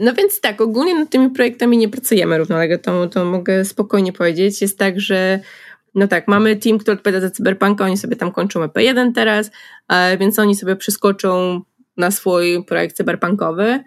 No 0.00 0.12
więc 0.14 0.40
tak, 0.40 0.60
ogólnie 0.60 0.94
nad 0.94 1.10
tymi 1.10 1.30
projektami 1.30 1.78
nie 1.78 1.88
pracujemy 1.88 2.38
równolegle, 2.38 2.78
to, 2.78 3.06
to 3.06 3.24
mogę 3.24 3.64
spokojnie 3.64 4.12
powiedzieć. 4.12 4.62
Jest 4.62 4.78
tak, 4.78 5.00
że 5.00 5.40
no 5.94 6.08
tak, 6.08 6.28
mamy 6.28 6.56
team, 6.56 6.78
który 6.78 6.96
odpowiada 6.96 7.20
za 7.20 7.30
cyberpunka, 7.30 7.84
oni 7.84 7.96
sobie 7.96 8.16
tam 8.16 8.32
kończą 8.32 8.60
EP1 8.60 9.12
teraz, 9.14 9.50
więc 10.18 10.38
oni 10.38 10.54
sobie 10.54 10.76
przeskoczą 10.76 11.60
na 11.96 12.10
swój 12.10 12.64
projekt 12.64 12.96
cyberpunkowy. 12.96 13.80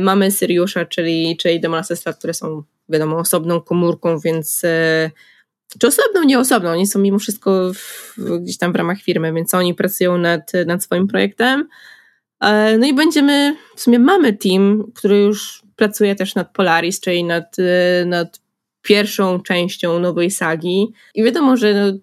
Mamy 0.00 0.30
Syriusza, 0.30 0.84
czyli, 0.84 1.36
czyli 1.36 1.60
Demon 1.60 1.82
które 2.18 2.34
są 2.34 2.62
wiadomo 2.88 3.18
osobną 3.18 3.60
komórką, 3.60 4.18
więc 4.18 4.64
e, 4.64 5.10
czy 5.78 5.86
osobną, 5.86 6.22
nie 6.24 6.38
osobną, 6.38 6.70
oni 6.70 6.86
są 6.86 6.98
mimo 6.98 7.18
wszystko 7.18 7.72
w, 7.74 8.14
gdzieś 8.40 8.58
tam 8.58 8.72
w 8.72 8.76
ramach 8.76 9.02
firmy, 9.02 9.32
więc 9.32 9.54
oni 9.54 9.74
pracują 9.74 10.18
nad, 10.18 10.52
nad 10.66 10.84
swoim 10.84 11.08
projektem. 11.08 11.68
E, 12.40 12.78
no 12.78 12.86
i 12.86 12.94
będziemy, 12.94 13.56
w 13.76 13.80
sumie 13.80 13.98
mamy 13.98 14.32
team, 14.32 14.92
który 14.94 15.18
już 15.18 15.62
pracuje 15.76 16.14
też 16.14 16.34
nad 16.34 16.52
Polaris, 16.52 17.00
czyli 17.00 17.24
nad, 17.24 17.56
e, 17.58 18.04
nad 18.04 18.40
pierwszą 18.82 19.40
częścią 19.40 19.98
nowej 20.00 20.30
sagi. 20.30 20.92
I 21.14 21.22
wiadomo, 21.22 21.56
że 21.56 21.74
no, 21.74 21.98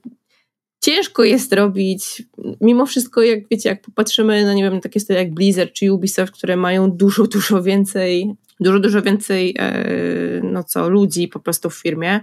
ciężko 0.81 1.23
jest 1.23 1.53
robić, 1.53 2.23
mimo 2.61 2.85
wszystko, 2.85 3.21
jak 3.21 3.39
wiecie, 3.51 3.69
jak 3.69 3.81
popatrzymy 3.81 4.45
na, 4.45 4.53
nie 4.53 4.63
wiem, 4.63 4.81
takie 4.81 4.99
studia 4.99 5.19
jak 5.19 5.33
Blizzard 5.33 5.73
czy 5.73 5.93
Ubisoft, 5.93 6.33
które 6.33 6.57
mają 6.57 6.91
dużo, 6.91 7.27
dużo 7.37 7.63
więcej, 7.63 8.35
dużo, 8.59 8.79
dużo 8.79 9.01
więcej, 9.01 9.55
e, 9.59 10.41
no 10.43 10.63
co, 10.63 10.89
ludzi 10.89 11.27
po 11.27 11.39
prostu 11.39 11.69
w 11.69 11.75
firmie, 11.75 12.19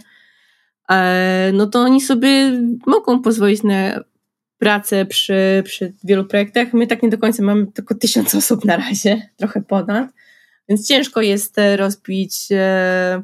no 1.52 1.66
to 1.66 1.80
oni 1.80 2.00
sobie 2.00 2.62
mogą 2.86 3.22
pozwolić 3.22 3.62
na 3.62 4.00
pracę 4.60 5.06
przy, 5.06 5.62
przy 5.66 5.92
wielu 6.04 6.24
projektach. 6.24 6.72
My 6.72 6.86
tak 6.86 7.02
nie 7.02 7.08
do 7.08 7.18
końca 7.18 7.42
mamy 7.42 7.66
tylko 7.66 7.94
tysiąc 7.94 8.34
osób 8.34 8.64
na 8.64 8.76
razie, 8.76 9.28
trochę 9.36 9.62
ponad, 9.62 10.08
więc 10.68 10.88
ciężko 10.88 11.22
jest 11.22 11.58
e, 11.58 11.76
rozbić 11.76 12.34
e, 12.50 13.22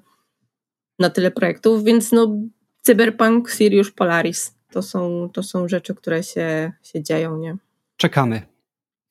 na 0.98 1.10
tyle 1.10 1.30
projektów, 1.30 1.84
więc 1.84 2.12
no 2.12 2.36
Cyberpunk, 2.82 3.50
Sirius, 3.50 3.90
Polaris 3.90 4.54
to 4.70 4.82
są, 4.82 5.30
to 5.32 5.42
są 5.42 5.68
rzeczy, 5.68 5.94
które 5.94 6.22
się, 6.22 6.72
się 6.82 7.02
dzieją, 7.02 7.38
nie? 7.38 7.56
Czekamy. 7.96 8.42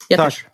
Ja 0.09 0.17
tak. 0.17 0.25
Też. 0.25 0.45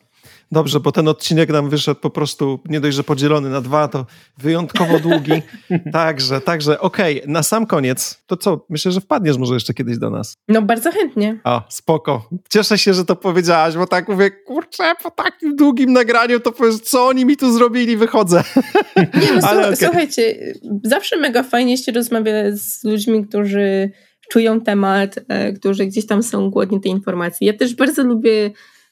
Dobrze, 0.51 0.79
bo 0.79 0.91
ten 0.91 1.07
odcinek 1.07 1.49
nam 1.49 1.69
wyszedł 1.69 1.99
po 1.99 2.09
prostu 2.09 2.59
nie 2.65 2.79
dość, 2.79 2.97
że 2.97 3.03
podzielony 3.03 3.49
na 3.49 3.61
dwa, 3.61 3.87
to 3.87 4.05
wyjątkowo 4.37 4.99
długi. 4.99 5.31
także, 5.93 6.41
także, 6.41 6.79
okej, 6.79 7.21
okay, 7.21 7.33
na 7.33 7.43
sam 7.43 7.65
koniec, 7.65 8.23
to 8.27 8.37
co? 8.37 8.65
Myślę, 8.69 8.91
że 8.91 9.01
wpadniesz 9.01 9.37
może 9.37 9.53
jeszcze 9.53 9.73
kiedyś 9.73 9.97
do 9.97 10.09
nas. 10.09 10.37
No 10.47 10.61
bardzo 10.61 10.91
chętnie. 10.91 11.39
A, 11.43 11.63
spoko. 11.69 12.29
Cieszę 12.49 12.77
się, 12.77 12.93
że 12.93 13.05
to 13.05 13.15
powiedziałaś, 13.15 13.75
bo 13.75 13.87
tak 13.87 14.09
mówię, 14.09 14.31
kurczę, 14.31 14.93
po 15.03 15.11
takim 15.11 15.55
długim 15.55 15.93
nagraniu 15.93 16.39
to 16.39 16.51
powiedz, 16.51 16.81
co 16.81 17.07
oni 17.07 17.25
mi 17.25 17.37
tu 17.37 17.53
zrobili, 17.53 17.97
wychodzę. 17.97 18.43
Nie, 18.97 19.33
no 19.41 19.47
Ale, 19.47 19.61
okay. 19.61 19.75
słuchajcie, 19.75 20.53
zawsze 20.83 21.17
mega 21.17 21.43
fajnie 21.43 21.77
się 21.77 21.91
rozmawia 21.91 22.33
z 22.53 22.83
ludźmi, 22.83 23.27
którzy 23.27 23.91
czują 24.29 24.61
temat, 24.61 25.19
e, 25.27 25.53
którzy 25.53 25.85
gdzieś 25.85 26.07
tam 26.07 26.23
są 26.23 26.49
głodni 26.49 26.81
tej 26.81 26.91
informacji. 26.91 27.47
Ja 27.47 27.53
też 27.53 27.75
bardzo 27.75 28.03
lubię 28.03 28.51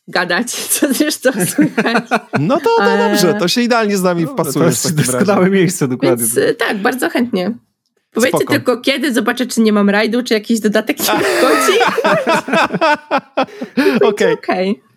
gadać, 0.09 0.51
co 0.75 0.93
zresztą 0.93 1.31
słychać. 1.31 2.03
No 2.39 2.57
to, 2.57 2.69
to 2.77 2.97
dobrze, 2.97 3.33
to 3.33 3.47
się 3.47 3.61
idealnie 3.61 3.97
z 3.97 4.03
nami 4.03 4.25
wpasuje. 4.25 4.53
To 4.53 4.69
jest 4.69 4.95
doskonałe 4.95 5.49
miejsce, 5.49 5.87
dokładnie. 5.87 6.25
Więc, 6.25 6.37
e, 6.37 6.53
tak, 6.53 6.77
bardzo 6.77 7.09
chętnie. 7.09 7.51
Powiedzcie 8.13 8.37
Spoko. 8.37 8.53
tylko 8.53 8.81
kiedy, 8.81 9.13
zobaczę 9.13 9.45
czy 9.45 9.61
nie 9.61 9.73
mam 9.73 9.89
rajdu, 9.89 10.23
czy 10.23 10.33
jakiś 10.33 10.59
dodatek 10.59 10.97
się 10.97 11.03
wchodzi. 11.37 11.79
Okej. 14.07 14.33
Okay. 14.33 14.33
okay. 14.33 14.88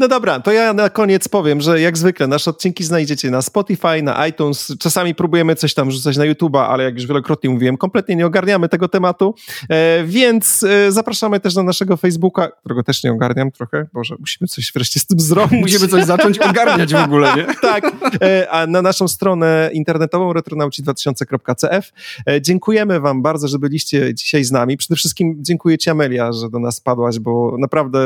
No 0.00 0.08
dobra, 0.08 0.40
to 0.40 0.52
ja 0.52 0.72
na 0.72 0.90
koniec 0.90 1.28
powiem, 1.28 1.60
że 1.60 1.80
jak 1.80 1.98
zwykle 1.98 2.26
nasze 2.26 2.50
odcinki 2.50 2.84
znajdziecie 2.84 3.30
na 3.30 3.42
Spotify, 3.42 4.02
na 4.02 4.26
iTunes. 4.26 4.72
Czasami 4.78 5.14
próbujemy 5.14 5.56
coś 5.56 5.74
tam 5.74 5.90
rzucać 5.90 6.16
na 6.16 6.24
YouTube'a, 6.24 6.66
ale 6.68 6.84
jak 6.84 6.94
już 6.94 7.06
wielokrotnie 7.06 7.50
mówiłem, 7.50 7.76
kompletnie 7.76 8.16
nie 8.16 8.26
ogarniamy 8.26 8.68
tego 8.68 8.88
tematu, 8.88 9.34
e, 9.68 10.04
więc 10.04 10.62
e, 10.62 10.92
zapraszamy 10.92 11.40
też 11.40 11.54
na 11.54 11.62
naszego 11.62 11.96
Facebooka, 11.96 12.48
którego 12.48 12.82
też 12.82 13.04
nie 13.04 13.12
ogarniam 13.12 13.50
trochę. 13.50 13.86
Boże, 13.92 14.16
musimy 14.20 14.48
coś 14.48 14.72
wreszcie 14.74 15.00
z 15.00 15.06
tym 15.06 15.20
zrobić. 15.20 15.60
Musimy 15.60 15.88
coś 15.88 16.04
zacząć 16.04 16.38
ogarniać 16.50 16.92
w 16.92 17.04
ogóle, 17.04 17.36
nie? 17.36 17.46
tak, 17.62 17.84
e, 18.22 18.50
a 18.50 18.66
na 18.66 18.82
naszą 18.82 19.08
stronę 19.08 19.70
internetową 19.72 20.32
retronauci2000.cf. 20.32 21.92
E, 22.28 22.42
dziękujemy 22.42 23.00
wam 23.00 23.22
bardzo, 23.22 23.48
że 23.48 23.58
byliście 23.58 24.14
dzisiaj 24.14 24.44
z 24.44 24.50
nami. 24.50 24.76
Przede 24.76 24.96
wszystkim 24.96 25.36
dziękuję 25.40 25.78
ci 25.78 25.90
Amelia, 25.90 26.32
że 26.32 26.50
do 26.50 26.58
nas 26.58 26.76
spadłaś, 26.76 27.18
bo 27.18 27.56
naprawdę 27.58 27.98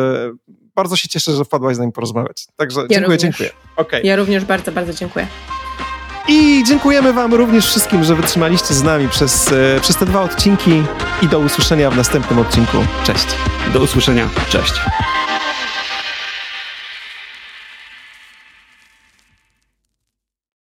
bardzo 0.75 0.97
się 0.97 1.09
cieszę, 1.09 1.33
że 1.33 1.45
wpadłaś 1.45 1.77
z 1.77 1.79
nami 1.79 1.93
porozmawiać. 1.93 2.47
Także 2.57 2.81
ja 2.81 2.89
dziękuję, 2.89 3.16
również. 3.16 3.20
dziękuję. 3.22 3.51
Okay. 3.77 4.01
Ja 4.03 4.16
również 4.16 4.45
bardzo, 4.45 4.72
bardzo 4.72 4.93
dziękuję. 4.93 5.27
I 6.29 6.64
dziękujemy 6.66 7.12
Wam 7.12 7.35
również 7.35 7.66
wszystkim, 7.66 8.05
że 8.05 8.14
wytrzymaliście 8.14 8.75
z 8.75 8.83
nami 8.83 9.09
przez, 9.09 9.53
e, 9.53 9.81
przez 9.81 9.97
te 9.97 10.07
dwa 10.07 10.22
odcinki 10.22 10.83
i 11.22 11.29
do 11.29 11.39
usłyszenia 11.39 11.91
w 11.91 11.97
następnym 11.97 12.39
odcinku. 12.39 12.77
Cześć. 13.05 13.27
Do 13.72 13.81
usłyszenia. 13.81 14.29
Cześć. 14.49 14.75